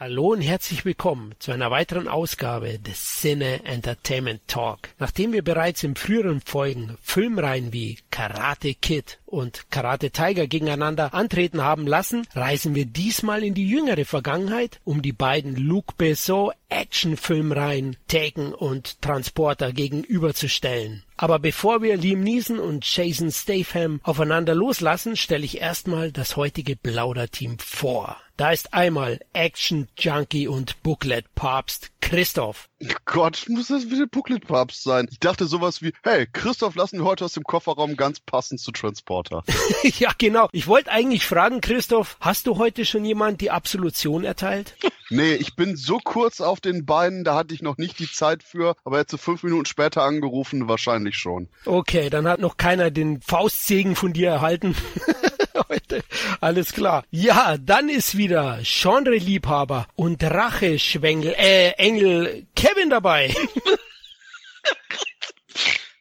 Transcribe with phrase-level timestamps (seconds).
[0.00, 4.90] Hallo und herzlich willkommen zu einer weiteren Ausgabe des Cine Entertainment Talk.
[5.00, 11.62] Nachdem wir bereits in früheren Folgen Filmreihen wie Karate Kid und Karate Tiger gegeneinander antreten
[11.62, 17.96] haben lassen, reisen wir diesmal in die jüngere Vergangenheit, um die beiden Luc Besson Actionfilmreihen
[18.06, 21.02] Taken und Transporter gegenüberzustellen.
[21.16, 26.76] Aber bevor wir Liam Neeson und Jason Statham aufeinander loslassen, stelle ich erstmal das heutige
[26.76, 28.16] Plauderteam vor.
[28.38, 32.68] Da ist einmal Action Junkie und Booklet Papst Christoph.
[33.04, 35.08] Gott, muss das wieder Booklet Papst sein?
[35.10, 38.70] Ich dachte sowas wie, hey, Christoph lassen wir heute aus dem Kofferraum ganz passend zu
[38.70, 39.42] Transporter.
[39.82, 40.48] ja, genau.
[40.52, 44.76] Ich wollte eigentlich fragen, Christoph, hast du heute schon jemand die Absolution erteilt?
[45.10, 48.44] nee, ich bin so kurz auf den Beinen, da hatte ich noch nicht die Zeit
[48.44, 51.48] für, aber jetzt so fünf Minuten später angerufen, wahrscheinlich schon.
[51.64, 54.76] Okay, dann hat noch keiner den Faustsegen von dir erhalten.
[55.68, 56.02] heute.
[56.40, 57.04] Alles klar.
[57.10, 63.34] Ja, dann ist wieder Genre-Liebhaber und Racheschwengel, äh, Engel Kevin dabei.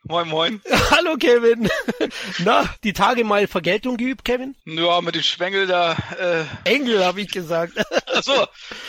[0.09, 0.61] Moin, moin.
[0.91, 1.67] Hallo, Kevin.
[2.39, 4.55] Na, die Tage mal Vergeltung geübt, Kevin?
[4.63, 5.97] Ja, mit dem Schwengel da.
[6.17, 6.45] Äh...
[6.63, 7.73] Engel, habe ich gesagt.
[8.07, 8.47] Achso,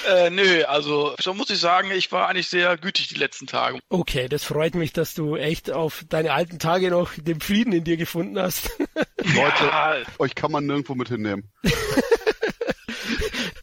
[0.08, 3.80] äh, nö, also so muss ich sagen, ich war eigentlich sehr gütig die letzten Tage.
[3.88, 7.82] Okay, das freut mich, dass du echt auf deine alten Tage noch den Frieden in
[7.82, 8.70] dir gefunden hast.
[9.16, 9.96] Leute, ja.
[10.18, 11.50] euch kann man nirgendwo mit hinnehmen.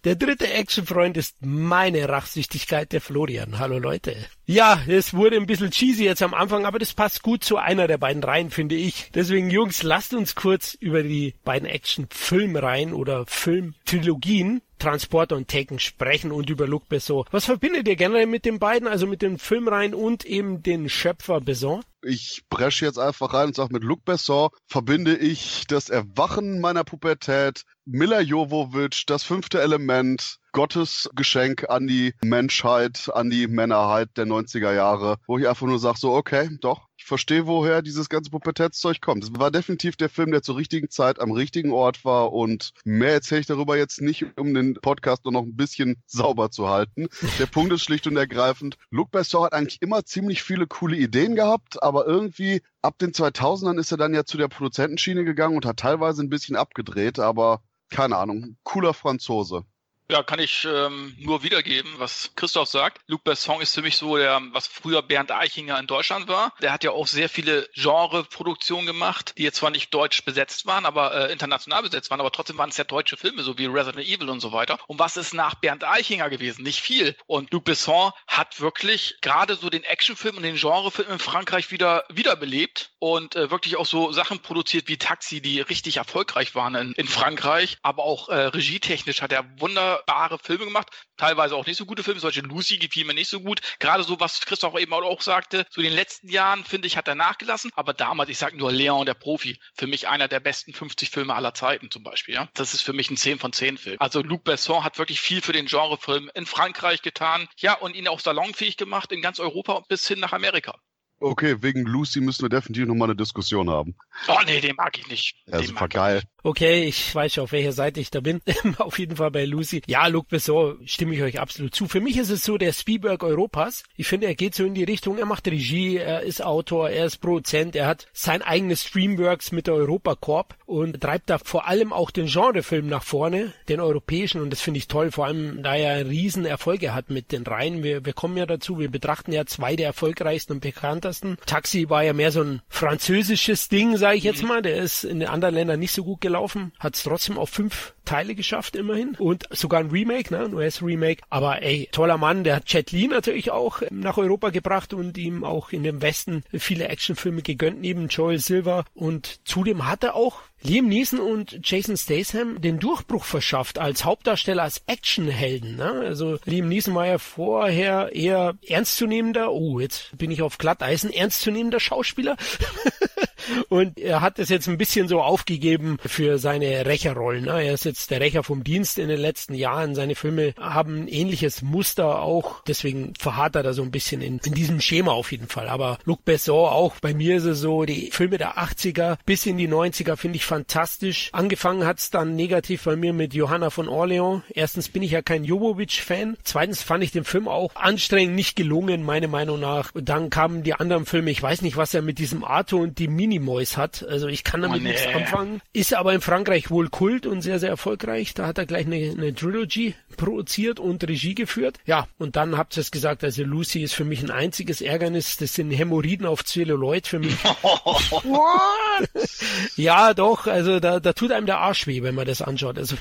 [0.04, 3.60] Der dritte Actionfreund ist meine Rachsüchtigkeit, der Florian.
[3.60, 4.16] Hallo Leute.
[4.46, 7.88] Ja, es wurde ein bisschen cheesy jetzt am Anfang, aber das passt gut zu einer
[7.88, 9.10] der beiden Reihen, finde ich.
[9.16, 16.32] Deswegen, Jungs, lasst uns kurz über die beiden Action-Filmreihen oder Filmtrilogien Transporter und Taken sprechen
[16.32, 17.26] und über Luc Besson.
[17.32, 21.42] Was verbindet ihr generell mit den beiden, also mit den Filmreihen und eben den Schöpfer
[21.42, 21.84] Besson?
[22.08, 26.84] Ich bresche jetzt einfach rein und sage, mit Luc Besson verbinde ich das Erwachen meiner
[26.84, 34.26] Pubertät, Mila Jovovich, das fünfte Element, Gottes Geschenk an die Menschheit, an die Männerheit der
[34.26, 38.30] 90er Jahre, wo ich einfach nur sage, so, okay, doch, ich verstehe, woher dieses ganze
[38.32, 39.26] Pubertätszeug kommt.
[39.26, 43.12] Es war definitiv der Film, der zur richtigen Zeit am richtigen Ort war und mehr
[43.12, 47.10] erzähle ich darüber jetzt nicht, um den Podcast nur noch ein bisschen sauber zu halten.
[47.38, 51.36] Der Punkt ist schlicht und ergreifend, Luc Besson hat eigentlich immer ziemlich viele coole Ideen
[51.36, 55.66] gehabt, aber irgendwie ab den 2000ern ist er dann ja zu der Produzentenschiene gegangen und
[55.66, 59.66] hat teilweise ein bisschen abgedreht, aber keine Ahnung, cooler Franzose.
[60.08, 63.02] Ja, kann ich ähm, nur wiedergeben, was Christoph sagt.
[63.08, 66.54] Luc Besson ist für mich so der, was früher Bernd Eichinger in Deutschland war.
[66.62, 70.86] Der hat ja auch sehr viele Genre-Produktionen gemacht, die jetzt zwar nicht deutsch besetzt waren,
[70.86, 74.08] aber äh, international besetzt waren, aber trotzdem waren es ja deutsche Filme, so wie Resident
[74.08, 74.78] Evil und so weiter.
[74.86, 76.62] Und was ist nach Bernd Eichinger gewesen?
[76.62, 77.16] Nicht viel.
[77.26, 82.04] Und Luc Besson hat wirklich gerade so den Actionfilm und den Genrefilm in Frankreich wieder
[82.10, 86.92] wiederbelebt und äh, wirklich auch so Sachen produziert wie Taxi, die richtig erfolgreich waren in,
[86.94, 87.80] in Frankreich.
[87.82, 92.04] Aber auch äh, regietechnisch hat er wunder wunderbare Filme gemacht, teilweise auch nicht so gute
[92.04, 93.62] Filme, solche Lucy gefiel mir nicht so gut.
[93.80, 97.16] Gerade so, was Christoph eben auch sagte, so den letzten Jahren, finde ich, hat er
[97.16, 101.10] nachgelassen, aber damals, ich sage nur Leon, der Profi, für mich einer der besten 50
[101.10, 102.50] Filme aller Zeiten zum Beispiel, ja.
[102.54, 103.98] Das ist für mich ein 10 von 10 Film.
[104.00, 108.08] Also Luc Besson hat wirklich viel für den Genrefilm in Frankreich getan, ja, und ihn
[108.08, 110.80] auch salonfähig gemacht in ganz Europa bis hin nach Amerika.
[111.26, 113.96] Okay, wegen Lucy müssen wir definitiv nochmal eine Diskussion haben.
[114.28, 115.36] Oh nee, den mag ich nicht.
[115.48, 116.22] Ja, den super geil.
[116.44, 118.42] Okay, ich weiß schon, auf welcher Seite ich da bin.
[118.78, 119.82] auf jeden Fall bei Lucy.
[119.88, 121.88] Ja, Luc Besson stimme ich euch absolut zu.
[121.88, 123.82] Für mich ist es so der Spielberg Europas.
[123.96, 127.08] Ich finde, er geht so in die Richtung, er macht Regie, er ist Autor, er
[127.08, 131.68] ist Produzent, er hat sein eigenes Streamworks mit der Europa Corp und treibt da vor
[131.68, 135.64] allem auch den Genrefilm nach vorne, den europäischen und das finde ich toll, vor allem
[135.64, 137.82] da er riesen Erfolge hat mit den Reihen.
[137.82, 141.15] Wir, wir kommen ja dazu, wir betrachten ja zwei der erfolgreichsten und bekanntesten.
[141.46, 144.48] Taxi war ja mehr so ein französisches Ding, sage ich jetzt mhm.
[144.48, 144.62] mal.
[144.62, 147.94] Der ist in den anderen Ländern nicht so gut gelaufen, hat es trotzdem auf fünf
[148.06, 151.24] Teile geschafft immerhin und sogar ein Remake, ne, ein US-Remake.
[151.30, 155.44] Aber ey, toller Mann, der hat Jet Li natürlich auch nach Europa gebracht und ihm
[155.44, 158.86] auch in dem Westen viele Actionfilme gegönnt, neben Joel Silver.
[158.94, 164.64] Und zudem hat er auch Liam Neeson und Jason Statham den Durchbruch verschafft als Hauptdarsteller,
[164.64, 165.76] als Actionhelden.
[165.76, 165.92] Ne?
[166.06, 171.80] Also Liam Neeson war ja vorher eher ernstzunehmender, oh, jetzt bin ich auf Glatteisen, ernstzunehmender
[171.80, 172.36] Schauspieler.
[173.70, 177.46] und er hat es jetzt ein bisschen so aufgegeben für seine Rächerrollen.
[177.46, 177.64] Ne?
[177.64, 179.96] Er ist jetzt der Rächer vom Dienst in den letzten Jahren.
[179.96, 182.64] Seine Filme haben ein ähnliches Muster auch.
[182.64, 185.68] Deswegen verharrt er da so ein bisschen in, in diesem Schema auf jeden Fall.
[185.68, 189.58] Aber Luc Besson auch, bei mir ist es so, die Filme der 80er bis in
[189.58, 191.30] die 90er finde ich fantastisch.
[191.32, 194.44] Angefangen hat's dann negativ bei mir mit Johanna von Orleans.
[194.50, 196.38] Erstens bin ich ja kein Jovovic-Fan.
[196.44, 199.94] Zweitens fand ich den Film auch anstrengend nicht gelungen, meiner Meinung nach.
[199.94, 201.32] Und dann kamen die anderen Filme.
[201.32, 203.08] Ich weiß nicht, was er mit diesem Arthur und die
[203.40, 204.06] Minimoys hat.
[204.08, 204.90] Also ich kann damit oh, nee.
[204.90, 205.62] nichts anfangen.
[205.74, 208.34] Ist aber in Frankreich wohl Kult und sehr, sehr erfolgreich.
[208.34, 211.78] Da hat er gleich eine, eine Trilogy produziert und Regie geführt.
[211.86, 215.38] Ja, und dann habt ihr es gesagt, also Lucy ist für mich ein einziges Ärgernis.
[215.38, 217.36] Das sind Hämorrhoiden auf Zelluloid für mich.
[219.76, 222.78] ja, doch, also da, da tut einem der Arsch weh, wenn man das anschaut.
[222.78, 222.96] Also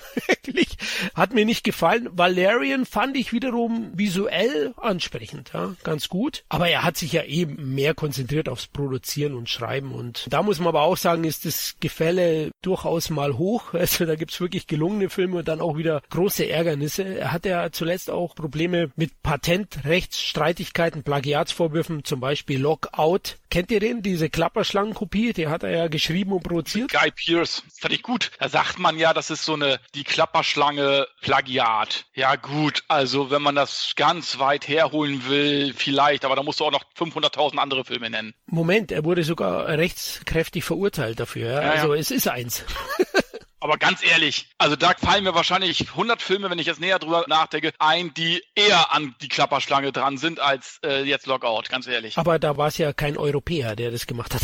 [0.46, 0.76] wirklich,
[1.14, 2.08] hat mir nicht gefallen.
[2.12, 6.44] Valerian fand ich wiederum visuell ansprechend, ja, ganz gut.
[6.48, 9.92] Aber er hat sich ja eben mehr konzentriert aufs Produzieren und Schreiben.
[9.92, 13.74] Und da muss man aber auch sagen, ist das Gefälle durchaus mal hoch.
[13.84, 17.18] Also da gibt's wirklich gelungene Filme und dann auch wieder große Ärgernisse.
[17.18, 23.36] Er hat ja zuletzt auch Probleme mit Patentrechtsstreitigkeiten, Plagiatsvorwürfen, zum Beispiel Lockout.
[23.50, 24.02] Kennt ihr den?
[24.02, 26.90] Diese Klapperschlangenkopie, die hat er ja geschrieben und produziert.
[26.90, 28.30] Guy Pierce, fand ich gut.
[28.38, 32.06] Da sagt man ja, das ist so eine, die Klapperschlange Plagiat.
[32.12, 36.64] Ja gut, also wenn man das ganz weit herholen will, vielleicht, aber da musst du
[36.64, 38.34] auch noch 500.000 andere Filme nennen.
[38.46, 41.50] Moment, er wurde sogar rechtskräftig verurteilt dafür.
[41.52, 41.62] Ja?
[41.62, 42.00] Ja, also ja.
[42.00, 42.64] es ist eins.
[43.60, 47.24] Aber ganz ehrlich, also da fallen mir wahrscheinlich 100 Filme, wenn ich jetzt näher drüber
[47.28, 52.18] nachdenke, ein, die eher an die Klapperschlange dran sind als äh, jetzt Lockout, ganz ehrlich.
[52.18, 54.42] Aber da war es ja kein Europäer, der das gemacht hat.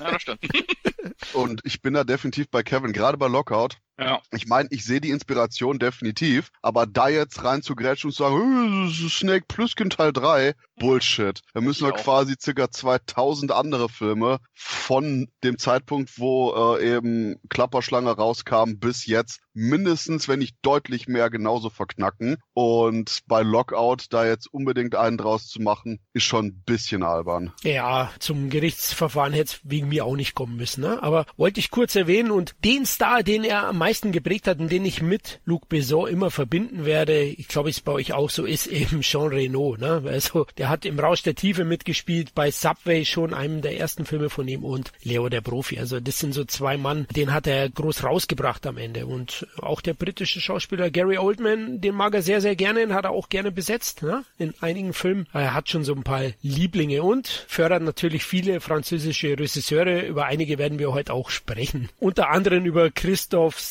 [0.00, 0.40] ja, das stimmt.
[1.34, 3.76] Und ich bin da definitiv bei Kevin, gerade bei Lockout.
[3.98, 4.20] Ja.
[4.32, 8.24] Ich meine, ich sehe die Inspiration definitiv, aber da jetzt rein zu grätschen und zu
[8.24, 11.40] sagen, äh, Snake Plüsken Teil 3, Bullshit.
[11.52, 18.10] Da müssen wir quasi circa 2000 andere Filme von dem Zeitpunkt, wo äh, eben Klapperschlange
[18.10, 22.38] rauskam, bis jetzt mindestens, wenn nicht deutlich mehr, genauso verknacken.
[22.54, 27.52] Und bei Lockout da jetzt unbedingt einen draus zu machen, ist schon ein bisschen albern.
[27.62, 30.80] Ja, zum Gerichtsverfahren hätte es wegen mir auch nicht kommen müssen.
[30.80, 31.00] Ne?
[31.02, 34.72] Aber wollte ich kurz erwähnen und den Star, den er am meisten geprägt hat und
[34.72, 38.46] den ich mit Luc Besson immer verbinden werde, ich glaube, es bei euch auch so
[38.46, 39.76] ist, eben Jean Reno.
[39.78, 40.02] Ne?
[40.06, 44.30] Also der hat im Rausch der Tiefe mitgespielt, bei Subway schon einem der ersten Filme
[44.30, 45.78] von ihm und Leo der Profi.
[45.78, 49.04] Also das sind so zwei Mann, den hat er groß rausgebracht am Ende.
[49.04, 53.04] Und auch der britische Schauspieler Gary Oldman, den mag er sehr, sehr gerne, den hat
[53.04, 54.24] er auch gerne besetzt ne?
[54.38, 55.26] in einigen Filmen.
[55.34, 60.06] Er hat schon so ein paar Lieblinge und fördert natürlich viele französische Regisseure.
[60.06, 61.90] Über einige werden wir heute auch sprechen.
[62.00, 62.90] Unter anderem über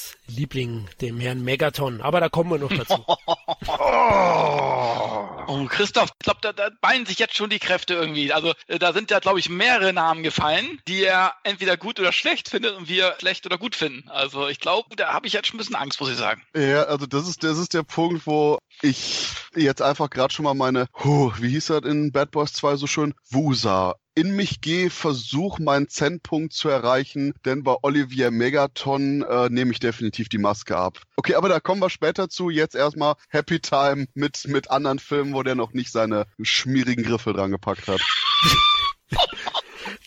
[0.04, 2.02] Christophs Liebling, dem Herrn Megaton.
[2.02, 3.04] Aber da kommen wir noch dazu.
[5.48, 8.34] oh, Christoph, ich glaube, da, da ballen sich jetzt schon die Kräfte irgendwie.
[8.34, 12.12] Also äh, da sind ja, glaube ich, mehrere Namen gefallen, die er entweder gut oder
[12.12, 14.10] schlecht findet und wir schlecht oder gut finden.
[14.10, 16.42] Also ich glaube, da habe ich jetzt schon ein bisschen Angst, muss ich sagen.
[16.56, 20.54] Ja, also das ist, das ist der Punkt, wo ich jetzt einfach gerade schon mal
[20.54, 23.14] meine, huh, wie hieß das in Bad Boys 2 so schön?
[23.30, 29.72] Wusa in mich gehe, versuche meinen Zentpunkt zu erreichen, denn bei Olivier Megaton äh, nehme
[29.72, 31.00] ich definitiv die Maske ab.
[31.16, 32.50] Okay, aber da kommen wir später zu.
[32.50, 37.34] Jetzt erstmal Happy Time mit, mit anderen Filmen, wo der noch nicht seine schmierigen Griffe
[37.34, 38.02] dran gepackt hat.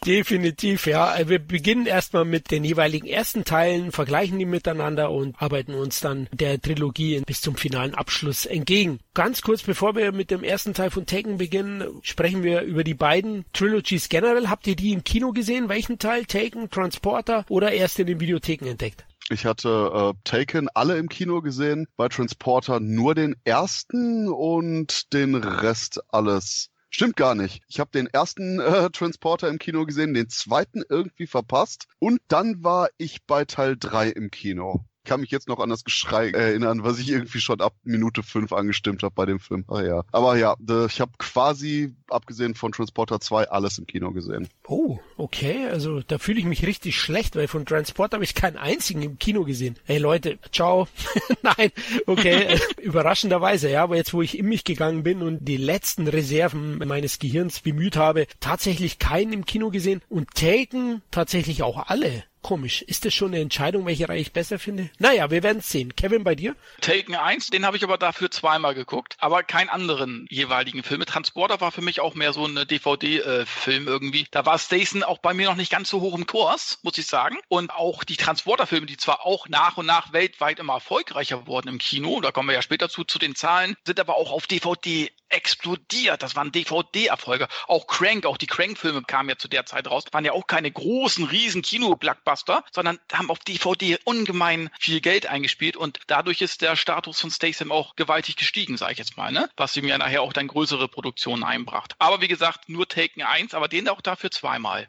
[0.05, 1.17] Definitiv, ja.
[1.27, 6.29] Wir beginnen erstmal mit den jeweiligen ersten Teilen, vergleichen die miteinander und arbeiten uns dann
[6.33, 9.01] der Trilogie bis zum finalen Abschluss entgegen.
[9.15, 12.95] Ganz kurz, bevor wir mit dem ersten Teil von Taken beginnen, sprechen wir über die
[12.95, 14.49] beiden Trilogies generell.
[14.49, 15.69] Habt ihr die im Kino gesehen?
[15.69, 16.25] Welchen Teil?
[16.25, 19.06] Taken, Transporter oder erst in den Videotheken entdeckt?
[19.29, 25.35] Ich hatte äh, Taken alle im Kino gesehen, bei Transporter nur den ersten und den
[25.35, 27.63] Rest alles Stimmt gar nicht.
[27.69, 32.65] Ich habe den ersten äh, Transporter im Kino gesehen, den zweiten irgendwie verpasst und dann
[32.65, 36.85] war ich bei Teil 3 im Kino kann mich jetzt noch an das Geschrei erinnern,
[36.85, 39.65] was ich irgendwie schon ab Minute 5 angestimmt habe bei dem Film.
[39.69, 40.03] Ah, ja.
[40.13, 44.49] Aber ja, ich habe quasi, abgesehen von Transporter 2, alles im Kino gesehen.
[44.67, 45.69] Oh, okay.
[45.69, 49.19] Also da fühle ich mich richtig schlecht, weil von Transporter habe ich keinen einzigen im
[49.19, 49.77] Kino gesehen.
[49.85, 50.89] Hey Leute, ciao.
[51.43, 51.71] Nein,
[52.07, 52.59] okay.
[52.83, 57.19] Überraschenderweise, ja, aber jetzt, wo ich in mich gegangen bin und die letzten Reserven meines
[57.19, 62.25] Gehirns bemüht habe, tatsächlich keinen im Kino gesehen und Taken tatsächlich auch alle.
[62.47, 62.83] Komisch.
[62.83, 64.89] Ist das schon eine Entscheidung, welche Reihe ich besser finde?
[65.01, 65.97] Naja, wir werden es sehen.
[65.97, 66.55] Kevin, bei dir?
[66.81, 71.05] Taken 1, den habe ich aber dafür zweimal geguckt, aber keinen anderen jeweiligen Film.
[71.05, 74.29] Transporter war für mich auch mehr so ein DVD-Film äh, irgendwie.
[74.31, 77.09] Da war Stason auch bei mir noch nicht ganz so hoch im Kurs, muss ich
[77.09, 77.37] sagen.
[77.49, 81.79] Und auch die Transporter-Filme, die zwar auch nach und nach weltweit immer erfolgreicher wurden im
[81.79, 85.11] Kino, da kommen wir ja später zu, zu den Zahlen, sind aber auch auf DVD
[85.29, 86.23] explodiert.
[86.23, 87.49] Das waren DVD-Erfolge.
[87.67, 90.71] Auch Crank, auch die Crank-Filme kamen ja zu der Zeit raus, waren ja auch keine
[90.71, 96.77] großen, riesen Kino-Blockbuster, sondern haben auf DVD ungemein viel Geld eingespielt und dadurch ist der
[96.77, 99.49] Status von Statham auch gewaltig gestiegen, sage ich jetzt mal, ne?
[99.57, 101.95] Was ihm ja nachher auch dann größere Produktionen einbracht.
[101.99, 104.89] Aber wie gesagt, nur Taken 1, aber den auch dafür zweimal.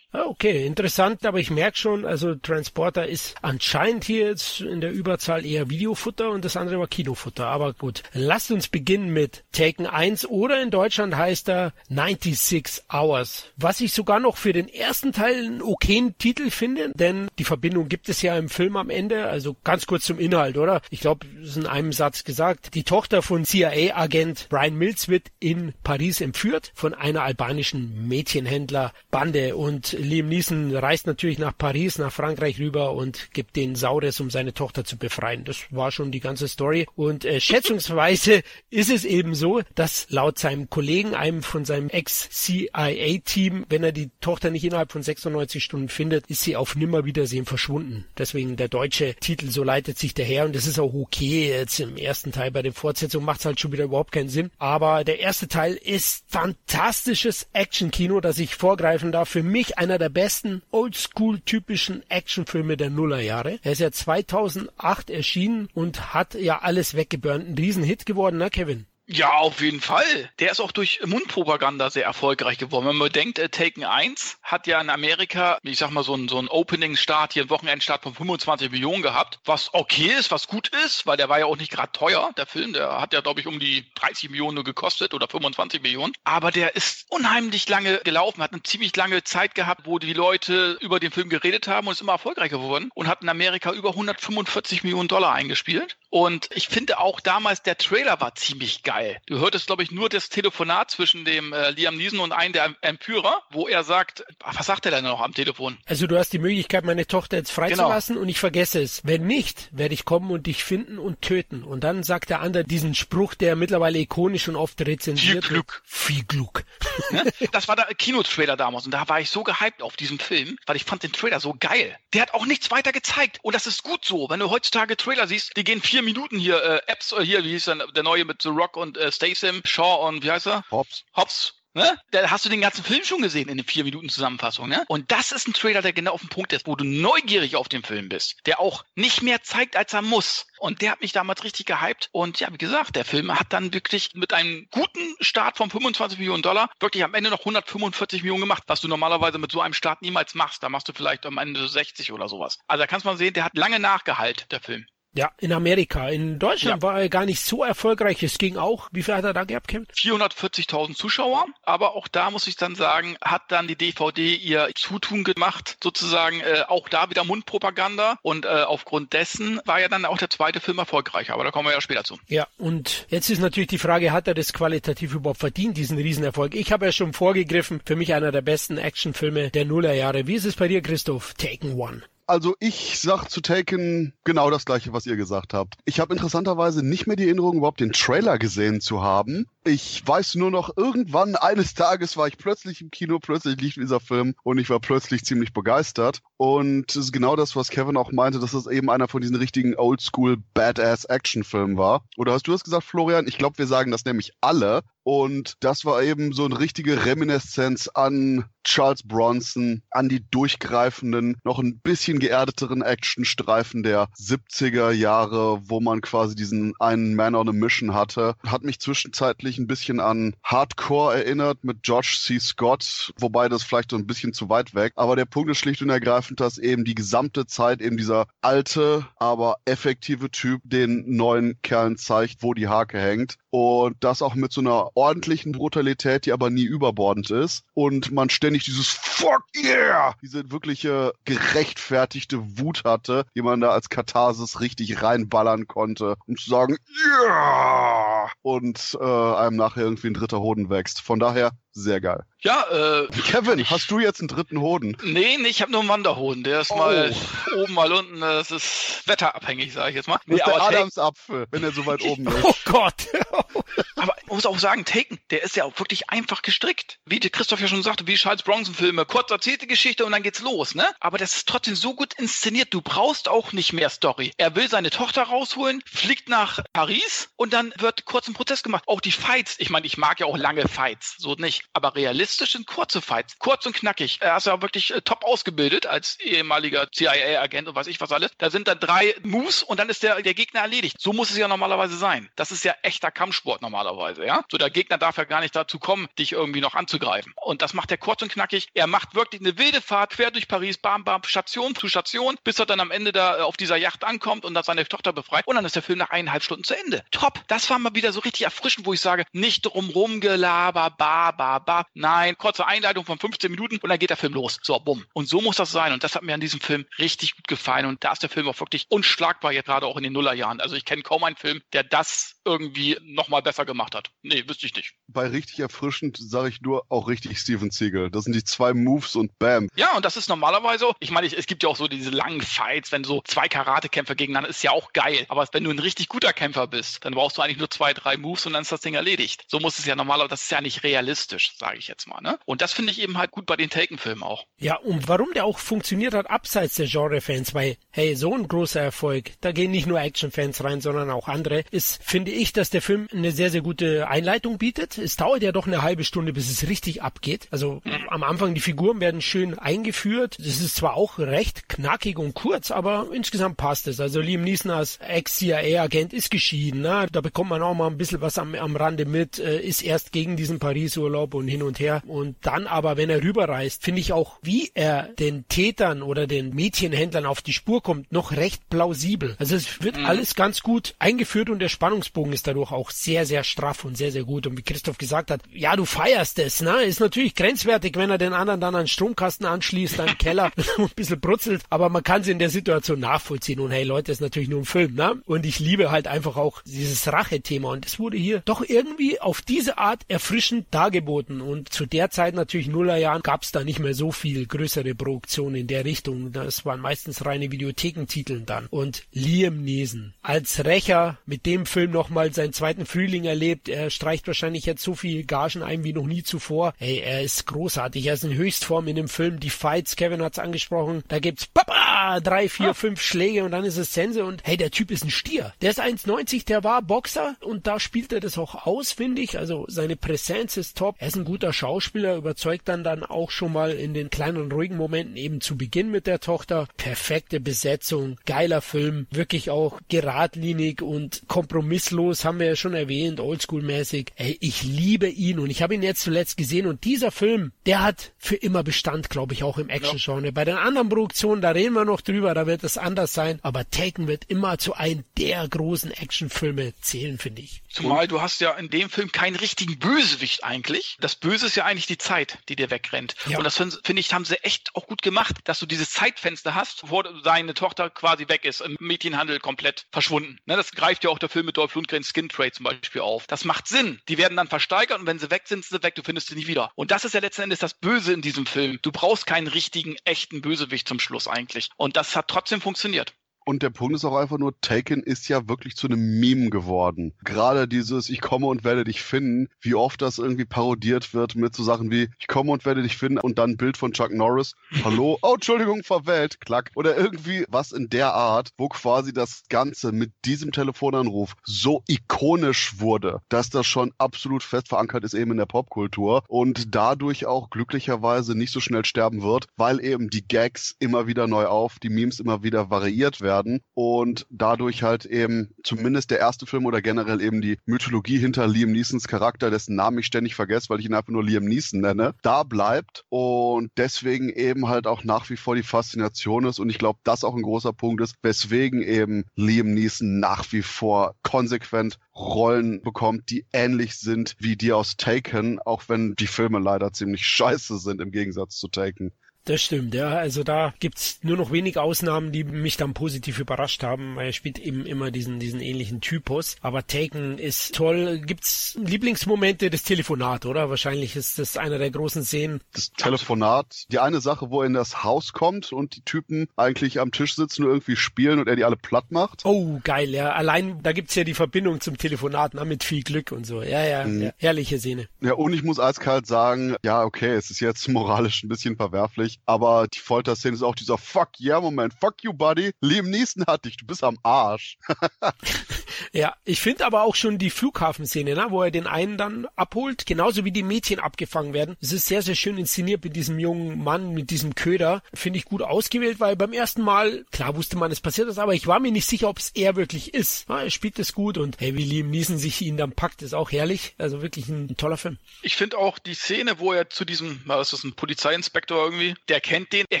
[0.14, 4.92] Ah, okay, interessant, aber ich merke schon, also Transporter ist anscheinend hier jetzt in der
[4.92, 7.46] Überzahl eher Videofutter und das andere war Kinofutter.
[7.46, 13.46] Aber gut, lasst uns beginnen mit Taken 1 oder in Deutschland heißt er 96 Hours.
[13.56, 17.88] Was ich sogar noch für den ersten Teil einen okayen Titel finde, denn die Verbindung
[17.88, 19.28] gibt es ja im Film am Ende.
[19.28, 20.82] Also ganz kurz zum Inhalt, oder?
[20.90, 22.74] Ich glaube, es ist in einem Satz gesagt.
[22.74, 29.92] Die Tochter von CIA-Agent Brian Mills wird in Paris entführt von einer albanischen Mädchenhändlerbande und
[29.92, 34.54] Liam Neeson reist natürlich nach Paris, nach Frankreich rüber und gibt den Saures, um seine
[34.54, 35.44] Tochter zu befreien.
[35.44, 36.86] Das war schon die ganze Story.
[36.94, 43.66] Und äh, schätzungsweise ist es eben so, dass laut seinem Kollegen, einem von seinem Ex-CIA-Team,
[43.68, 48.06] wenn er die Tochter nicht innerhalb von 96 Stunden findet, ist sie auf Nimmerwiedersehen verschwunden.
[48.16, 51.48] Deswegen der deutsche Titel, so leitet sich daher und das ist auch okay.
[51.48, 54.50] Jetzt im ersten Teil bei den Fortsetzungen macht es halt schon wieder überhaupt keinen Sinn.
[54.58, 59.28] Aber der erste Teil ist fantastisches Action-Kino, das ich vorgreifen darf.
[59.28, 63.58] Für mich einer der besten Oldschool-typischen Actionfilme der Nullerjahre.
[63.62, 67.48] Er ist ja 2008 erschienen und hat ja alles weggeburnt.
[67.48, 68.86] Ein Riesenhit geworden, ne, Kevin?
[69.08, 70.30] Ja, auf jeden Fall.
[70.38, 72.86] Der ist auch durch Mundpropaganda sehr erfolgreich geworden.
[72.86, 76.28] Wenn man denkt, äh, Taken 1 hat ja in Amerika, ich sag mal, so ein,
[76.28, 81.04] so Opening-Start, hier einen Wochenendstart von 25 Millionen gehabt, was okay ist, was gut ist,
[81.04, 82.74] weil der war ja auch nicht gerade teuer, der Film.
[82.74, 86.12] Der hat ja, glaube ich, um die 30 Millionen nur gekostet oder 25 Millionen.
[86.22, 90.78] Aber der ist unheimlich lange gelaufen, hat eine ziemlich lange Zeit gehabt, wo die Leute
[90.80, 93.90] über den Film geredet haben und ist immer erfolgreicher geworden und hat in Amerika über
[93.90, 95.96] 145 Millionen Dollar eingespielt.
[96.08, 98.91] Und ich finde auch damals, der Trailer war ziemlich geil.
[99.26, 102.74] Du hörtest, glaube ich, nur das Telefonat zwischen dem äh, Liam Neeson und einem der
[102.82, 105.78] Empyrer, wo er sagt, ach, was sagt er denn noch am Telefon?
[105.86, 108.22] Also du hast die Möglichkeit, meine Tochter jetzt freizulassen genau.
[108.22, 109.02] und ich vergesse es.
[109.04, 111.62] Wenn nicht, werde ich kommen und dich finden und töten.
[111.62, 115.82] Und dann sagt der andere diesen Spruch, der mittlerweile ikonisch und oft rezensiert Viel Glück.
[115.84, 116.64] Viel Glück.
[117.10, 117.32] Ne?
[117.52, 120.76] Das war der Kinotrailer damals und da war ich so gehypt auf diesen Film, weil
[120.76, 121.96] ich fand den Trailer so geil.
[122.14, 124.28] Der hat auch nichts weiter gezeigt und das ist gut so.
[124.30, 127.44] Wenn du heutzutage Trailer siehst, die gehen vier vier Minuten hier äh, Apps, äh, hier,
[127.44, 130.46] wie hieß der, der neue mit The Rock und äh, Statham, Shaw und wie heißt
[130.46, 130.64] er?
[130.70, 131.04] Hobbs.
[131.16, 131.54] Hobbs.
[131.74, 131.98] Ne?
[132.10, 134.68] Da hast du den ganzen Film schon gesehen in den vier Minuten Zusammenfassung.
[134.68, 134.84] Ne?
[134.88, 137.68] Und das ist ein Trailer, der genau auf dem Punkt ist, wo du neugierig auf
[137.68, 140.46] den Film bist, der auch nicht mehr zeigt, als er muss.
[140.58, 142.10] Und der hat mich damals richtig gehypt.
[142.12, 146.18] Und ja, wie gesagt, der Film hat dann wirklich mit einem guten Start von 25
[146.18, 149.74] Millionen Dollar wirklich am Ende noch 145 Millionen gemacht, was du normalerweise mit so einem
[149.74, 150.62] Start niemals machst.
[150.62, 152.58] Da machst du vielleicht am Ende 60 oder sowas.
[152.66, 154.84] Also da kannst du mal sehen, der hat lange nachgehalt, der Film.
[155.14, 156.08] Ja, in Amerika.
[156.08, 156.88] In Deutschland ja.
[156.88, 158.22] war er gar nicht so erfolgreich.
[158.22, 158.88] Es ging auch.
[158.92, 159.86] Wie viel hat er da gehabt, Kevin?
[159.94, 161.46] 440.000 Zuschauer.
[161.62, 166.40] Aber auch da muss ich dann sagen, hat dann die DVD ihr Zutun gemacht, sozusagen
[166.40, 168.16] äh, auch da wieder Mundpropaganda.
[168.22, 171.30] Und äh, aufgrund dessen war ja dann auch der zweite Film erfolgreich.
[171.30, 172.18] Aber da kommen wir ja später zu.
[172.28, 176.54] Ja, und jetzt ist natürlich die Frage, hat er das qualitativ überhaupt verdient, diesen Riesenerfolg?
[176.54, 180.26] Ich habe ja schon vorgegriffen, für mich einer der besten Actionfilme der Nullerjahre.
[180.26, 181.34] Wie ist es bei dir, Christoph?
[181.34, 182.02] Taken One.
[182.32, 185.74] Also ich sag zu Taken genau das gleiche, was ihr gesagt habt.
[185.84, 189.48] Ich habe interessanterweise nicht mehr die Erinnerung, überhaupt den Trailer gesehen zu haben.
[189.64, 194.00] Ich weiß nur noch, irgendwann eines Tages war ich plötzlich im Kino, plötzlich lief dieser
[194.00, 196.20] Film und ich war plötzlich ziemlich begeistert.
[196.36, 199.36] Und es ist genau das, was Kevin auch meinte, dass das eben einer von diesen
[199.36, 202.04] richtigen Oldschool Badass Action-Filmen war.
[202.16, 203.28] Oder hast du das gesagt, Florian?
[203.28, 204.82] Ich glaube, wir sagen das nämlich alle.
[205.04, 211.58] Und das war eben so eine richtige Reminiszenz an Charles Bronson, an die durchgreifenden, noch
[211.58, 217.52] ein bisschen geerdeteren Actionstreifen der 70er Jahre, wo man quasi diesen einen Man on a
[217.52, 218.36] Mission hatte.
[218.46, 222.38] Hat mich zwischenzeitlich ein bisschen an Hardcore erinnert mit George C.
[222.38, 224.92] Scott, wobei das vielleicht so ein bisschen zu weit weg.
[224.96, 229.06] Aber der Punkt ist schlicht und ergreifend, dass eben die gesamte Zeit eben dieser alte,
[229.16, 233.38] aber effektive Typ den neuen Kerlen zeigt, wo die Hake hängt.
[233.54, 237.64] Und das auch mit so einer ordentlichen Brutalität, die aber nie überbordend ist.
[237.74, 240.14] Und man ständig dieses Fuck yeah!
[240.22, 246.48] Diese wirkliche gerechtfertigte Wut hatte, die man da als Katharsis richtig reinballern konnte, um zu
[246.48, 248.30] sagen, yeah!
[248.40, 251.02] Und äh, einem nachher irgendwie ein dritter Hoden wächst.
[251.02, 252.24] Von daher sehr geil.
[252.40, 253.08] Ja, äh.
[253.08, 254.96] Kevin, ich, hast du jetzt einen dritten Hoden?
[255.02, 256.42] Nee, nee, ich habe nur einen Wanderhoden.
[256.44, 256.76] Der ist oh.
[256.76, 257.14] mal
[257.56, 258.20] oben, mal unten.
[258.20, 260.18] Das ist wetterabhängig, sage ich jetzt mal.
[260.26, 262.44] Nee, das ist der Adamsapfel, wenn er so weit oben ist.
[262.44, 263.06] Oh Gott.
[263.96, 266.98] aber muss auch sagen, Taken, der ist ja auch wirklich einfach gestrickt.
[267.04, 270.40] Wie Christoph ja schon sagte, wie Charles Bronson Filme, kurz erzählte Geschichte und dann geht's
[270.40, 270.88] los, ne?
[271.00, 274.32] Aber das ist trotzdem so gut inszeniert, du brauchst auch nicht mehr Story.
[274.38, 278.84] Er will seine Tochter rausholen, fliegt nach Paris und dann wird kurz ein Prozess gemacht.
[278.86, 282.52] Auch die Fights, ich meine, ich mag ja auch lange Fights, so nicht, aber realistisch
[282.52, 284.18] sind kurze Fights, kurz und knackig.
[284.20, 288.30] Er ist ja wirklich äh, top ausgebildet als ehemaliger CIA-Agent und weiß ich was alles.
[288.38, 291.00] Da sind dann drei Moves und dann ist der, der Gegner erledigt.
[291.00, 292.30] So muss es ja normalerweise sein.
[292.36, 294.44] Das ist ja echter Kampfsport normalerweise, ja?
[294.50, 297.32] So der Gegner darf ja gar nicht dazu kommen, dich irgendwie noch anzugreifen.
[297.36, 298.68] Und das macht er kurz und knackig.
[298.74, 302.58] Er macht wirklich eine wilde Fahrt quer durch Paris, bam, bam, Station zu Station, bis
[302.58, 305.46] er dann am Ende da äh, auf dieser Yacht ankommt und dann seine Tochter befreit.
[305.46, 307.04] Und dann ist der Film nach eineinhalb Stunden zu Ende.
[307.10, 307.40] Top.
[307.48, 311.51] Das war mal wieder so richtig erfrischend, wo ich sage, nicht drumrum gelaber, ba, ba,
[311.58, 311.86] ba.
[311.94, 314.58] Nein, kurze Einleitung von 15 Minuten und dann geht der Film los.
[314.62, 315.04] So, bumm.
[315.14, 315.92] Und so muss das sein.
[315.92, 317.86] Und das hat mir an diesem Film richtig gut gefallen.
[317.86, 320.60] Und da ist der Film auch wirklich unschlagbar, jetzt gerade auch in den Nullerjahren.
[320.60, 324.10] Also ich kenne kaum einen Film, der das irgendwie nochmal besser gemacht hat.
[324.22, 324.94] Nee, wüsste ich nicht.
[325.08, 328.10] Bei richtig erfrischend sage ich nur auch richtig Steven Seagal.
[328.10, 329.68] Das sind die zwei Moves und bam.
[329.76, 332.92] Ja, und das ist normalerweise, ich meine, es gibt ja auch so diese langen Fights,
[332.92, 335.24] wenn so zwei Karatekämpfer gegeneinander ist ja auch geil.
[335.28, 338.16] Aber wenn du ein richtig guter Kämpfer bist, dann brauchst du eigentlich nur zwei, drei
[338.16, 339.44] Moves und dann ist das Ding erledigt.
[339.48, 342.20] So muss es ja normalerweise, das ist ja nicht realistisch, sage ich jetzt mal.
[342.20, 342.38] Ne?
[342.44, 344.46] Und das finde ich eben halt gut bei den Taken-Filmen auch.
[344.58, 348.80] Ja, und warum der auch funktioniert hat, abseits der Genre-Fans, weil, hey, so ein großer
[348.80, 352.82] Erfolg, da gehen nicht nur Action-Fans rein, sondern auch andere, ist, finde ich, dass der
[352.82, 354.98] Film eine sehr, sehr gute Einleitung bietet.
[354.98, 357.48] Es dauert ja doch eine halbe Stunde, bis es richtig abgeht.
[357.50, 358.08] Also mhm.
[358.08, 360.36] am Anfang, die Figuren werden schön eingeführt.
[360.38, 364.00] Das ist zwar auch recht knackig und kurz, aber insgesamt passt es.
[364.00, 366.82] Also Liam Neeson als Ex-CIA-Agent ist geschieden.
[366.82, 367.06] Ne?
[367.10, 370.12] Da bekommt man auch mal ein bisschen was am, am Rande mit, äh, ist erst
[370.12, 372.02] gegen diesen Paris-Urlaub und hin und her.
[372.06, 376.54] Und dann aber, wenn er rüberreist, finde ich auch, wie er den Tätern oder den
[376.54, 379.36] Mädchenhändlern auf die Spur kommt, noch recht plausibel.
[379.38, 380.06] Also es wird mhm.
[380.06, 384.12] alles ganz gut eingeführt und der Spannungsbogen ist dadurch auch sehr, sehr straff und sehr,
[384.12, 384.46] sehr gut.
[384.46, 386.82] Und wie Christoph gesagt hat, ja, du feierst es, ne?
[386.82, 390.84] Ist natürlich grenzwertig, wenn er den anderen dann an Stromkasten anschließt, an den Keller und
[390.84, 393.60] ein bisschen brutzelt, aber man kann es in der Situation nachvollziehen.
[393.60, 395.20] Und hey Leute, ist natürlich nur ein Film, ne?
[395.26, 397.70] Und ich liebe halt einfach auch dieses Rache-Thema.
[397.70, 401.21] Und es wurde hier doch irgendwie auf diese Art erfrischend dargeboten.
[401.30, 405.56] Und zu der Zeit natürlich Nullerjahren gab es da nicht mehr so viel größere Produktionen
[405.56, 406.32] in der Richtung.
[406.32, 408.66] Das waren meistens reine Videothekentiteln dann.
[408.66, 413.68] Und Liam Neeson als Rächer mit dem Film nochmal seinen zweiten Frühling erlebt.
[413.68, 416.74] Er streicht wahrscheinlich jetzt so viel Gagen ein wie noch nie zuvor.
[416.78, 418.06] Hey, er ist großartig.
[418.06, 419.40] Er ist in Höchstform in dem Film.
[419.40, 421.02] Die Fights, Kevin hat's angesprochen.
[421.08, 422.74] Da gibt's Papa, drei, vier, ah.
[422.74, 425.52] fünf Schläge und dann ist es Sense und hey, der Typ ist ein Stier.
[425.60, 429.38] Der ist 1,90, der war Boxer und da spielt er das auch aus, finde ich.
[429.38, 430.96] Also seine Präsenz ist top.
[430.98, 434.78] Er ist ein guter Schauspieler, überzeugt dann dann auch schon mal in den kleinen ruhigen
[434.78, 436.66] Momenten eben zu Beginn mit der Tochter.
[436.78, 444.12] Perfekte Besetzung, geiler Film, wirklich auch geradlinig und kompromisslos, haben wir ja schon erwähnt, oldschool-mäßig.
[444.16, 447.82] Ey, ich liebe ihn und ich habe ihn jetzt zuletzt gesehen und dieser Film, der
[447.82, 450.24] hat für immer Bestand, glaube ich, auch im Action-Genre.
[450.24, 450.30] Ja.
[450.30, 453.68] Bei den anderen Produktionen, da reden wir noch drüber, da wird es anders sein, aber
[453.68, 457.62] Taken wird immer zu einem der großen Actionfilme zählen, finde ich.
[457.68, 460.96] Zumal du hast ja in dem Film keinen richtigen Bösewicht eigentlich.
[461.02, 463.14] Das Böse ist ja eigentlich die Zeit, die dir wegrennt.
[463.26, 463.38] Ja.
[463.38, 466.54] Und das finde find ich, haben sie echt auch gut gemacht, dass du dieses Zeitfenster
[466.54, 470.38] hast, wo seine Tochter quasi weg ist, im Mädchenhandel komplett verschwunden.
[470.46, 473.26] Ne, das greift ja auch der Film mit Dolph Lundgren Skin Trade zum Beispiel auf.
[473.26, 474.00] Das macht Sinn.
[474.08, 476.36] Die werden dann versteigert und wenn sie weg sind, sind sie weg, du findest sie
[476.36, 476.70] nie wieder.
[476.76, 478.78] Und das ist ja letzten Endes das Böse in diesem Film.
[478.82, 481.70] Du brauchst keinen richtigen, echten Bösewicht zum Schluss eigentlich.
[481.76, 483.14] Und das hat trotzdem funktioniert.
[483.44, 487.12] Und der Punkt ist auch einfach nur, Taken ist ja wirklich zu einem Meme geworden.
[487.24, 491.54] Gerade dieses Ich komme und werde dich finden, wie oft das irgendwie parodiert wird mit
[491.54, 494.12] so Sachen wie Ich komme und werde dich finden und dann ein Bild von Chuck
[494.12, 494.54] Norris.
[494.84, 495.18] Hallo?
[495.32, 496.40] Oh, Entschuldigung, verwählt.
[496.40, 496.70] Klack.
[496.74, 502.80] Oder irgendwie was in der Art, wo quasi das Ganze mit diesem Telefonanruf so ikonisch
[502.80, 507.50] wurde, dass das schon absolut fest verankert ist eben in der Popkultur und dadurch auch
[507.50, 511.90] glücklicherweise nicht so schnell sterben wird, weil eben die Gags immer wieder neu auf, die
[511.90, 516.82] Memes immer wieder variiert werden werden und dadurch halt eben zumindest der erste Film oder
[516.82, 520.86] generell eben die Mythologie hinter Liam Neesons Charakter, dessen Namen ich ständig vergesse, weil ich
[520.86, 525.36] ihn einfach nur Liam Neeson nenne, da bleibt und deswegen eben halt auch nach wie
[525.36, 529.24] vor die Faszination ist und ich glaube, das auch ein großer Punkt ist, weswegen eben
[529.34, 535.58] Liam Neeson nach wie vor konsequent Rollen bekommt, die ähnlich sind wie die aus Taken,
[535.60, 539.12] auch wenn die Filme leider ziemlich scheiße sind im Gegensatz zu Taken.
[539.44, 540.10] Das stimmt, ja.
[540.10, 544.32] Also da gibt's nur noch wenig Ausnahmen, die mich dann positiv überrascht haben, weil er
[544.32, 546.56] spielt eben immer diesen, diesen ähnlichen Typus.
[546.60, 548.20] Aber Taken ist toll.
[548.24, 550.70] Gibt's Lieblingsmomente des Telefonat, oder?
[550.70, 552.60] Wahrscheinlich ist das einer der großen Szenen.
[552.72, 557.00] Das Telefonat, die eine Sache, wo er in das Haus kommt und die Typen eigentlich
[557.00, 559.44] am Tisch sitzen und irgendwie spielen und er die alle platt macht.
[559.44, 560.32] Oh, geil, ja.
[560.32, 563.62] Allein, da gibt's ja die Verbindung zum Telefonat, ne, mit viel Glück und so.
[563.62, 564.22] Ja, ja, mhm.
[564.22, 564.30] ja.
[564.36, 565.08] herrliche Szene.
[565.20, 569.31] Ja, und ich muss eiskalt sagen, ja, okay, es ist jetzt moralisch ein bisschen verwerflich,
[569.46, 573.64] aber die Folterszene ist auch dieser Fuck yeah Moment, fuck you buddy, Liam Neeson hat
[573.64, 574.78] dich, du bist am Arsch.
[576.12, 580.06] ja, ich finde aber auch schon die Flughafenszene, ne, wo er den einen dann abholt,
[580.06, 581.76] genauso wie die Mädchen abgefangen werden.
[581.80, 585.02] Es ist sehr, sehr schön inszeniert mit diesem jungen Mann, mit diesem Köder.
[585.14, 588.54] Finde ich gut ausgewählt, weil beim ersten Mal, klar wusste man, es passiert ist, aber
[588.54, 590.48] ich war mir nicht sicher, ob es er wirklich ist.
[590.48, 593.34] Ja, er spielt es gut und hey, wie Liam Neeson sich ihn dann packt, ist
[593.34, 593.94] auch herrlich.
[593.98, 595.18] Also wirklich ein, ein toller Film.
[595.42, 599.14] Ich finde auch die Szene, wo er zu diesem, was ist das, ein Polizeiinspektor irgendwie,
[599.28, 600.00] der kennt den, er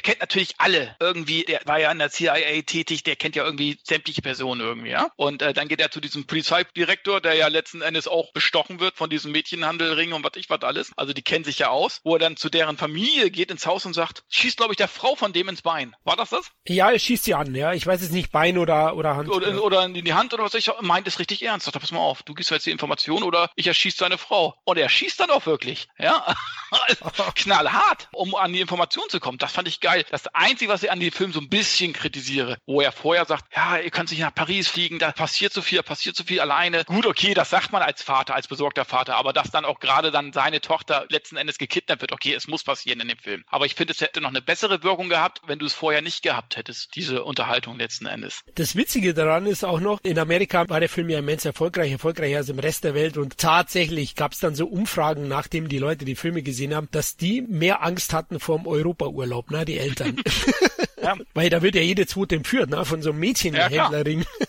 [0.00, 3.78] kennt natürlich alle irgendwie, der war ja in der CIA tätig, der kennt ja irgendwie
[3.84, 5.10] sämtliche Personen irgendwie, ja.
[5.16, 8.96] Und äh, dann geht er zu diesem Polizeidirektor, der ja letzten Endes auch bestochen wird
[8.96, 10.92] von diesem Mädchenhandelring und was ich was alles.
[10.96, 13.86] Also die kennen sich ja aus, wo er dann zu deren Familie geht ins Haus
[13.86, 15.94] und sagt, schießt glaube ich der Frau von dem ins Bein.
[16.04, 16.50] War das das?
[16.66, 17.72] Ja, er schießt sie an, ja.
[17.72, 19.28] Ich weiß jetzt nicht Bein oder oder Hand.
[19.28, 21.66] Oder, oder in die Hand oder was ich meint es richtig ernst.
[21.66, 24.54] Sagt, pass mal auf, du gibst jetzt die Information oder ich erschieße seine Frau.
[24.64, 26.34] Und er schießt dann auch wirklich, ja.
[27.34, 29.38] Knallhart, um an die Information zu kommen.
[29.38, 30.04] Das fand ich geil.
[30.10, 33.44] Das Einzige, was ich an dem Film so ein bisschen kritisiere, wo er vorher sagt,
[33.54, 36.40] ja, ihr könnt nicht nach Paris fliegen, da passiert so viel, da passiert so viel
[36.40, 36.84] alleine.
[36.84, 40.10] Gut, okay, das sagt man als Vater, als besorgter Vater, aber dass dann auch gerade
[40.10, 43.44] dann seine Tochter letzten Endes gekidnappt wird, okay, es muss passieren in dem Film.
[43.46, 46.22] Aber ich finde, es hätte noch eine bessere Wirkung gehabt, wenn du es vorher nicht
[46.22, 48.40] gehabt hättest, diese Unterhaltung letzten Endes.
[48.54, 52.38] Das Witzige daran ist auch noch, in Amerika war der Film ja immens erfolgreich, erfolgreicher
[52.38, 56.04] als im Rest der Welt und tatsächlich gab es dann so Umfragen, nachdem die Leute
[56.04, 58.66] die Filme gesehen haben, dass die mehr Angst hatten vorm
[59.02, 60.16] Europaurlaub, ne, die Eltern.
[61.02, 61.16] ja.
[61.34, 64.20] Weil da wird ja jede zweite entführt, ne, von so einem Mädchenhändlerring.
[64.20, 64.46] Ja,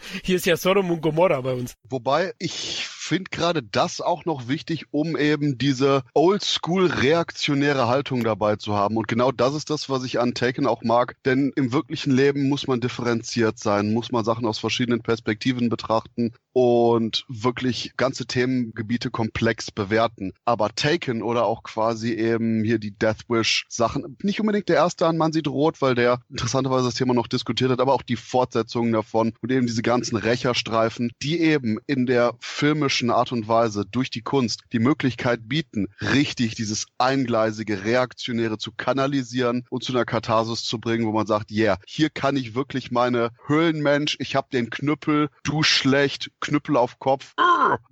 [0.24, 1.74] Hier ist ja Sodom und Gomorra bei uns.
[1.88, 8.56] Wobei ich finde gerade das auch noch wichtig, um eben diese oldschool reaktionäre Haltung dabei
[8.56, 8.96] zu haben.
[8.96, 11.16] Und genau das ist das, was ich an Taken auch mag.
[11.24, 16.32] Denn im wirklichen Leben muss man differenziert sein, muss man Sachen aus verschiedenen Perspektiven betrachten
[16.52, 20.32] und wirklich ganze Themengebiete komplex bewerten.
[20.44, 25.06] Aber Taken oder auch quasi eben hier die Death Wish Sachen, nicht unbedingt der erste
[25.06, 28.16] an Man sieht rot, weil der interessanterweise das Thema noch diskutiert hat, aber auch die
[28.16, 33.84] Fortsetzungen davon und eben diese ganzen Rächerstreifen, die eben in der filmischen Art und Weise
[33.84, 40.04] durch die Kunst die Möglichkeit bieten, richtig dieses eingleisige, reaktionäre zu kanalisieren und zu einer
[40.04, 44.50] Katharsis zu bringen, wo man sagt, yeah, hier kann ich wirklich meine Höhlenmensch, ich hab
[44.50, 47.34] den Knüppel, du schlecht, Knüppel auf Kopf,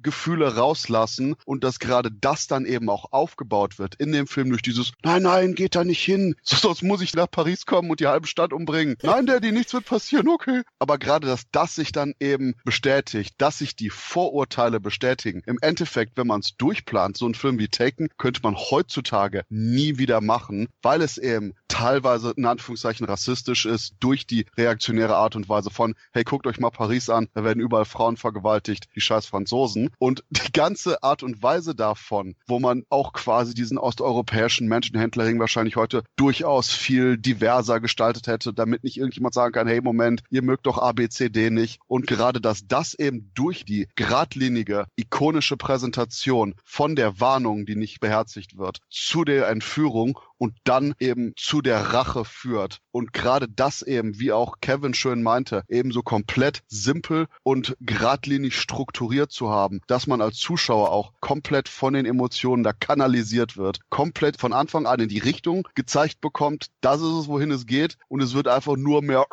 [0.03, 4.63] Gefühle rauslassen und dass gerade das dann eben auch aufgebaut wird in dem Film durch
[4.63, 8.07] dieses, nein, nein, geht da nicht hin, sonst muss ich nach Paris kommen und die
[8.07, 8.97] halbe Stadt umbringen.
[9.03, 10.63] Nein, Daddy, nichts wird passieren, okay.
[10.79, 15.43] Aber gerade, dass das sich dann eben bestätigt, dass sich die Vorurteile bestätigen.
[15.47, 19.99] Im Endeffekt, wenn man es durchplant, so ein Film wie Taken könnte man heutzutage nie
[19.99, 25.49] wieder machen, weil es eben teilweise in Anführungszeichen rassistisch ist durch die reaktionäre Art und
[25.49, 29.27] Weise von, hey, guckt euch mal Paris an, da werden überall Frauen vergewaltigt, die scheiß
[29.27, 29.91] Franzosen.
[29.99, 35.77] Und die ganze Art und Weise davon, wo man auch quasi diesen osteuropäischen Menschenhändlerring wahrscheinlich
[35.77, 40.67] heute durchaus viel diverser gestaltet hätte, damit nicht irgendjemand sagen kann, hey, Moment, ihr mögt
[40.67, 41.81] doch ABCD nicht.
[41.87, 48.01] Und gerade, dass das eben durch die geradlinige ikonische Präsentation von der Warnung, die nicht
[48.01, 52.81] beherzigt wird, zu der Entführung und dann eben zu der Rache führt.
[52.91, 58.57] Und gerade das eben, wie auch Kevin schön meinte, eben so komplett simpel und geradlinig
[58.57, 63.81] strukturiert zu haben, dass man als Zuschauer auch komplett von den Emotionen da kanalisiert wird,
[63.91, 67.99] komplett von Anfang an in die Richtung gezeigt bekommt, das ist es, wohin es geht
[68.09, 69.27] und es wird einfach nur mehr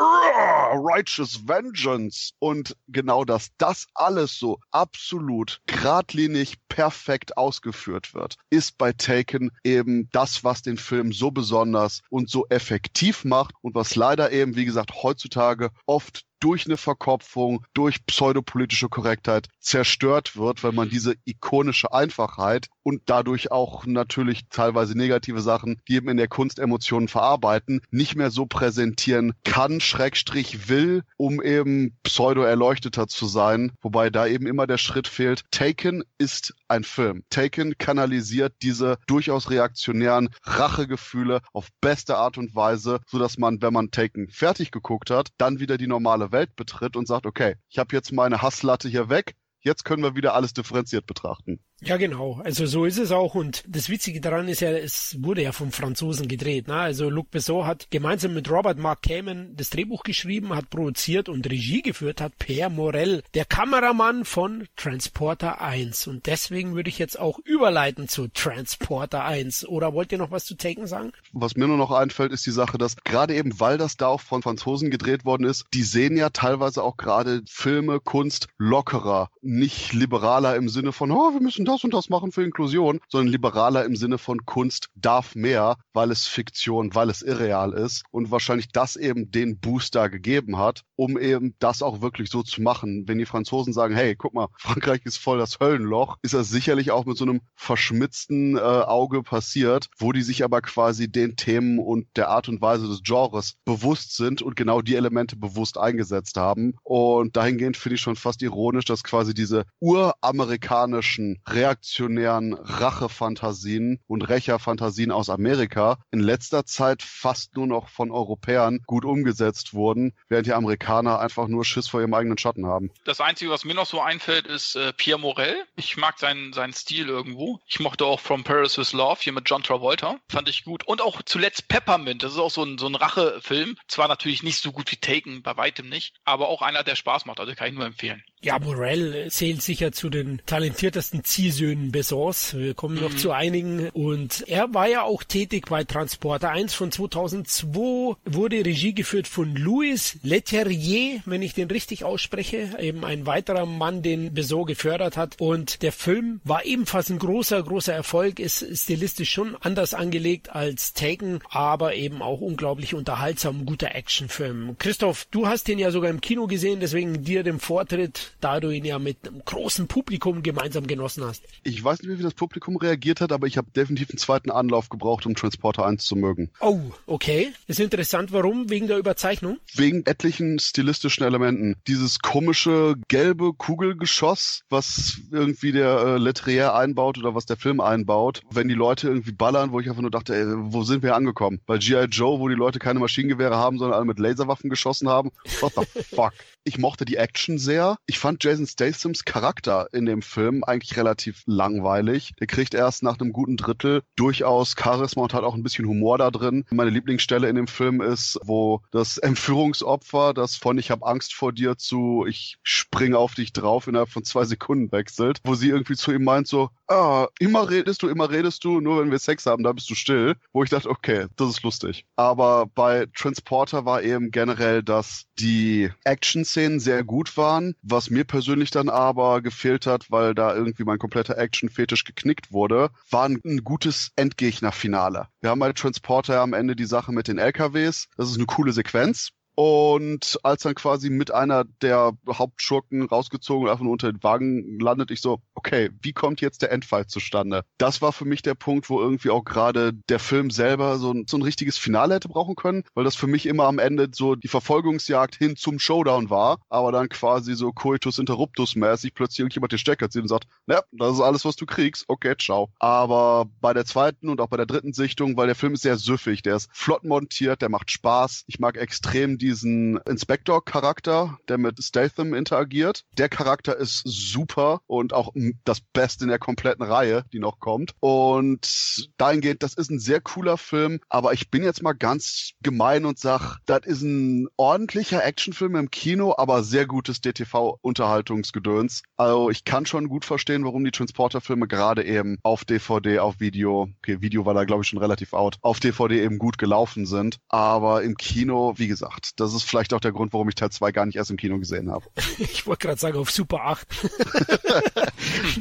[0.74, 8.92] righteous vengeance und genau das, das alles so absolut geradlinig perfekt ausgeführt wird, ist bei
[8.94, 13.98] Taken eben das, was den Film Film so besonders und so effektiv macht und was
[13.98, 20.72] leider eben, wie gesagt, heutzutage oft durch eine Verkopfung, durch pseudopolitische Korrektheit zerstört wird, weil
[20.72, 26.28] man diese ikonische Einfachheit und dadurch auch natürlich teilweise negative Sachen, die eben in der
[26.28, 33.72] Kunst Emotionen verarbeiten, nicht mehr so präsentieren kann, Schrägstrich will, um eben pseudo-erleuchteter zu sein,
[33.82, 35.44] wobei da eben immer der Schritt fehlt.
[35.52, 37.24] Taken ist ein Film.
[37.30, 43.74] Taken kanalisiert diese durchaus reaktionären Rachegefühle auf beste Art und Weise, so dass man, wenn
[43.74, 47.78] man Taken fertig geguckt hat, dann wieder die normale Welt betritt und sagt, okay, ich
[47.78, 51.60] habe jetzt meine Hasslatte hier weg, jetzt können wir wieder alles differenziert betrachten.
[51.82, 52.40] Ja, genau.
[52.44, 53.36] Also so ist es auch.
[53.36, 56.68] Und das Witzige daran ist ja, es wurde ja vom Franzosen gedreht.
[56.68, 56.76] Ne?
[56.76, 61.50] Also Luc Besson hat gemeinsam mit Robert Mark Kamen das Drehbuch geschrieben, hat produziert und
[61.50, 66.08] Regie geführt hat Per Morell, der Kameramann von Transporter 1.
[66.08, 69.68] Und deswegen würde ich jetzt auch überleiten zu Transporter 1.
[69.68, 71.12] Oder wollt ihr noch was zu Taken sagen?
[71.34, 74.22] Was mir nur noch einfällt, ist die Sache, dass gerade eben, weil das da auch
[74.22, 79.92] von Franzosen gedreht worden ist, die sehen ja teilweise auch gerade Filme, Kunst lockerer, nicht
[79.92, 83.32] liberaler im Sinne von, oh, wir müssen das das und das machen für Inklusion, sondern
[83.32, 88.32] liberaler im Sinne von Kunst darf mehr, weil es Fiktion, weil es irreal ist und
[88.32, 93.08] wahrscheinlich das eben den Booster gegeben hat, um eben das auch wirklich so zu machen.
[93.08, 96.92] Wenn die Franzosen sagen, hey, guck mal, Frankreich ist voll das Höllenloch, ist das sicherlich
[96.92, 101.80] auch mit so einem verschmitzten äh, Auge passiert, wo die sich aber quasi den Themen
[101.80, 106.38] und der Art und Weise des Genres bewusst sind und genau die Elemente bewusst eingesetzt
[106.38, 106.76] haben.
[106.84, 115.12] Und dahingehend finde ich schon fast ironisch, dass quasi diese uramerikanischen reaktionären Rachefantasien und Rächerfantasien
[115.12, 120.54] aus Amerika in letzter Zeit fast nur noch von Europäern gut umgesetzt wurden, während die
[120.54, 122.92] Amerikaner einfach nur Schiss vor ihrem eigenen Schatten haben.
[123.06, 125.56] Das Einzige, was mir noch so einfällt, ist äh, Pierre Morel.
[125.76, 127.60] Ich mag seinen, seinen Stil irgendwo.
[127.68, 130.18] Ich mochte auch From Paris with Love hier mit John Travolta.
[130.30, 130.86] Fand ich gut.
[130.86, 132.24] Und auch zuletzt Peppermint.
[132.24, 133.78] Das ist auch so ein, so ein Rachefilm.
[133.88, 137.26] Zwar natürlich nicht so gut wie Taken, bei weitem nicht, aber auch einer, der Spaß
[137.26, 137.40] macht.
[137.40, 138.24] Also kann ich nur empfehlen.
[138.46, 142.54] Ja, Morel zählt sicher zu den talentiertesten Ziehsöhnen Besons.
[142.56, 143.02] Wir kommen mhm.
[143.02, 143.90] noch zu einigen.
[143.90, 149.56] Und er war ja auch tätig bei Transporter 1 von 2002, wurde Regie geführt von
[149.56, 152.70] Louis Leterrier, wenn ich den richtig ausspreche.
[152.80, 155.38] Eben ein weiterer Mann, den Beson gefördert hat.
[155.40, 160.94] Und der Film war ebenfalls ein großer, großer Erfolg, ist stilistisch schon anders angelegt als
[160.94, 164.76] Taken, aber eben auch unglaublich unterhaltsam, guter Actionfilm.
[164.78, 168.70] Christoph, du hast den ja sogar im Kino gesehen, deswegen dir den Vortritt da du
[168.70, 171.44] ihn ja mit einem großen Publikum gemeinsam genossen hast.
[171.64, 174.90] Ich weiß nicht, wie das Publikum reagiert hat, aber ich habe definitiv einen zweiten Anlauf
[174.90, 176.50] gebraucht, um Transporter 1 zu mögen.
[176.60, 177.54] Oh, okay.
[177.68, 178.32] Ist interessant.
[178.32, 178.70] Warum?
[178.70, 179.58] Wegen der Überzeichnung?
[179.74, 181.76] Wegen etlichen stilistischen Elementen.
[181.88, 188.42] Dieses komische gelbe Kugelgeschoss, was irgendwie der äh, Letrier einbaut oder was der Film einbaut,
[188.52, 191.62] wenn die Leute irgendwie ballern, wo ich einfach nur dachte, ey, wo sind wir angekommen?
[191.66, 192.06] Bei G.I.
[192.06, 195.32] Joe, wo die Leute keine Maschinengewehre haben, sondern alle mit Laserwaffen geschossen haben.
[195.60, 196.34] What the fuck?
[196.64, 197.98] Ich mochte die Action sehr.
[198.08, 202.34] Ich fand Jason Stathams Charakter in dem Film eigentlich relativ langweilig.
[202.40, 206.18] Der kriegt erst nach einem guten Drittel durchaus Charisma und hat auch ein bisschen Humor
[206.18, 206.66] da drin.
[206.72, 211.52] Meine Lieblingsstelle in dem Film ist, wo das Entführungsopfer, das von ich habe Angst vor
[211.52, 215.96] dir zu ich springe auf dich drauf innerhalb von zwei Sekunden wechselt, wo sie irgendwie
[215.96, 219.46] zu ihm meint so, ah, immer redest du, immer redest du, nur wenn wir Sex
[219.46, 220.36] haben, da bist du still.
[220.54, 222.06] Wo ich dachte, okay, das ist lustig.
[222.16, 228.72] Aber bei Transporter war eben generell, dass die Action-Szenen sehr gut waren, was mir persönlich
[228.72, 233.64] dann aber gefehlt hat, weil da irgendwie mein kompletter Action-Fetisch geknickt wurde, war ein, ein
[233.64, 235.28] gutes Endgegner-Finale.
[235.42, 238.08] Wir haben bei Transporter am Ende die Sache mit den LKWs.
[238.18, 239.32] Das ist eine coole Sequenz.
[239.56, 244.80] Und als dann quasi mit einer der Hauptschurken rausgezogen und einfach nur unter den Wagen
[244.80, 247.64] landet, ich so, okay, wie kommt jetzt der Endfight zustande?
[247.78, 251.26] Das war für mich der Punkt, wo irgendwie auch gerade der Film selber so ein,
[251.28, 254.36] so ein richtiges Finale hätte brauchen können, weil das für mich immer am Ende so
[254.36, 259.72] die Verfolgungsjagd hin zum Showdown war, aber dann quasi so Coitus Interruptus mäßig plötzlich irgendjemand
[259.72, 262.70] den Stecker zieht und sagt, ja, das ist alles, was du kriegst, okay, ciao.
[262.80, 265.98] Aber bei der zweiten und auch bei der dritten Sichtung, weil der Film ist sehr
[265.98, 271.60] süffig, der ist flott montiert, der macht Spaß, ich mag extrem die diesen Inspector-Charakter, der
[271.60, 273.04] mit Statham interagiert.
[273.20, 275.34] Der Charakter ist super und auch
[275.66, 277.94] das Beste in der kompletten Reihe, die noch kommt.
[278.00, 283.06] Und dahingehend, das ist ein sehr cooler Film, aber ich bin jetzt mal ganz gemein
[283.06, 289.04] und sag, das ist ein ordentlicher Actionfilm im Kino, aber sehr gutes DTV-Unterhaltungsgedöns.
[289.16, 293.90] Also ich kann schon gut verstehen, warum die Transporter-Filme gerade eben auf DVD, auf Video,
[294.00, 297.38] okay, Video war da glaube ich schon relativ out, auf DVD eben gut gelaufen sind.
[297.48, 300.92] Aber im Kino, wie gesagt, das ist vielleicht auch der Grund, warum ich Teil 2
[300.92, 302.06] gar nicht erst im Kino gesehen habe.
[302.38, 303.88] ich wollte gerade sagen, auf Super 8.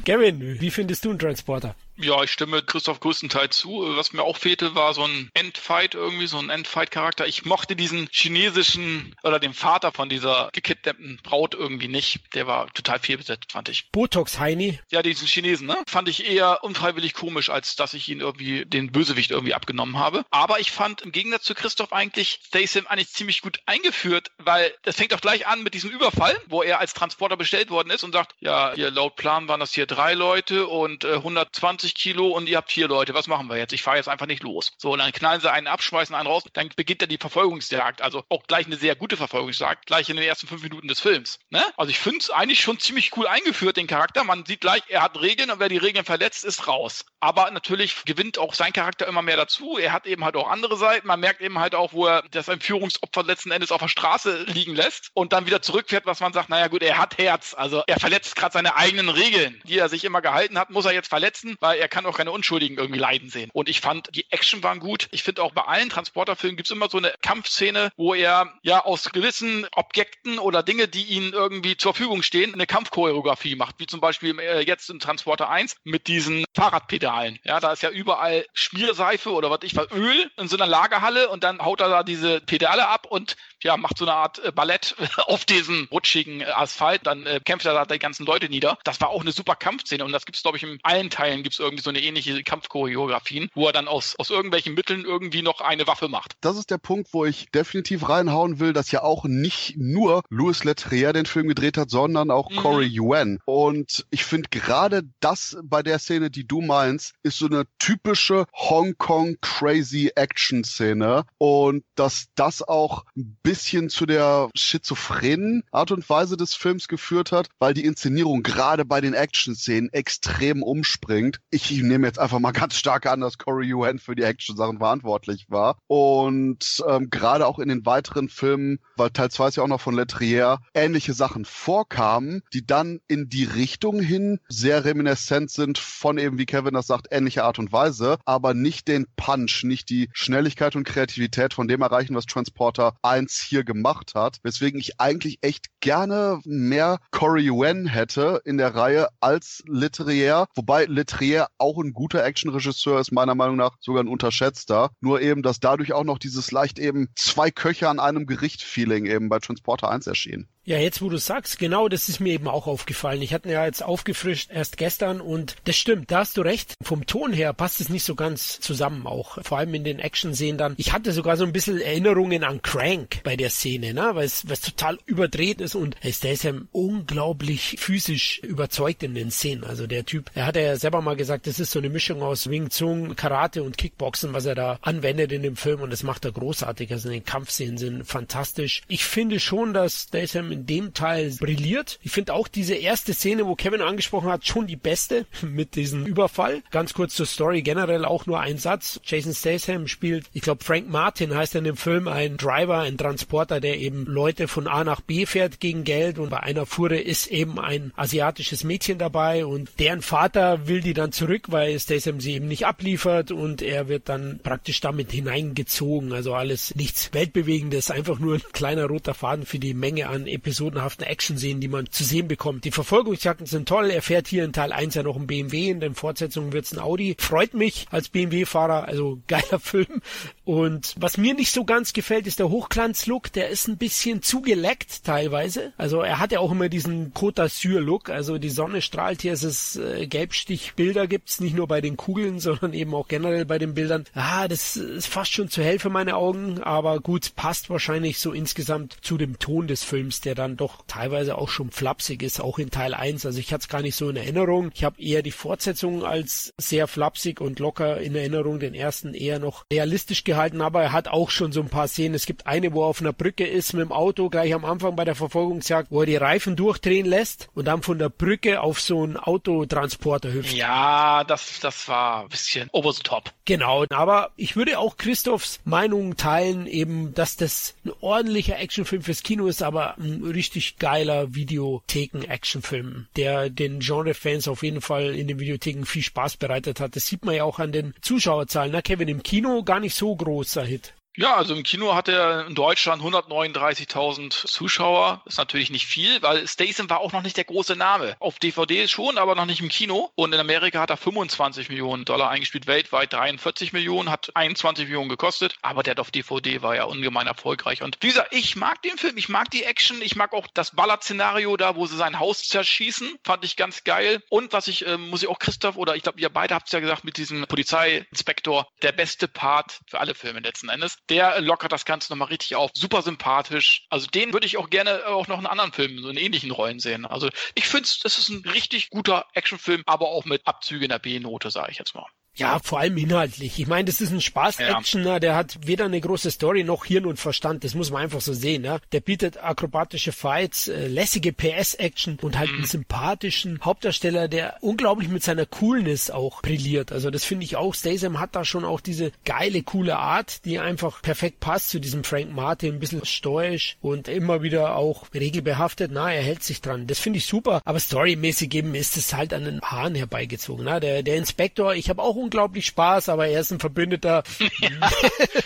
[0.05, 1.75] Gavin, wie findest du einen Transporter?
[1.97, 3.85] Ja, ich stimme Christoph größtenteils zu.
[3.97, 7.27] Was mir auch fehlte, war so ein Endfight irgendwie, so ein Endfight-Charakter.
[7.27, 12.35] Ich mochte diesen chinesischen oder den Vater von dieser gekidnappten Braut irgendwie nicht.
[12.35, 13.91] Der war total fehlbesetzt, fand ich.
[13.93, 14.81] Botox Heini?
[14.91, 15.77] Ja, diesen Chinesen, ne?
[15.87, 20.25] Fand ich eher unfreiwillig komisch, als dass ich ihn irgendwie, den Bösewicht irgendwie abgenommen habe.
[20.31, 24.97] Aber ich fand im Gegensatz zu Christoph eigentlich Statham eigentlich ziemlich gut eingeführt, weil das
[24.97, 28.13] fängt auch gleich an mit diesem Überfall, wo er als Transporter bestellt worden ist und
[28.13, 32.29] sagt, ja, hier laut Plan waren das hier drei Leute und äh, 120 140 Kilo
[32.29, 33.73] und ihr habt vier Leute, was machen wir jetzt?
[33.73, 34.73] Ich fahre jetzt einfach nicht los.
[34.79, 38.03] So, und dann knallen sie einen ab, schmeißen einen raus, dann beginnt dann die Verfolgungsjagd.
[38.03, 41.39] Also auch gleich eine sehr gute Verfolgungsjagd, gleich in den ersten fünf Minuten des Films.
[41.51, 41.63] Ne?
[41.77, 44.25] Also ich finde es eigentlich schon ziemlich cool eingeführt, den Charakter.
[44.25, 47.05] Man sieht gleich, er hat Regeln und wer die Regeln verletzt, ist raus.
[47.21, 49.79] Aber natürlich gewinnt auch sein Charakter immer mehr dazu.
[49.79, 51.07] Er hat eben halt auch andere Seiten.
[51.07, 54.75] Man merkt eben halt auch, wo er das Entführungsopfer letzten Endes auf der Straße liegen
[54.75, 57.55] lässt und dann wieder zurückfährt, was man sagt, naja gut, er hat Herz.
[57.55, 60.93] Also er verletzt gerade seine eigenen Regeln, die er sich immer gehalten hat, muss er
[60.93, 63.51] jetzt verletzen, weil er kann auch keine Unschuldigen irgendwie leiden sehen.
[63.53, 65.09] Und ich fand, die Action waren gut.
[65.11, 68.85] Ich finde auch bei allen Transporterfilmen gibt es immer so eine Kampfszene, wo er ja
[68.85, 73.87] aus gewissen Objekten oder Dinge, die ihm irgendwie zur Verfügung stehen, eine Kampfchoreografie macht, wie
[73.87, 77.39] zum Beispiel äh, jetzt in Transporter 1 mit diesen Fahrradpedalen.
[77.45, 81.29] Ja, da ist ja überall Schmierseife oder was ich was, Öl in so einer Lagerhalle
[81.29, 84.53] und dann haut er da diese Pedale ab und ja, macht so eine Art äh,
[84.53, 84.95] Ballett
[85.27, 88.79] auf diesem rutschigen äh, Asphalt, dann äh, kämpft er da die ganzen Leute nieder.
[88.85, 91.43] Das war auch eine super Kampfszene und das gibt es, glaube ich, in allen Teilen
[91.43, 95.43] gibt es irgendwie so eine ähnliche Kampfchoreografien, wo er dann aus, aus irgendwelchen Mitteln irgendwie
[95.43, 96.35] noch eine Waffe macht.
[96.41, 100.65] Das ist der Punkt, wo ich definitiv reinhauen will, dass ja auch nicht nur Louis
[100.65, 102.57] Leterrier den Film gedreht hat, sondern auch mhm.
[102.57, 103.41] Corey Yuen.
[103.47, 108.45] Und ich finde gerade das bei der Szene, die du meinst, ist so eine typische
[108.55, 116.09] Hongkong crazy Action Szene und dass das auch ein bisschen zu der schizophrenen Art und
[116.09, 121.41] Weise des Films geführt hat, weil die Inszenierung gerade bei den Action Szenen extrem umspringt.
[121.51, 124.79] Ich nehme jetzt einfach mal ganz stark an, dass Corey Yuen für die Action Sachen
[124.79, 129.63] verantwortlich war und ähm, gerade auch in den weiteren Filmen, weil Teil 2 ist ja
[129.63, 135.51] auch noch von Letrier, ähnliche Sachen vorkamen, die dann in die Richtung hin sehr reminiscent
[135.51, 139.65] sind von eben, wie Kevin das sagt, ähnlicher Art und Weise, aber nicht den Punch,
[139.65, 144.39] nicht die Schnelligkeit und Kreativität von dem erreichen, was Transporter 1 hier gemacht hat.
[144.43, 150.87] Weswegen ich eigentlich echt gerne mehr Corey Yuen hätte in der Reihe als Leterrier, wobei
[150.87, 154.91] Leterrier auch ein guter Actionregisseur ist, meiner Meinung nach sogar ein unterschätzter.
[155.01, 159.29] Nur eben, dass dadurch auch noch dieses leicht eben zwei Köche an einem Gericht-Feeling eben
[159.29, 160.49] bei Transporter 1 erschien.
[160.67, 163.21] Ja, jetzt wo du sagst, genau, das ist mir eben auch aufgefallen.
[163.21, 166.73] Ich hatte ja jetzt aufgefrischt erst gestern und das stimmt, da hast du recht.
[166.83, 169.37] Vom Ton her passt es nicht so ganz zusammen auch.
[169.43, 170.75] Vor allem in den Action-Szenen dann.
[170.79, 174.45] Ich hatte sogar so ein bisschen Erinnerungen an Crank bei der Szene, ne, weil es,
[174.49, 179.65] es total überdreht ist und ist ja unglaublich physisch überzeugt in den Szenen.
[179.65, 182.49] Also der Typ, er hat ja selber mal gesagt, das ist so eine Mischung aus
[182.49, 186.25] Wing Chun, Karate und Kickboxen, was er da anwendet in dem Film und das macht
[186.25, 186.91] er großartig.
[186.91, 188.81] Also die Kampfszenen sind fantastisch.
[188.89, 191.99] Ich finde schon, dass Statham in dem Teil brilliert.
[192.03, 196.07] Ich finde auch diese erste Szene, wo Kevin angesprochen hat, schon die beste mit diesem
[196.07, 196.63] Überfall.
[196.71, 199.01] Ganz kurz zur Story, generell auch nur ein Satz.
[199.05, 203.61] Jason Statham spielt, ich glaube Frank Martin heißt in dem Film, ein Driver, ein Transporter,
[203.61, 207.27] der eben Leute von A nach B fährt gegen Geld und bei einer Fuhre ist
[207.27, 212.35] eben ein asiatisches Mädchen dabei und deren Vater will die dann zurück, weil Statham sie
[212.35, 216.13] eben nicht abliefert und er wird dann praktisch damit hineingezogen.
[216.13, 221.07] Also alles nichts Weltbewegendes, einfach nur ein kleiner roter Faden für die Menge an episodenhaften
[221.07, 222.67] Action-Szenen, die man zu sehen bekommt.
[222.67, 223.91] Die Verfolgungsjagden sind toll.
[223.91, 226.79] Er fährt hier in Teil 1 ja noch ein BMW, in den Fortsetzungen wird's ein
[226.79, 227.17] Audi.
[227.19, 230.03] Freut mich als BMW-Fahrer, also geiler Film.
[230.45, 233.33] Und was mir nicht so ganz gefällt, ist der Hochglanz-Look.
[233.33, 235.73] Der ist ein bisschen zugeleckt teilweise.
[235.77, 238.11] Also er hat ja auch immer diesen Côte d'Azur-Look.
[238.11, 242.41] Also die Sonne strahlt hier, es ist äh, Gelbstichbilder gibt's nicht nur bei den Kugeln,
[242.45, 244.05] sondern eben auch generell bei den Bildern.
[244.15, 248.33] Ah, das ist fast schon zu hell für meine Augen, aber gut, passt wahrscheinlich so
[248.33, 252.59] insgesamt zu dem Ton des Films, der dann doch teilweise auch schon flapsig ist, auch
[252.59, 253.25] in Teil 1.
[253.25, 254.71] Also ich hatte es gar nicht so in Erinnerung.
[254.75, 259.39] Ich habe eher die Fortsetzung als sehr flapsig und locker in Erinnerung, den ersten eher
[259.39, 262.15] noch realistisch gehalten, aber er hat auch schon so ein paar Szenen.
[262.15, 264.97] Es gibt eine, wo er auf einer Brücke ist mit dem Auto, gleich am Anfang
[264.97, 268.81] bei der Verfolgungsjagd, wo er die Reifen durchdrehen lässt und dann von der Brücke auf
[268.81, 270.53] so einen Autotransporter hüpft.
[270.53, 273.33] Ja, das, das war ein bisschen over the top.
[273.45, 279.23] Genau, aber ich würde auch Christophs Meinung teilen, eben, dass das ein ordentlicher Actionfilm fürs
[279.23, 285.39] Kino ist, aber ein richtig geiler Videotheken-Actionfilm, der den Genre-Fans auf jeden Fall in den
[285.39, 286.97] Videotheken viel Spaß bereitet hat.
[286.97, 288.73] Das sieht man ja auch an den Zuschauerzahlen.
[288.73, 290.95] Na, Kevin, im Kino gar nicht so großer Hit.
[291.17, 295.23] Ja, also im Kino hat er in Deutschland 139.000 Zuschauer.
[295.27, 298.17] Ist natürlich nicht viel, weil Statham war auch noch nicht der große Name.
[298.19, 300.11] Auf DVD schon, aber noch nicht im Kino.
[300.17, 305.09] Und in Amerika hat er 25 Millionen Dollar eingespielt, weltweit 43 Millionen, hat 21 Millionen
[305.09, 305.55] gekostet.
[305.63, 307.83] Aber der hat auf DVD war ja ungemein erfolgreich.
[307.83, 310.75] Und wie gesagt, ich mag den Film, ich mag die Action, ich mag auch das
[310.75, 313.19] Ballard-Szenario da, wo sie sein Haus zerschießen.
[313.23, 314.21] Fand ich ganz geil.
[314.31, 316.73] Und was ich, äh, muss ich auch Christoph oder ich glaube, ihr beide habt es
[316.73, 321.73] ja gesagt, mit diesem Polizeiinspektor, der beste Part für alle Filme letzten Endes Der lockert
[321.73, 322.71] das Ganze nochmal richtig auf.
[322.75, 323.87] Super sympathisch.
[323.91, 326.81] Also den würde ich auch gerne auch noch in anderen Filmen, so in ähnlichen Rollen
[326.81, 327.05] sehen.
[327.05, 330.99] Also ich finde, das ist ein richtig guter Actionfilm, aber auch mit Abzügen in der
[330.99, 332.07] B-Note, sage ich jetzt mal.
[332.37, 333.61] Ja, vor allem inhaltlich.
[333.61, 335.21] Ich meine, das ist ein Spaß-Action, ja.
[335.21, 337.63] der hat weder eine große Story noch Hirn und Verstand.
[337.63, 338.63] Das muss man einfach so sehen.
[338.63, 338.81] Ne?
[338.91, 342.57] Der bietet akrobatische Fights, äh, lässige PS-Action und halt mhm.
[342.57, 346.91] einen sympathischen Hauptdarsteller, der unglaublich mit seiner Coolness auch brilliert.
[346.91, 347.73] Also das finde ich auch.
[347.73, 352.03] Statham hat da schon auch diese geile, coole Art, die einfach perfekt passt zu diesem
[352.03, 352.75] Frank Martin.
[352.75, 355.93] Ein bisschen stoisch und immer wieder auch regelbehaftet.
[355.95, 356.89] Na, er hält sich dran.
[356.89, 357.63] Das finde ich super.
[357.65, 360.65] Aber storymäßig eben ist es halt an den Haaren herbeigezogen.
[360.65, 360.81] Ne?
[360.81, 364.23] Der, der Inspektor, ich habe auch unglaublich Spaß, aber er ist ein Verbündeter.
[364.61, 364.91] Ja,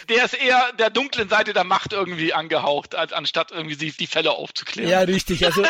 [0.09, 4.07] der ist eher der dunklen Seite der Macht irgendwie angehaucht, als anstatt irgendwie die, die
[4.07, 4.91] Fälle aufzuklären.
[4.91, 5.45] Ja, richtig.
[5.45, 5.65] Also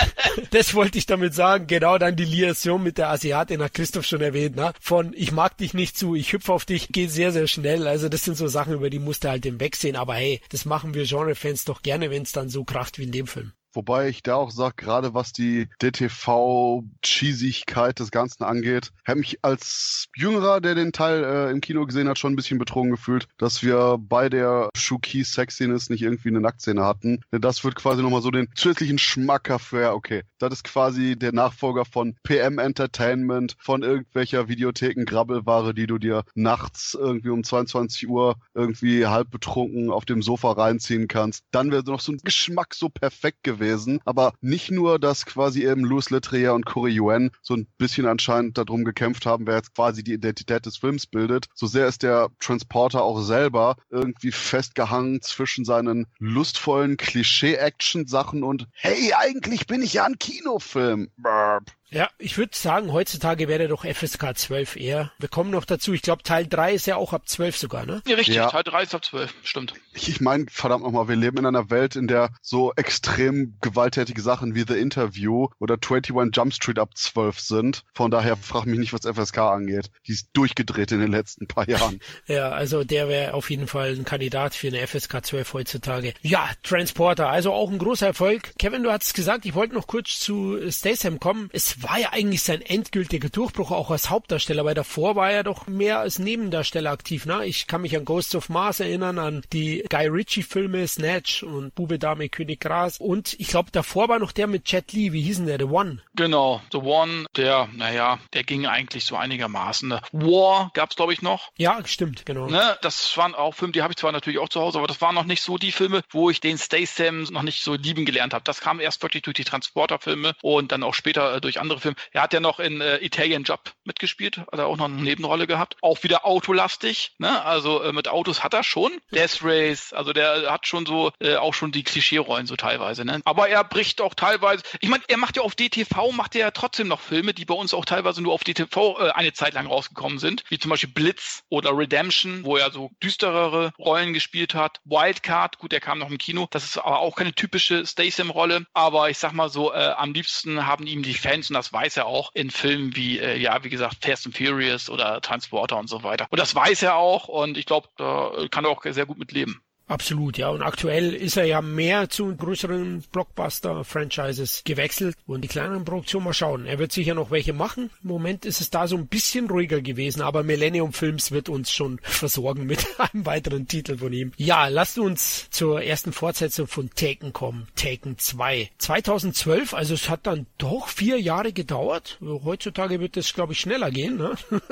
[0.50, 1.66] das wollte ich damit sagen.
[1.66, 4.72] Genau dann die Liaison mit der Asiatin, hat Christoph schon erwähnt, ne?
[4.80, 7.86] Von ich mag dich nicht zu, ich hüpfe auf dich, geht sehr, sehr schnell.
[7.86, 9.96] Also das sind so Sachen, über die musst du halt hinwegsehen.
[9.96, 13.12] Aber hey, das machen wir Genre-Fans doch gerne, wenn es dann so kracht wie in
[13.12, 13.52] dem Film.
[13.74, 20.06] Wobei ich da auch sage, gerade was die DTV-Cheesigkeit des Ganzen angeht, habe mich als
[20.16, 23.64] Jüngerer, der den Teil äh, im Kino gesehen hat, schon ein bisschen betrogen gefühlt, dass
[23.64, 27.22] wir bei der Shuki Sexiness nicht irgendwie eine Nacktszene hatten.
[27.32, 31.32] Denn das wird quasi nochmal so den zusätzlichen Schmacker für, okay, das ist quasi der
[31.32, 38.36] Nachfolger von PM Entertainment, von irgendwelcher Videotheken-Grabbelware, die du dir nachts irgendwie um 22 Uhr
[38.54, 41.42] irgendwie halb betrunken auf dem Sofa reinziehen kannst.
[41.50, 44.00] Dann wäre noch so ein Geschmack so perfekt gewesen gewesen.
[44.04, 48.58] Aber nicht nur, dass quasi eben Louis Leterrier und Corey Yuen so ein bisschen anscheinend
[48.58, 51.46] darum gekämpft haben, wer jetzt quasi die Identität des Films bildet.
[51.54, 59.12] So sehr ist der Transporter auch selber irgendwie festgehangen zwischen seinen lustvollen Klischee-Action-Sachen und hey,
[59.16, 61.10] eigentlich bin ich ja ein Kinofilm.
[61.16, 61.70] Burp.
[61.94, 65.12] Ja, ich würde sagen, heutzutage wäre doch FSK 12 eher.
[65.20, 65.92] Wir kommen noch dazu.
[65.92, 68.02] Ich glaube, Teil 3 ist ja auch ab 12 sogar, ne?
[68.08, 68.34] Ja, richtig.
[68.34, 68.50] Ja.
[68.50, 69.32] Teil 3 ist ab 12.
[69.44, 69.74] Stimmt.
[69.92, 74.20] Ich, ich meine, verdammt nochmal, wir leben in einer Welt, in der so extrem gewalttätige
[74.20, 77.84] Sachen wie The Interview oder 21 Jump Street ab 12 sind.
[77.94, 79.92] Von daher frag mich nicht, was FSK angeht.
[80.08, 82.00] Die ist durchgedreht in den letzten paar Jahren.
[82.26, 86.14] ja, also der wäre auf jeden Fall ein Kandidat für eine FSK 12 heutzutage.
[86.22, 88.52] Ja, Transporter, also auch ein großer Erfolg.
[88.58, 91.50] Kevin, du hattest gesagt, ich wollte noch kurz zu Statham kommen.
[91.52, 95.66] Es war ja eigentlich sein endgültiger Durchbruch auch als Hauptdarsteller, weil davor war er doch
[95.66, 97.26] mehr als Nebendarsteller aktiv.
[97.26, 97.46] Ne?
[97.46, 101.98] Ich kann mich an Ghosts of Mars erinnern, an die Guy Ritchie-Filme Snatch und Bube,
[101.98, 102.98] Dame, König, Gras.
[102.98, 105.12] Und ich glaube, davor war noch der mit Jet Li.
[105.12, 105.58] Wie hieß denn der?
[105.58, 106.02] The One.
[106.14, 109.88] Genau, The One, der, naja, der ging eigentlich so einigermaßen.
[109.88, 110.00] Ne?
[110.12, 111.52] War gab's glaube ich, noch.
[111.56, 112.46] Ja, stimmt, genau.
[112.46, 112.78] Ne?
[112.82, 115.14] Das waren auch Filme, die habe ich zwar natürlich auch zu Hause, aber das waren
[115.14, 118.44] noch nicht so die Filme, wo ich den Statham noch nicht so lieben gelernt habe.
[118.44, 121.80] Das kam erst wirklich durch die Transporter-Filme und dann auch später äh, durch andere andere
[121.80, 121.94] Film.
[122.12, 125.46] Er hat ja noch in äh, Italian Job mitgespielt, hat er auch noch eine Nebenrolle
[125.46, 125.76] gehabt.
[125.82, 127.42] Auch wieder autolastig, ne?
[127.44, 128.92] Also äh, mit Autos hat er schon.
[129.12, 133.20] Death Race, also der hat schon so äh, auch schon die Klischee-Rollen so teilweise, ne?
[133.24, 134.62] Aber er bricht auch teilweise.
[134.80, 137.54] Ich meine, er macht ja auf DTV macht er ja trotzdem noch Filme, die bei
[137.54, 140.90] uns auch teilweise nur auf DTV äh, eine Zeit lang rausgekommen sind, wie zum Beispiel
[140.90, 144.80] Blitz oder Redemption, wo er so düsterere Rollen gespielt hat.
[144.84, 146.46] Wildcard, gut, der kam noch im Kino.
[146.50, 148.66] Das ist aber auch keine typische Statham-Rolle.
[148.72, 151.96] Aber ich sag mal so, äh, am liebsten haben ihm die Fans, und das weiß
[151.98, 155.88] er auch in Filmen wie, äh, ja, wie gesagt, Fast and Furious oder Transporter und
[155.88, 156.26] so weiter.
[156.30, 159.30] Und das weiß er auch und ich glaube, da kann er auch sehr gut mit
[159.30, 159.62] leben.
[159.86, 160.48] Absolut, ja.
[160.48, 166.32] Und aktuell ist er ja mehr zu größeren Blockbuster-Franchises gewechselt und die kleineren Produktionen mal
[166.32, 166.64] schauen.
[166.64, 167.90] Er wird sicher noch welche machen.
[168.02, 171.70] Im Moment ist es da so ein bisschen ruhiger gewesen, aber Millennium Films wird uns
[171.70, 174.32] schon versorgen mit einem weiteren Titel von ihm.
[174.38, 177.68] Ja, lasst uns zur ersten Fortsetzung von Taken kommen.
[177.76, 178.70] Taken 2.
[178.78, 182.18] 2012, also es hat dann doch vier Jahre gedauert.
[182.22, 184.34] Heutzutage wird es, glaube ich, schneller gehen, ne?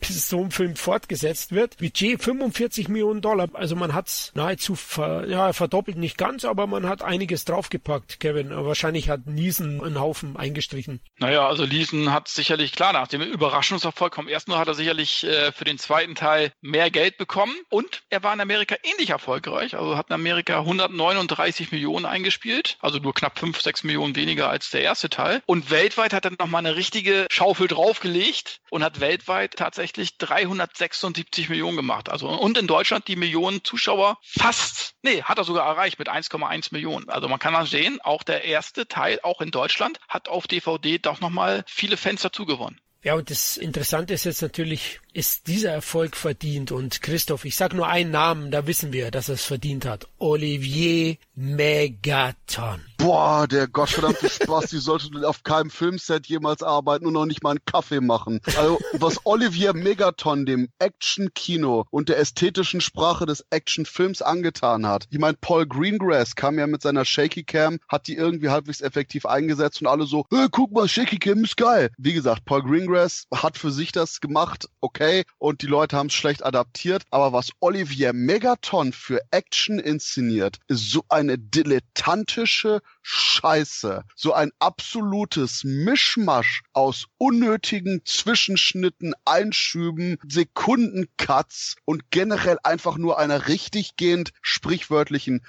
[0.00, 1.76] bis so ein Film fortgesetzt wird.
[1.76, 3.50] Budget 45 Millionen Dollar.
[3.52, 8.50] Also man hat's nahezu ver, ja, verdoppelt nicht ganz, aber man hat einiges draufgepackt, Kevin.
[8.50, 11.00] Wahrscheinlich hat Niesen einen Haufen eingestrichen.
[11.18, 15.52] Naja, also Niesen hat sicherlich, klar, nach dem Überraschungserfolg vom ersten hat er sicherlich äh,
[15.52, 19.76] für den zweiten Teil mehr Geld bekommen und er war in Amerika ähnlich erfolgreich.
[19.76, 24.70] Also hat in Amerika 139 Millionen eingespielt, also nur knapp 5, 6 Millionen weniger als
[24.70, 25.42] der erste Teil.
[25.46, 31.76] Und weltweit hat er nochmal eine richtige Schaufel draufgelegt und hat weltweit tatsächlich 376 Millionen
[31.76, 32.08] gemacht.
[32.08, 36.68] Also und in Deutschland die Millionen Zuschauer fast, nee, hat er sogar erreicht mit 1,1
[36.72, 37.08] Millionen.
[37.08, 40.98] Also man kann mal sehen, auch der erste Teil, auch in Deutschland, hat auf DVD
[40.98, 42.80] doch nochmal viele Fans dazugewonnen.
[43.02, 46.72] Ja, und das Interessante ist jetzt natürlich, ist dieser Erfolg verdient?
[46.72, 50.08] Und Christoph, ich sag nur einen Namen, da wissen wir, dass er es verdient hat.
[50.18, 52.80] Olivier Megaton.
[52.98, 57.50] boah, der gottverdammte Spaß, die sollte auf keinem Filmset jemals arbeiten und noch nicht mal
[57.50, 58.40] einen Kaffee machen.
[58.56, 65.06] Also, was Olivier Megaton dem Action-Kino und der ästhetischen Sprache des Action-Films angetan hat.
[65.10, 69.24] Ich meine, Paul Greengrass kam ja mit seiner Shaky Cam, hat die irgendwie halbwegs effektiv
[69.24, 71.90] eingesetzt und alle so, hey, guck mal, Shaky Cam ist geil.
[71.98, 76.14] Wie gesagt, Paul Greengrass hat für sich das gemacht, okay, und die Leute haben es
[76.14, 82.80] schlecht adaptiert, aber was Olivier Megaton für Action inszeniert, ist so eine dilettantische
[83.10, 84.04] Scheiße.
[84.14, 94.32] So ein absolutes Mischmasch aus unnötigen Zwischenschnitten, Einschüben, Sekundencuts und generell einfach nur einer richtiggehend
[94.42, 95.40] sprichwörtlichen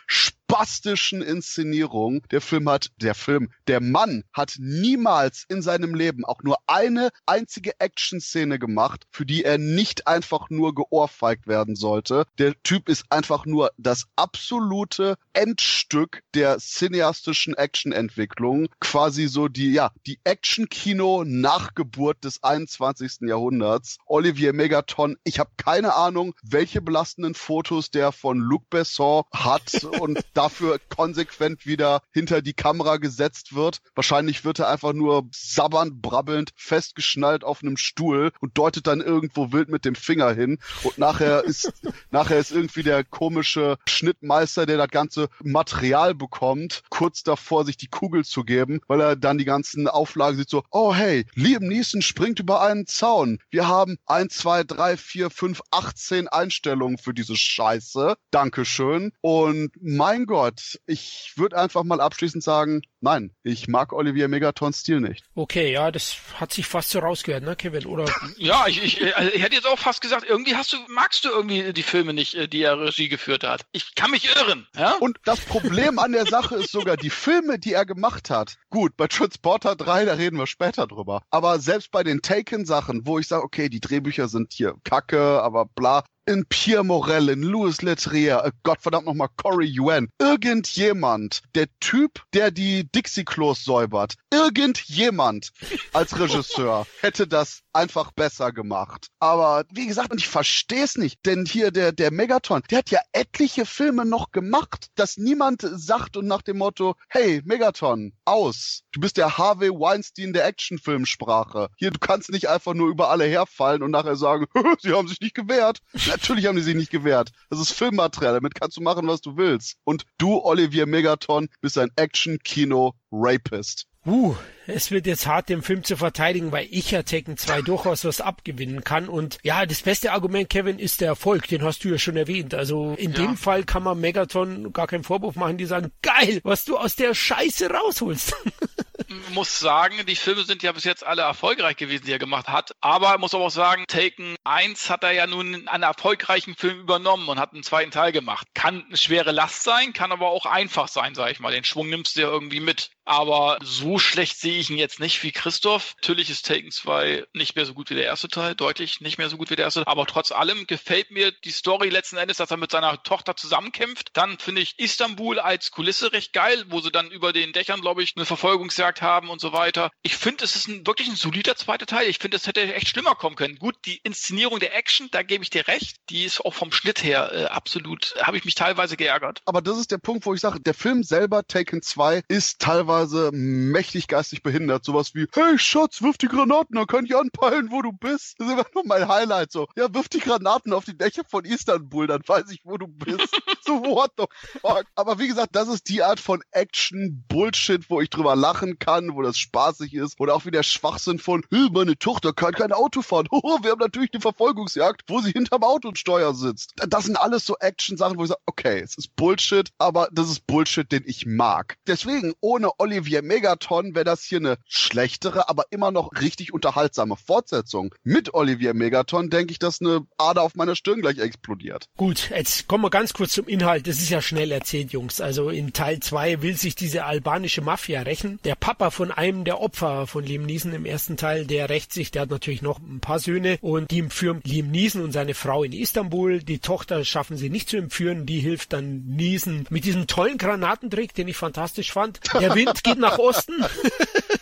[0.49, 2.23] bombastischen Inszenierung.
[2.31, 7.09] Der Film hat, der Film, der Mann hat niemals in seinem Leben auch nur eine
[7.27, 12.25] einzige Action-Szene gemacht, für die er nicht einfach nur geohrfeigt werden sollte.
[12.39, 18.67] Der Typ ist einfach nur das absolute Endstück der cineastischen Action-Entwicklung.
[18.79, 23.27] Quasi so die, ja, die Action-Kino-Nachgeburt des 21.
[23.27, 23.97] Jahrhunderts.
[24.05, 30.19] Olivier Megaton, ich habe keine Ahnung, welche belastenden Fotos der von Luc Besson hat und
[30.33, 33.79] dafür konsequent wieder hinter die Kamera gesetzt wird.
[33.95, 39.51] Wahrscheinlich wird er einfach nur sabbernd, brabbelnd festgeschnallt auf einem Stuhl und deutet dann irgendwo
[39.51, 40.59] wild mit dem Finger hin.
[40.83, 41.71] Und nachher ist,
[42.11, 47.87] nachher ist irgendwie der komische Schnittmeister, der das ganze Material bekommt, kurz davor, sich die
[47.87, 52.01] Kugel zu geben, weil er dann die ganzen Auflagen sieht so, oh hey, Liam Neeson
[52.01, 53.39] springt über einen Zaun.
[53.49, 58.15] Wir haben ein, zwei, drei, vier, fünf, 18 Einstellungen für diese Scheiße.
[58.31, 59.13] Dankeschön.
[59.21, 64.99] Und mein Gott, ich würde einfach mal abschließend sagen, nein, ich mag Olivier Megatons Stil
[64.99, 65.23] nicht.
[65.35, 68.05] Okay, ja, das hat sich fast so rausgehört, ne, Kevin, oder?
[68.37, 71.29] Ja, ich, ich, also ich hätte jetzt auch fast gesagt, irgendwie hast du, magst du
[71.29, 73.65] irgendwie die Filme nicht, äh, die er Regie geführt hat.
[73.71, 74.93] Ich kann mich irren, ja?
[74.99, 78.95] Und das Problem an der Sache ist sogar, die Filme, die er gemacht hat, gut,
[78.95, 83.27] bei Transporter 3, da reden wir später drüber, aber selbst bei den Taken-Sachen, wo ich
[83.27, 88.43] sage, okay, die Drehbücher sind hier kacke, aber bla, in Pierre Morel, in Louis Leterrier,
[88.45, 95.51] äh, Gottverdammt nochmal Corey Yuen, irgendjemand, der Typ, der die Dixie-Klos säubert, irgendjemand
[95.91, 99.07] als Regisseur hätte das einfach besser gemacht.
[99.19, 102.91] Aber wie gesagt, und ich verstehe es nicht, denn hier der, der Megaton, der hat
[102.91, 108.83] ja etliche Filme noch gemacht, dass niemand sagt und nach dem Motto, hey, Megaton, aus.
[108.91, 111.69] Du bist der Harvey Weinstein der Actionfilmsprache.
[111.75, 114.45] Hier, du kannst nicht einfach nur über alle herfallen und nachher sagen,
[114.79, 115.79] sie haben sich nicht gewehrt.
[116.19, 117.31] Natürlich haben die sich nicht gewehrt.
[117.49, 119.77] Das ist Filmmaterial, damit kannst du machen, was du willst.
[119.85, 123.87] Und du, Olivier Megaton, bist ein Action-Kino-Rapist.
[124.05, 124.35] Uh,
[124.69, 128.21] es wird jetzt hart, den Film zu verteidigen, weil ich ja Tekken 2 durchaus was
[128.21, 129.09] abgewinnen kann.
[129.09, 131.47] Und ja, das beste Argument, Kevin, ist der Erfolg.
[131.47, 132.53] Den hast du ja schon erwähnt.
[132.53, 133.17] Also in ja.
[133.17, 135.57] dem Fall kann man Megaton gar keinen Vorwurf machen.
[135.57, 138.35] Die sagen, geil, was du aus der Scheiße rausholst.
[139.31, 142.71] muss sagen, die Filme sind ja bis jetzt alle erfolgreich gewesen, die er gemacht hat.
[142.81, 147.27] Aber muss aber auch sagen, Taken 1 hat er ja nun einen erfolgreichen Film übernommen
[147.27, 148.47] und hat einen zweiten Teil gemacht.
[148.53, 151.51] Kann eine schwere Last sein, kann aber auch einfach sein, sag ich mal.
[151.51, 152.91] Den Schwung nimmst du ja irgendwie mit.
[153.05, 155.95] Aber so schlecht ich ihn jetzt nicht wie Christoph.
[155.97, 159.29] Natürlich ist Taken 2 nicht mehr so gut wie der erste Teil, deutlich nicht mehr
[159.29, 159.85] so gut wie der erste.
[159.87, 164.09] Aber trotz allem gefällt mir die Story letzten Endes, dass er mit seiner Tochter zusammenkämpft.
[164.13, 168.03] Dann finde ich Istanbul als Kulisse recht geil, wo sie dann über den Dächern, glaube
[168.03, 169.91] ich, eine Verfolgungsjagd haben und so weiter.
[170.03, 172.07] Ich finde, es ist ein, wirklich ein solider zweiter Teil.
[172.07, 173.57] Ich finde, es hätte echt schlimmer kommen können.
[173.57, 175.97] Gut, die Inszenierung der Action, da gebe ich dir recht.
[176.09, 179.41] Die ist auch vom Schnitt her äh, absolut, habe ich mich teilweise geärgert.
[179.45, 183.31] Aber das ist der Punkt, wo ich sage, der Film selber, Taken 2, ist teilweise
[183.33, 184.83] mächtig geistig behindert.
[184.83, 188.39] Sowas wie, hey Schatz, wirf die Granaten, dann kann ich anpeilen, wo du bist.
[188.39, 189.51] Das ist einfach nur mein Highlight.
[189.51, 192.87] So, ja, wirf die Granaten auf die Dächer von Istanbul, dann weiß ich, wo du
[192.87, 193.19] bist.
[193.69, 194.25] so, what the
[194.61, 194.85] fuck?
[194.95, 199.21] Aber wie gesagt, das ist die Art von Action-Bullshit, wo ich drüber lachen kann, wo
[199.21, 200.19] das spaßig ist.
[200.19, 203.27] Oder auch wie der Schwachsinn von, meine Tochter kann kein Auto fahren.
[203.31, 206.73] wir haben natürlich eine Verfolgungsjagd, wo sie hinterm Auto und Steuer sitzt.
[206.87, 210.47] Das sind alles so Action-Sachen, wo ich sage, okay, es ist Bullshit, aber das ist
[210.47, 211.77] Bullshit, den ich mag.
[211.87, 217.93] Deswegen, ohne Olivier Megaton wäre das hier eine schlechtere, aber immer noch richtig unterhaltsame Fortsetzung.
[218.03, 221.85] Mit Olivier Megaton denke ich, dass eine Ader auf meiner Stirn gleich explodiert.
[221.97, 223.87] Gut, jetzt kommen wir ganz kurz zum Inhalt.
[223.87, 225.19] Das ist ja schnell erzählt, Jungs.
[225.19, 228.39] Also in Teil 2 will sich diese albanische Mafia rächen.
[228.45, 232.09] Der Papa von einem der Opfer von Liam Neeson im ersten Teil, der rächt sich,
[232.09, 235.65] der hat natürlich noch ein paar Söhne und die entführen Liam Neeson und seine Frau
[235.65, 236.39] in Istanbul.
[236.39, 241.13] Die Tochter schaffen sie nicht zu entführen, die hilft dann Neeson mit diesem tollen Granatentrick,
[241.13, 242.21] den ich fantastisch fand.
[242.39, 243.55] Der Wind geht nach Osten.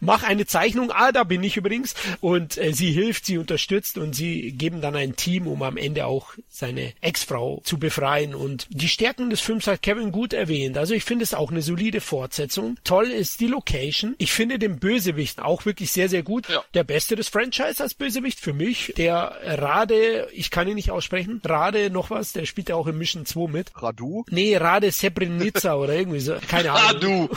[0.00, 1.94] mach eine Zeichnung, ah, da bin ich übrigens.
[2.20, 6.06] Und äh, sie hilft, sie unterstützt und sie geben dann ein Team, um am Ende
[6.06, 8.34] auch seine Ex-Frau zu befreien.
[8.34, 10.78] Und die Stärken des Films hat Kevin gut erwähnt.
[10.78, 12.76] Also ich finde es auch eine solide Fortsetzung.
[12.84, 14.14] Toll ist die Location.
[14.18, 16.48] Ich finde den Bösewicht auch wirklich sehr, sehr gut.
[16.48, 16.62] Ja.
[16.74, 18.92] Der beste des Franchise als Bösewicht für mich.
[18.96, 21.40] Der Rade, ich kann ihn nicht aussprechen.
[21.44, 23.72] Rade noch was, der spielt ja auch im Mission 2 mit.
[23.82, 24.24] Radu?
[24.30, 26.36] Nee, Rade Sebrenica oder irgendwie so.
[26.48, 26.86] Keine Ahnung.
[26.86, 27.28] Radu.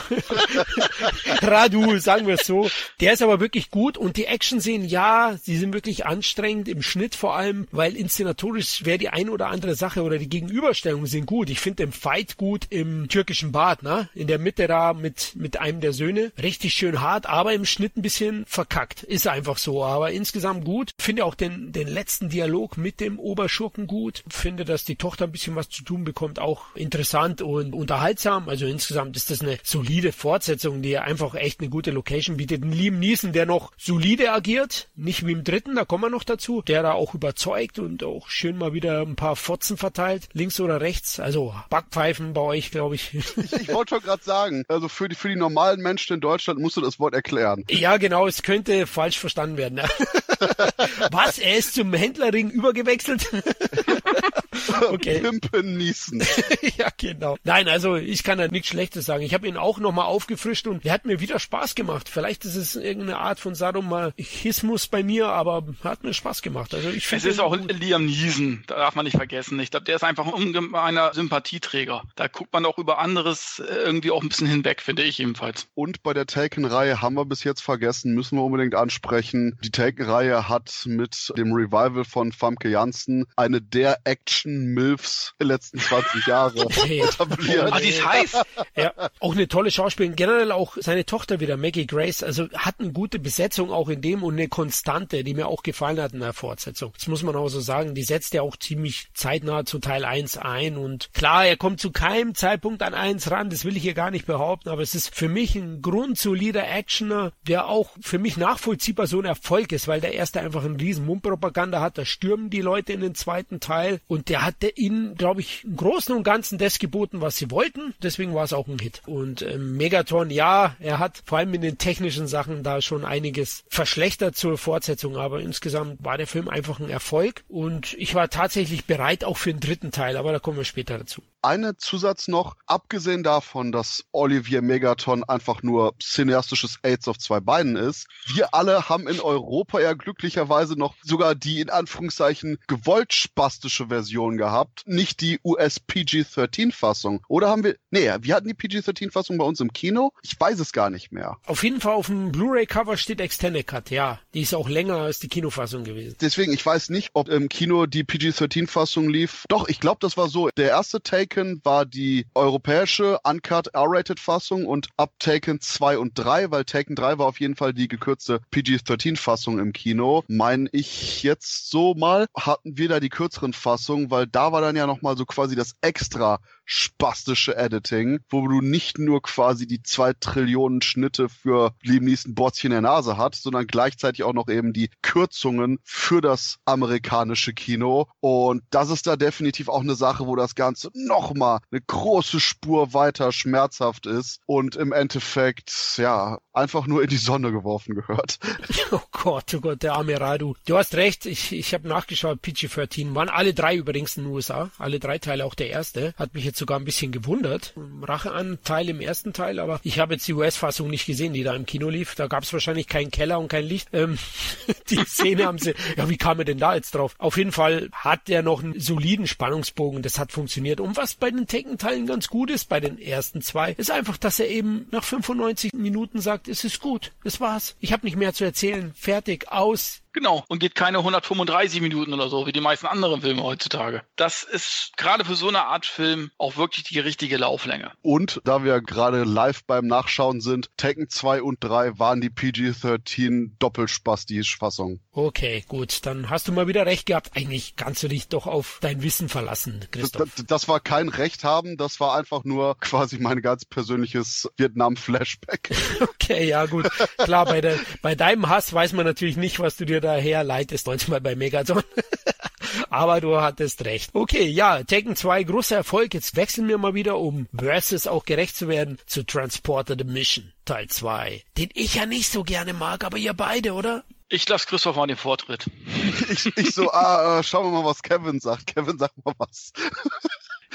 [1.42, 2.70] Radu, sagen wir es so.
[3.00, 7.16] Der ist aber wirklich gut und die Action-Szenen, ja, sie sind wirklich anstrengend im Schnitt
[7.16, 11.50] vor allem, weil inszenatorisch wäre die ein oder andere Sache oder die Gegenüberstellungen sind gut.
[11.50, 14.10] Ich finde den Fight gut im türkischen Bad, ne?
[14.14, 16.32] In der Mitte da mit, mit einem der Söhne.
[16.42, 19.04] Richtig schön hart, aber im Schnitt ein bisschen verkackt.
[19.04, 20.94] Ist einfach so, aber insgesamt gut.
[20.98, 24.24] Finde auch den, den letzten Dialog mit dem Oberschurken gut.
[24.30, 28.50] Finde, dass die Tochter ein bisschen was zu tun bekommt, auch interessant und unterhaltsam.
[28.50, 32.64] Also insgesamt ist das eine solide Fortsetzung, die einfach echt eine gute Location bietet.
[32.64, 36.24] Ein Liam Neeson, der noch solide agiert, nicht wie im dritten, da kommen wir noch
[36.24, 40.60] dazu, der da auch überzeugt und auch schön mal wieder ein paar Fotzen verteilt, links
[40.60, 41.20] oder rechts.
[41.20, 43.14] Also Backpfeifen bei euch, glaube ich.
[43.14, 43.54] ich.
[43.54, 46.78] Ich wollte schon gerade sagen, also für die, für die normalen Menschen in Deutschland musst
[46.78, 47.66] du das Wort erklären.
[47.70, 49.80] Ja, genau, es könnte falsch verstanden werden.
[51.12, 51.40] Was?
[51.40, 53.30] Er ist zum Händlerring übergewechselt?
[54.90, 55.20] okay.
[55.20, 56.24] Pimpen niesen.
[56.78, 57.38] ja, genau.
[57.44, 59.24] Nein, also ich kann da nichts Schlechtes sagen.
[59.24, 62.10] Ich habe ihn auch nochmal aufgefrischt und er hat mir wieder Spaß gemacht.
[62.10, 66.74] Vielleicht ist es irgendeine Art von Sadomasochismus bei mir, aber hat mir Spaß gemacht.
[66.74, 67.72] Also ich Es ist auch gut.
[67.80, 69.60] Liam Neeson, da darf man nicht vergessen.
[69.60, 72.04] Ich glaube, der ist einfach ein ungemeiner Sympathieträger.
[72.16, 75.68] Da guckt man auch über anderes äh, irgendwie auch ein bisschen hinweg, finde ich ebenfalls.
[75.76, 79.58] Und bei der Taken-Reihe haben wir bis jetzt vergessen, müssen wir unbedingt ansprechen.
[79.64, 85.80] Die Taken-Reihe hat mit dem Revival von Famke Janssen eine der Action Milfs der letzten
[85.80, 86.60] 20 Jahre
[86.90, 87.72] etabliert.
[87.72, 88.42] Ah, die ist heiß.
[88.76, 90.16] Ja, auch eine tolle Schauspielerin.
[90.16, 92.24] Generell auch seine Tochter wieder, Maggie Grace.
[92.24, 96.00] Also hat eine gute Besetzung auch in dem und eine Konstante, die mir auch gefallen
[96.00, 96.94] hat in der Fortsetzung.
[96.98, 97.96] Das muss man auch so sagen.
[97.96, 101.92] Die setzt ja auch ziemlich zeitnah zu Teil 1 ein und klar, er kommt zu
[101.92, 103.50] keinem Zeitpunkt an 1 ran.
[103.50, 107.34] Das will ich hier gar nicht behaupten, aber es ist für mich ein grundsolider Actioner,
[107.48, 111.06] der auch für mich nachvollziehbar so ein Erfolg ist, weil der erste einfach einen riesen
[111.06, 111.98] Mundpropaganda hat.
[111.98, 115.76] Da stürmen die Leute in den zweiten Teil und der hat ihnen, glaube ich, im
[115.76, 117.94] Großen und Ganzen das geboten, was sie wollten.
[118.02, 119.02] Deswegen war es auch ein Hit.
[119.06, 123.64] Und ähm, Megaton, ja, er hat vor allem in den technischen Sachen da schon einiges
[123.68, 128.86] verschlechtert zur Fortsetzung, aber insgesamt war der Film einfach ein Erfolg und ich war tatsächlich
[128.86, 131.22] bereit auch für den dritten Teil, aber da kommen wir später dazu.
[131.42, 137.78] Eine Zusatz noch, abgesehen davon, dass Olivier Megaton einfach nur cineastisches AIDS auf zwei Beinen
[137.78, 143.88] ist, wir alle haben in Europa ja glücklicherweise noch sogar die in Anführungszeichen gewollt spastische
[143.88, 147.22] Version gehabt, nicht die US PG-13 Fassung.
[147.30, 150.12] Oder haben wir, nee, wir hatten die PG-13 Fassung bei uns im Kino?
[150.24, 151.38] Ich weiß es gar nicht mehr.
[151.46, 154.20] Auf jeden Fall auf dem Blu-ray Cover steht Extended Cut, ja.
[154.34, 156.18] Die ist auch länger als die Kinofassung gewesen.
[156.20, 159.46] Deswegen, ich weiß nicht, ob im Kino die PG-13 Fassung lief.
[159.48, 160.50] Doch, ich glaube, das war so.
[160.58, 166.18] Der erste Take Taken war die europäische Uncut R-Rated Fassung und ab Taken 2 und
[166.18, 170.24] 3, weil Taken 3 war auf jeden Fall die gekürzte PG-13 Fassung im Kino.
[170.28, 174.76] Meine ich jetzt so mal, hatten wir da die kürzeren Fassungen, weil da war dann
[174.76, 180.14] ja nochmal so quasi das extra spastische Editing, wo du nicht nur quasi die zwei
[180.14, 184.92] Trillionen Schnitte für Neeson Botzchen in der Nase hat, sondern gleichzeitig auch noch eben die
[185.02, 188.08] Kürzungen für das amerikanische Kino.
[188.20, 192.94] Und das ist da definitiv auch eine Sache, wo das Ganze nochmal eine große Spur
[192.94, 198.40] weiter schmerzhaft ist und im Endeffekt, ja, einfach nur in die Sonne geworfen gehört.
[198.92, 200.56] Oh Gott, oh Gott, der arme Radu.
[200.66, 204.72] Du hast recht, ich, ich habe nachgeschaut, PG-13 waren alle drei übrigens in den USA,
[204.80, 206.14] alle drei Teile, auch der erste.
[206.18, 207.76] Hat mich jetzt sogar ein bisschen gewundert.
[208.02, 211.68] Racheanteil im ersten Teil, aber ich habe jetzt die US-Fassung nicht gesehen, die da im
[211.68, 212.16] Kino lief.
[212.16, 213.90] Da gab es wahrscheinlich keinen Keller und kein Licht.
[213.94, 214.18] Ähm,
[214.90, 217.14] die Szene haben sie, ja, wie kam er denn da jetzt drauf?
[217.20, 220.80] Auf jeden Fall hat der noch einen soliden Spannungsbogen, das hat funktioniert.
[220.80, 224.40] Und was bei den Tekken-Teilen ganz gut ist, bei den ersten zwei, ist einfach, dass
[224.40, 227.76] er eben nach 95 Minuten sagt, es ist gut, das war's.
[227.80, 228.94] Ich habe nicht mehr zu erzählen.
[228.96, 230.02] Fertig, aus.
[230.12, 234.02] Genau, und geht keine 135 Minuten oder so, wie die meisten anderen Filme heutzutage.
[234.16, 237.92] Das ist gerade für so eine Art Film auch wirklich die richtige Lauflänge.
[238.02, 243.52] Und da wir gerade live beim Nachschauen sind, Tekken 2 und 3 waren die PG-13
[243.60, 245.00] Doppelspastis-Fassung.
[245.12, 247.32] Okay, gut, dann hast du mal wieder recht gehabt.
[247.36, 250.30] Eigentlich kannst du dich doch auf dein Wissen verlassen, Christoph.
[250.36, 255.72] Das, das war kein Recht haben, das war einfach nur quasi mein ganz persönliches Vietnam-Flashback.
[256.02, 256.90] okay, ja gut.
[257.18, 260.88] Klar, bei, der, bei deinem Hass weiß man natürlich nicht, was du dir da herleitest,
[260.88, 261.84] manchmal bei Megaton.
[262.90, 264.12] Aber du hattest recht.
[264.14, 266.14] Okay, ja, Tekken 2, großer Erfolg.
[266.14, 270.54] Jetzt wechseln wir mal wieder, um Versus auch gerecht zu werden, zu Transporter the Mission
[270.66, 271.44] Teil 2.
[271.58, 274.04] Den ich ja nicht so gerne mag, aber ihr beide, oder?
[274.30, 275.66] Ich lasse Christoph mal den Vortritt.
[276.30, 278.68] ich, ich so, ah, äh, schauen wir mal, was Kevin sagt.
[278.68, 279.74] Kevin, sag mal was.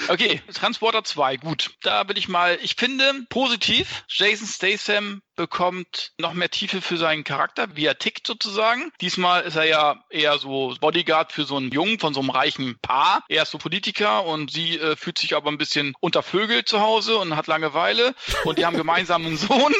[0.08, 1.70] Okay, Transporter 2, gut.
[1.82, 7.24] Da will ich mal, ich finde positiv, Jason Statham bekommt noch mehr Tiefe für seinen
[7.24, 8.92] Charakter, wie er tickt sozusagen.
[9.00, 12.78] Diesmal ist er ja eher so Bodyguard für so einen Jungen von so einem reichen
[12.80, 13.24] Paar.
[13.28, 17.16] Er ist so Politiker und sie äh, fühlt sich aber ein bisschen untervögelt zu Hause
[17.18, 18.14] und hat Langeweile.
[18.44, 19.74] Und die haben gemeinsam einen Sohn,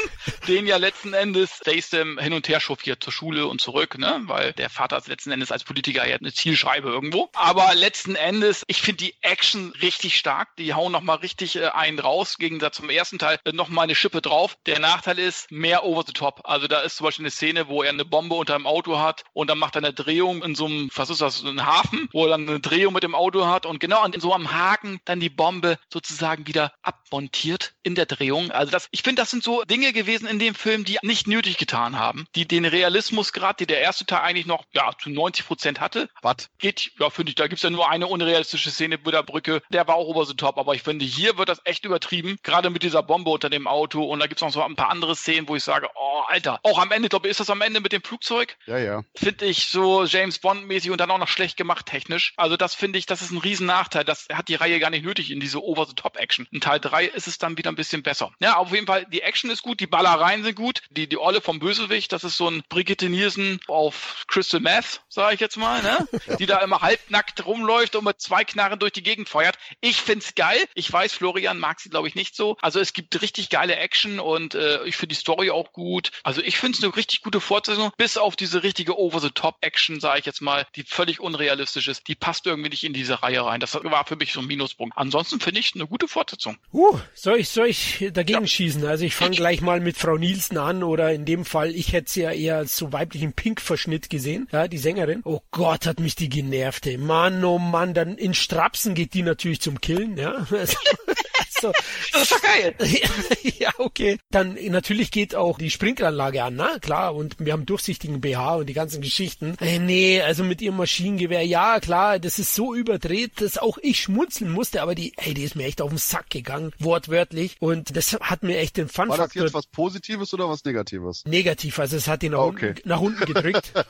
[0.47, 4.21] den ja letzten Endes Statham hin und her chauffiert zur Schule und zurück, ne?
[4.25, 7.29] Weil der Vater ist letzten Endes als Politiker ja eine Zielschreibe irgendwo.
[7.33, 10.55] Aber letzten Endes, ich finde die Action richtig stark.
[10.57, 13.95] Die hauen nochmal richtig äh, einen raus, im Gegensatz zum ersten Teil äh, nochmal eine
[13.95, 14.57] Schippe drauf.
[14.65, 16.41] Der Nachteil ist, mehr over the top.
[16.43, 19.23] Also da ist zum Beispiel eine Szene, wo er eine Bombe unter dem Auto hat
[19.33, 22.25] und dann macht er eine Drehung in so einem, was ist das, ein Hafen, wo
[22.25, 25.19] er dann eine Drehung mit dem Auto hat und genau an so am Haken dann
[25.19, 28.51] die Bombe sozusagen wieder abmontiert in der Drehung.
[28.51, 31.57] Also das, ich finde, das sind so Dinge gewesen in dem Film, die nicht nötig
[31.57, 35.45] getan haben, die den Realismus gerade, die der erste Teil eigentlich noch ja zu 90
[35.45, 36.09] Prozent hatte.
[36.21, 36.49] Was?
[36.57, 39.87] Geht, ja, finde ich, da gibt's ja nur eine unrealistische Szene mit der Brücke, der
[39.87, 42.83] war auch over the top, aber ich finde, hier wird das echt übertrieben, gerade mit
[42.83, 45.49] dieser Bombe unter dem Auto und da gibt's noch so ein paar andere Szenen, Szenen,
[45.49, 47.91] wo ich sage, oh, Alter, auch am Ende, glaube ich, ist das am Ende mit
[47.91, 48.55] dem Flugzeug?
[48.65, 49.03] Ja, ja.
[49.15, 52.33] Finde ich so James Bond-mäßig und dann auch noch schlecht gemacht technisch.
[52.37, 54.05] Also das finde ich, das ist ein riesen Nachteil.
[54.05, 56.47] Das hat die Reihe gar nicht nötig in diese Over-the-Top-Action.
[56.51, 58.31] In Teil 3 ist es dann wieder ein bisschen besser.
[58.39, 60.81] Ja, auf jeden Fall, die Action ist gut, die Ballereien sind gut.
[60.89, 65.35] Die, die Olle vom Bösewicht, das ist so ein Brigitte Nielsen auf Crystal Meth, sage
[65.35, 66.07] ich jetzt mal, ne?
[66.39, 69.57] die da immer halbnackt rumläuft und mit zwei Knarren durch die Gegend feuert.
[69.81, 70.63] Ich find's geil.
[70.75, 72.57] Ich weiß, Florian mag sie, glaube ich, nicht so.
[72.61, 76.11] Also es gibt richtig geile Action und äh, ich finde die Story auch gut.
[76.21, 80.25] Also ich finde es eine richtig gute Fortsetzung, bis auf diese richtige Over-the-Top-Action, sage ich
[80.27, 82.07] jetzt mal, die völlig unrealistisch ist.
[82.07, 83.59] Die passt irgendwie nicht in diese Reihe rein.
[83.59, 84.95] Das war für mich so ein Minuspunkt.
[84.95, 86.57] Ansonsten finde ich eine gute Fortsetzung.
[86.71, 88.47] Uh, soll ich, soll ich dagegen ja.
[88.47, 88.85] schießen?
[88.85, 92.11] Also ich fange gleich mal mit Frau Nielsen an oder in dem Fall, ich hätte
[92.11, 95.21] sie ja eher als so weiblichen Pink-Verschnitt gesehen, ja, die Sängerin.
[95.25, 96.97] Oh Gott, hat mich die genervt, ey.
[96.97, 100.45] Mann, oh Mann, dann in Strapsen geht die natürlich zum Killen, ja.
[101.65, 101.71] so.
[102.11, 102.75] Das ist doch geil.
[103.59, 104.17] ja, okay.
[104.31, 107.15] Dann natürlich geht auch die Sprinkleranlage an, na klar.
[107.15, 109.55] Und wir haben durchsichtigen BH und die ganzen Geschichten.
[109.59, 114.01] Äh, nee, also mit ihrem Maschinengewehr, ja klar, das ist so überdreht, dass auch ich
[114.01, 117.57] schmunzeln musste, aber die, ey, die ist mir echt auf den Sack gegangen, wortwörtlich.
[117.59, 121.23] Und das hat mir echt den Fun War das jetzt was Positives oder was Negatives?
[121.25, 122.69] Negativ, also es hat ihn nach, okay.
[122.69, 123.73] unten, nach unten gedrückt.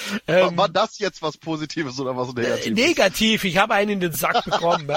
[0.26, 2.78] ähm, war, das jetzt was Positives oder was Negatives?
[2.78, 4.90] Negativ, ich habe einen in den Sack bekommen.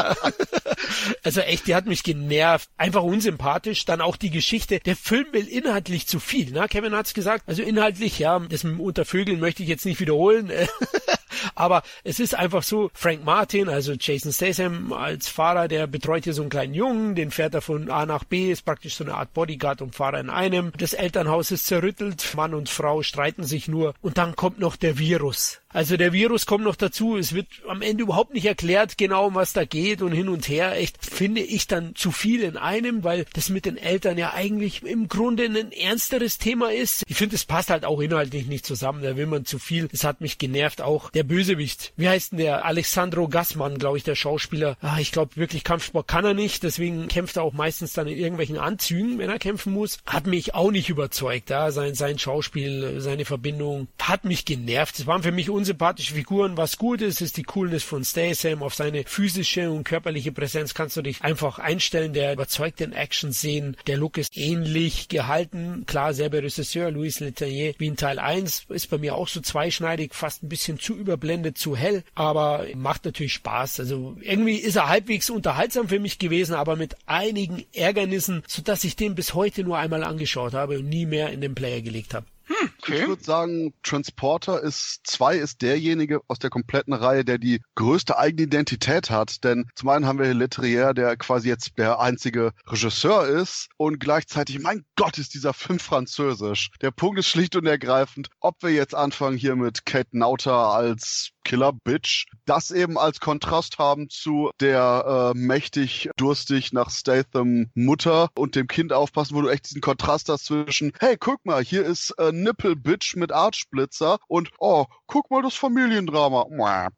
[1.24, 2.70] also echt, die hat mich genervt.
[2.78, 3.86] Einfach unsympathisch.
[3.86, 4.80] Dann auch die Geschichte.
[4.80, 6.52] Der Film will inhaltlich zu viel.
[6.52, 6.68] Ne?
[6.70, 7.44] Kevin hat's gesagt.
[7.48, 10.52] Also inhaltlich, ja, das mit Untervögeln möchte ich jetzt nicht wiederholen.
[11.56, 16.34] Aber es ist einfach so, Frank Martin, also Jason Statham als Fahrer, der betreut hier
[16.34, 19.16] so einen kleinen Jungen, den fährt er von A nach B, ist praktisch so eine
[19.16, 20.72] Art Bodyguard und Fahrer in einem.
[20.78, 24.98] Das Elternhaus ist zerrüttelt, Mann und Frau streiten sich nur und dann kommt noch der
[24.98, 25.60] Virus.
[25.74, 27.18] Also der Virus kommt noch dazu.
[27.18, 30.48] Es wird am Ende überhaupt nicht erklärt, genau um was da geht und hin und
[30.48, 30.78] her.
[30.78, 34.84] Echt finde ich dann zu viel in einem, weil das mit den Eltern ja eigentlich
[34.84, 37.04] im Grunde ein ernsteres Thema ist.
[37.08, 39.02] Ich finde, es passt halt auch inhaltlich nicht zusammen.
[39.02, 39.90] Da will man zu viel.
[39.92, 41.10] Es hat mich genervt auch.
[41.10, 41.94] Der Bösewicht.
[41.98, 42.66] Wie heißt denn der?
[42.66, 44.78] Alexandro Gassmann, glaube ich, der Schauspieler.
[44.82, 46.64] Ah, ich glaube wirklich Kampfsport kann er nicht.
[46.64, 50.00] Deswegen kämpft er auch meistens dann in irgendwelchen Anzügen, wenn er kämpfen muss.
[50.06, 51.50] Hat mich auch nicht überzeugt.
[51.50, 55.00] Ja, sein, sein Schauspiel, seine Verbindung hat mich genervt.
[55.00, 56.58] Es waren für mich unsympathische Figuren.
[56.58, 58.64] Was gut ist, ist die Coolness von Statham.
[58.64, 62.14] Auf seine physische und körperliche Präsenz kannst du dich einfach einstellen.
[62.14, 63.78] Der überzeugt den Action-Szenen.
[63.88, 65.84] Der Look ist ähnlich gehalten.
[65.86, 68.66] Klar, selber Regisseur, Louis Leterrier, wie in Teil 1.
[68.70, 72.04] Ist bei mir auch so zweischneidig, fast ein bisschen zu überblendet, zu hell.
[72.16, 73.80] Aber macht natürlich Spaß.
[73.80, 78.96] Also irgendwie ist er halbwegs unterhaltsam für mich gewesen, aber mit einigen Ärgernissen, sodass ich
[78.96, 82.26] den bis heute nur einmal angeschaut habe und nie mehr in den Player gelegt habe.
[82.46, 83.02] Hm, okay.
[83.02, 88.18] Ich würde sagen, Transporter ist zwei ist derjenige aus der kompletten Reihe, der die größte
[88.18, 89.44] eigene Identität hat.
[89.44, 94.00] Denn zum einen haben wir hier Letrier, der quasi jetzt der einzige Regisseur ist und
[94.00, 96.72] gleichzeitig, mein Gott, ist dieser Film französisch.
[96.82, 101.32] Der Punkt ist schlicht und ergreifend, ob wir jetzt anfangen hier mit Kate Nauter als
[101.44, 108.30] Killer Bitch, das eben als Kontrast haben zu der äh, mächtig durstig nach Statham Mutter
[108.36, 111.86] und dem Kind aufpassen, wo du echt diesen Kontrast hast zwischen, hey, guck mal, hier
[111.86, 116.46] ist äh, Nipple Bitch mit Artsplitzer und oh, guck mal das Familiendrama.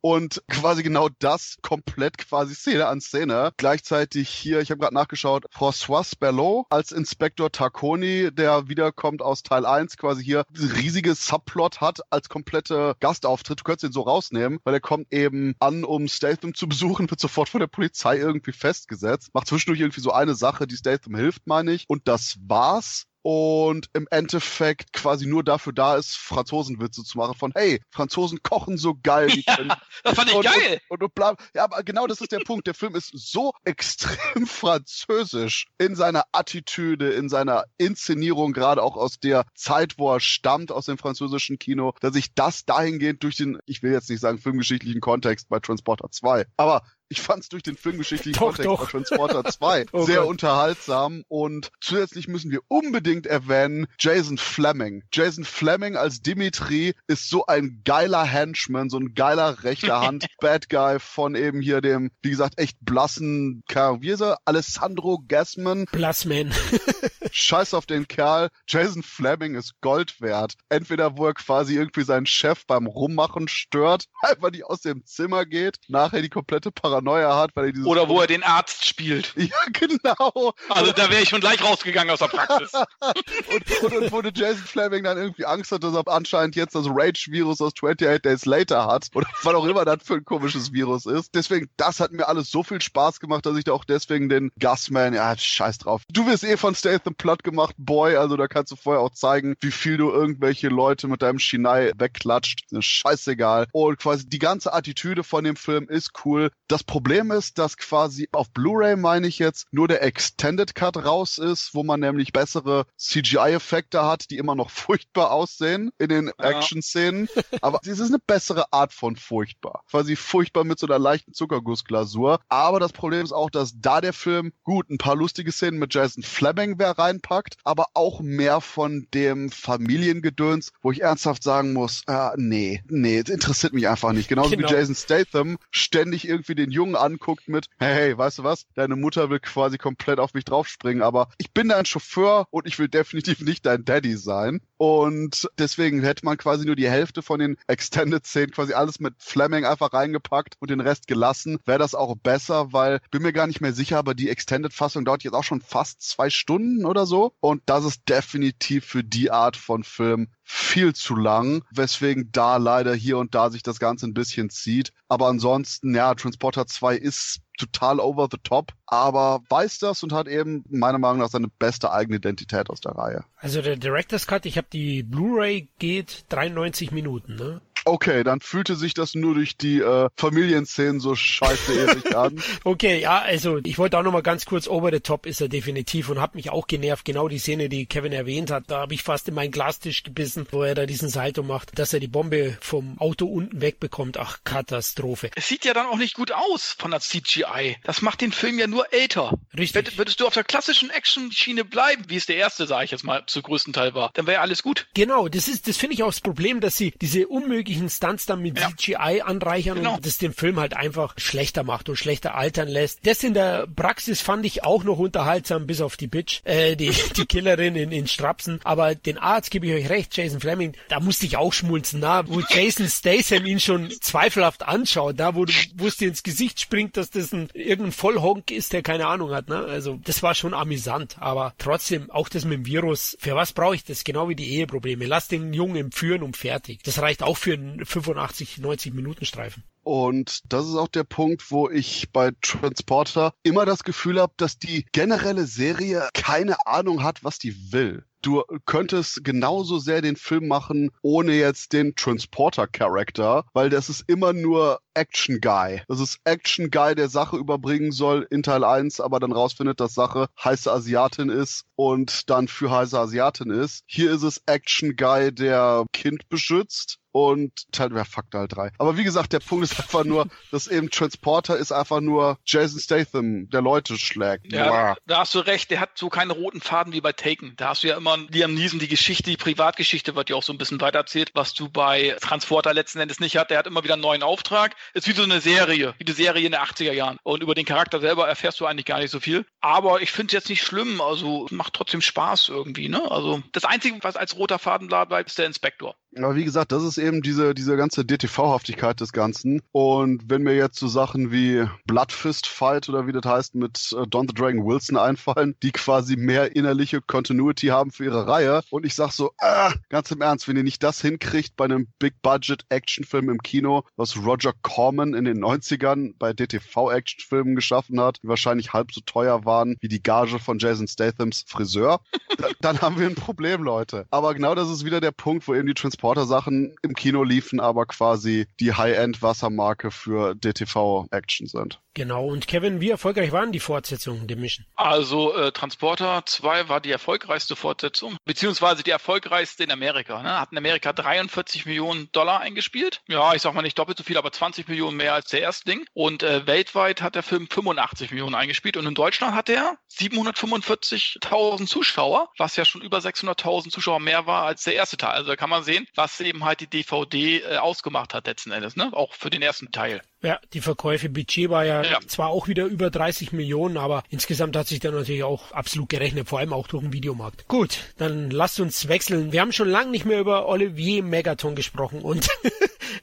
[0.02, 3.52] Und quasi genau das komplett quasi Szene an Szene.
[3.58, 9.66] Gleichzeitig hier, ich habe gerade nachgeschaut, François Bellot als Inspektor Tarconi, der wiederkommt aus Teil
[9.66, 13.60] 1, quasi hier riesiges Subplot hat als komplette Gastauftritt.
[13.60, 17.09] Du könntest ihn so rausnehmen rausnehmen, weil er kommt eben an, um Statham zu besuchen,
[17.09, 21.15] wird sofort von der Polizei irgendwie festgesetzt, macht zwischendurch irgendwie so eine Sache, die Statham
[21.15, 27.03] hilft, meine ich, und das war's und im Endeffekt quasi nur dafür da ist, Franzosenwitze
[27.03, 29.26] zu machen von, hey, Franzosen kochen so geil.
[29.47, 30.80] Ja, das fand ich und, geil.
[30.89, 32.67] Und, und, und ja, aber genau das ist der Punkt.
[32.67, 39.19] Der Film ist so extrem französisch in seiner Attitüde, in seiner Inszenierung, gerade auch aus
[39.19, 43.57] der Zeit, wo er stammt, aus dem französischen Kino, dass ich das dahingehend durch den,
[43.65, 47.64] ich will jetzt nicht sagen filmgeschichtlichen Kontext bei Transporter 2, aber ich fand es durch
[47.64, 48.89] den filmgeschichtlichen doch, Kontext doch.
[48.89, 50.28] Transporter 2 oh sehr Gott.
[50.28, 55.03] unterhaltsam und zusätzlich müssen wir unbedingt erwähnen Jason Fleming.
[55.12, 60.70] Jason Fleming als Dimitri ist so ein geiler Henchman, so ein geiler rechter Hand Bad
[60.70, 64.01] Guy von eben hier dem, wie gesagt, echt blassen Kerl.
[64.01, 64.39] Wie ist er?
[64.45, 65.86] Alessandro Gassman.
[65.86, 66.53] Plasman.
[67.32, 68.49] Scheiß auf den Kerl.
[68.68, 70.53] Jason Fleming ist Gold wert.
[70.70, 75.45] Entweder wo er quasi irgendwie seinen Chef beim Rummachen stört, einfach nicht aus dem Zimmer
[75.45, 79.34] geht, nachher die komplette Paranoia hat, weil er dieses Oder wo er den Arzt spielt.
[79.38, 80.54] ja, genau.
[80.70, 82.72] Also da wäre ich schon gleich rausgegangen aus der Praxis.
[83.02, 86.76] Und, und, und wo der Jason Fleming dann irgendwie Angst hat, dass er anscheinend jetzt
[86.76, 89.08] das Rage-Virus aus 28 Days Later hat.
[89.14, 91.36] Oder was auch immer das für ein komisches Virus ist.
[91.36, 94.52] Deswegen, das hat mir alles so viel Spaß gemacht, dass ich da auch deswegen den
[94.60, 96.02] Gusman, ja, scheiß drauf.
[96.10, 98.16] Du wirst eh von Statham platt gemacht, Boy.
[98.16, 101.91] Also da kannst du vorher auch zeigen, wie viel du irgendwelche Leute mit deinem Shinai
[101.98, 102.66] wegklatscht.
[102.78, 103.68] Scheißegal.
[103.72, 106.52] Und quasi die ganze Attitüde von dem Film ist cool.
[106.68, 111.38] Das Problem ist, dass quasi auf Blu-ray, meine ich jetzt, nur der Extended Cut raus
[111.38, 116.49] ist, wo man nämlich bessere CGI-Effekte hat, die immer noch furchtbar aussehen in den Ja.
[116.51, 117.27] Action-Szenen.
[117.61, 119.83] Aber es ist eine bessere Art von furchtbar.
[119.89, 122.39] Quasi furchtbar mit so einer leichten Zuckergussglasur.
[122.49, 125.93] Aber das Problem ist auch, dass da der Film gut ein paar lustige Szenen mit
[125.93, 132.03] Jason Fleming wer reinpackt, aber auch mehr von dem Familiengedöns, wo ich ernsthaft sagen muss,
[132.07, 134.27] äh, nee, nee, interessiert mich einfach nicht.
[134.27, 134.69] Genauso Genau.
[134.69, 138.67] wie Jason Statham ständig irgendwie den Jungen anguckt mit, hey, hey, weißt du was?
[138.76, 142.78] Deine Mutter will quasi komplett auf mich draufspringen, aber ich bin dein Chauffeur und ich
[142.78, 144.61] will definitiv nicht dein Daddy sein.
[144.78, 149.65] Und deswegen hätte man quasi nur die Hälfte von den Extended-Szenen quasi alles mit Fleming
[149.65, 151.59] einfach reingepackt und den Rest gelassen.
[151.65, 155.23] Wäre das auch besser, weil bin mir gar nicht mehr sicher, aber die Extended-Fassung dauert
[155.23, 157.34] jetzt auch schon fast zwei Stunden oder so.
[157.39, 162.93] Und das ist definitiv für die Art von Film viel zu lang, weswegen da leider
[162.93, 164.93] hier und da sich das Ganze ein bisschen zieht.
[165.07, 170.28] Aber ansonsten, ja, Transporter 2 ist total over the top, aber weiß das und hat
[170.28, 173.24] eben meiner Meinung nach seine beste eigene Identität aus der Reihe.
[173.38, 177.62] Also der Director's Cut, ich habe die Blu-ray geht 93 Minuten, ne?
[177.86, 182.41] Okay, dann fühlte sich das nur durch die äh, Familienszenen so scheiße ewig an.
[182.63, 185.47] Okay, ja, also ich wollte auch noch mal ganz kurz, over the top ist er
[185.49, 188.93] definitiv und hat mich auch genervt, genau die Szene, die Kevin erwähnt hat, da habe
[188.93, 192.07] ich fast in meinen Glastisch gebissen, wo er da diesen Salto macht, dass er die
[192.07, 194.17] Bombe vom Auto unten wegbekommt.
[194.17, 195.29] Ach, Katastrophe.
[195.36, 197.77] Es sieht ja dann auch nicht gut aus von der CGI.
[197.83, 199.38] Das macht den Film ja nur älter.
[199.57, 199.88] Richtig.
[199.88, 203.03] Würd- Würdest du auf der klassischen Action-Schiene bleiben, wie es der erste, sage ich jetzt
[203.03, 204.88] mal, zu größten Teil war, dann wäre ja alles gut.
[204.95, 207.27] Genau, das ist, das finde ich auch das Problem, dass sie diese
[207.76, 208.69] unmöglichen Stunts dann mit Ja.
[208.76, 209.95] CGI anreichern Genau.
[209.95, 212.99] und das den Film halt einfach schlechter macht und schlechter altern lässt.
[213.05, 216.91] Das in der Praxis fand ich auch noch unterhaltsam, bis auf die Bitch, äh, die,
[217.17, 218.59] die Killerin in, in Strapsen.
[218.63, 222.28] Aber den Arzt gebe ich euch recht, Jason Fleming, da musste ich auch schmulzen, na,
[222.28, 226.59] wo Jason Statham ihn schon zweifelhaft anschaut, da wo, du- wo es dir ins Gesicht
[226.59, 229.57] springt, dass das ein irgendein Vollhonk ist, der keine Ahnung hat, ne?
[229.57, 233.17] Also das war schon amüsant, aber trotzdem auch das mit dem Virus.
[233.19, 234.03] Für was brauche ich das?
[234.03, 235.05] Genau wie die Eheprobleme.
[235.05, 236.80] Lass den Jungen entführen und fertig.
[236.84, 239.63] Das reicht auch für einen 85, 90 Minuten Streifen.
[239.86, 244.57] Und das ist auch der Punkt, wo ich bei Transporter immer das Gefühl habe, dass
[244.57, 248.03] die generelle Serie keine Ahnung hat, was die will.
[248.24, 254.34] Du könntest genauso sehr den Film machen, ohne jetzt den Transporter-Charakter, weil das ist immer
[254.34, 255.84] nur Action Guy.
[255.88, 259.93] Das ist Action Guy, der Sache überbringen soll in Teil 1, aber dann rausfindet, dass
[259.93, 263.84] Sache heiße Asiatin ist und dann für heiße Asiatin ist.
[263.86, 268.72] Hier ist es Action Guy, der Kind beschützt und Teil, ja, fuck Teil 3.
[268.78, 272.78] Aber wie gesagt, der Punkt ist einfach nur, dass eben Transporter ist einfach nur Jason
[272.78, 274.51] Statham, der Leute schlägt.
[274.51, 274.97] Ja, Boah.
[275.07, 277.53] da hast du recht, der hat so keinen roten Faden wie bei Taken.
[277.55, 280.51] Da hast du ja immer Liam Neeson, die Geschichte, die Privatgeschichte wird ja auch so
[280.51, 283.49] ein bisschen weitererzählt, was du bei Transporter letzten Endes nicht hast.
[283.49, 284.76] Der hat immer wieder einen neuen Auftrag.
[284.93, 287.18] Ist wie so eine Serie, wie die Serie in den 80er Jahren.
[287.24, 289.45] Und über den Charakter selber erfährst du eigentlich gar nicht so viel.
[289.61, 293.09] Aber ich finde es jetzt nicht schlimm, also macht trotzdem Spaß irgendwie, ne?
[293.09, 295.95] Also das Einzige, was als roter Faden bleibt, ist der Inspektor.
[296.24, 299.61] Aber wie gesagt, das ist eben diese, diese ganze DTV-Haftigkeit des Ganzen.
[299.72, 304.07] Und wenn mir jetzt so Sachen wie Bloodfist Fight oder wie das heißt mit äh,
[304.07, 308.61] Don the Dragon Wilson einfallen, die quasi mehr innerliche Continuity haben für ihre Reihe.
[308.70, 311.88] Und ich sag so, ah, ganz im Ernst, wenn ihr nicht das hinkriegt bei einem
[311.99, 318.74] Big-Budget-Actionfilm im Kino, was Roger Corman in den 90ern bei DTV-Actionfilmen geschaffen hat, die wahrscheinlich
[318.74, 321.99] halb so teuer waren wie die Gage von Jason Stathams Friseur,
[322.61, 324.05] dann haben wir ein Problem, Leute.
[324.11, 325.74] Aber genau das ist wieder der Punkt, wo eben die
[326.06, 331.80] Transporter-Sachen im Kino liefen, aber quasi die High-End-Wassermarke für DTV-Action sind.
[331.95, 334.66] Genau, und Kevin, wie erfolgreich waren die Fortsetzungen der Mission?
[334.76, 340.22] Also äh, Transporter 2 war die erfolgreichste Fortsetzung, beziehungsweise die erfolgreichste in Amerika.
[340.22, 340.38] Ne?
[340.38, 343.01] Hat in Amerika 43 Millionen Dollar eingespielt.
[343.08, 345.86] Ja, ich sag mal nicht doppelt so viel, aber 20 Millionen mehr als der Erstling.
[345.93, 351.66] Und äh, weltweit hat der Film 85 Millionen eingespielt und in Deutschland hat er 745.000
[351.66, 355.12] Zuschauer, was ja schon über 600.000 Zuschauer mehr war als der erste Teil.
[355.12, 358.76] Also da kann man sehen, was eben halt die DVD äh, ausgemacht hat letzten Endes,
[358.76, 358.89] ne?
[358.93, 360.02] auch für den ersten Teil.
[360.22, 364.56] Ja, die Verkäufe, Budget war ja, ja, zwar auch wieder über 30 Millionen, aber insgesamt
[364.56, 367.48] hat sich da natürlich auch absolut gerechnet, vor allem auch durch den Videomarkt.
[367.48, 369.32] Gut, dann lasst uns wechseln.
[369.32, 372.28] Wir haben schon lange nicht mehr über Olivier Megaton gesprochen und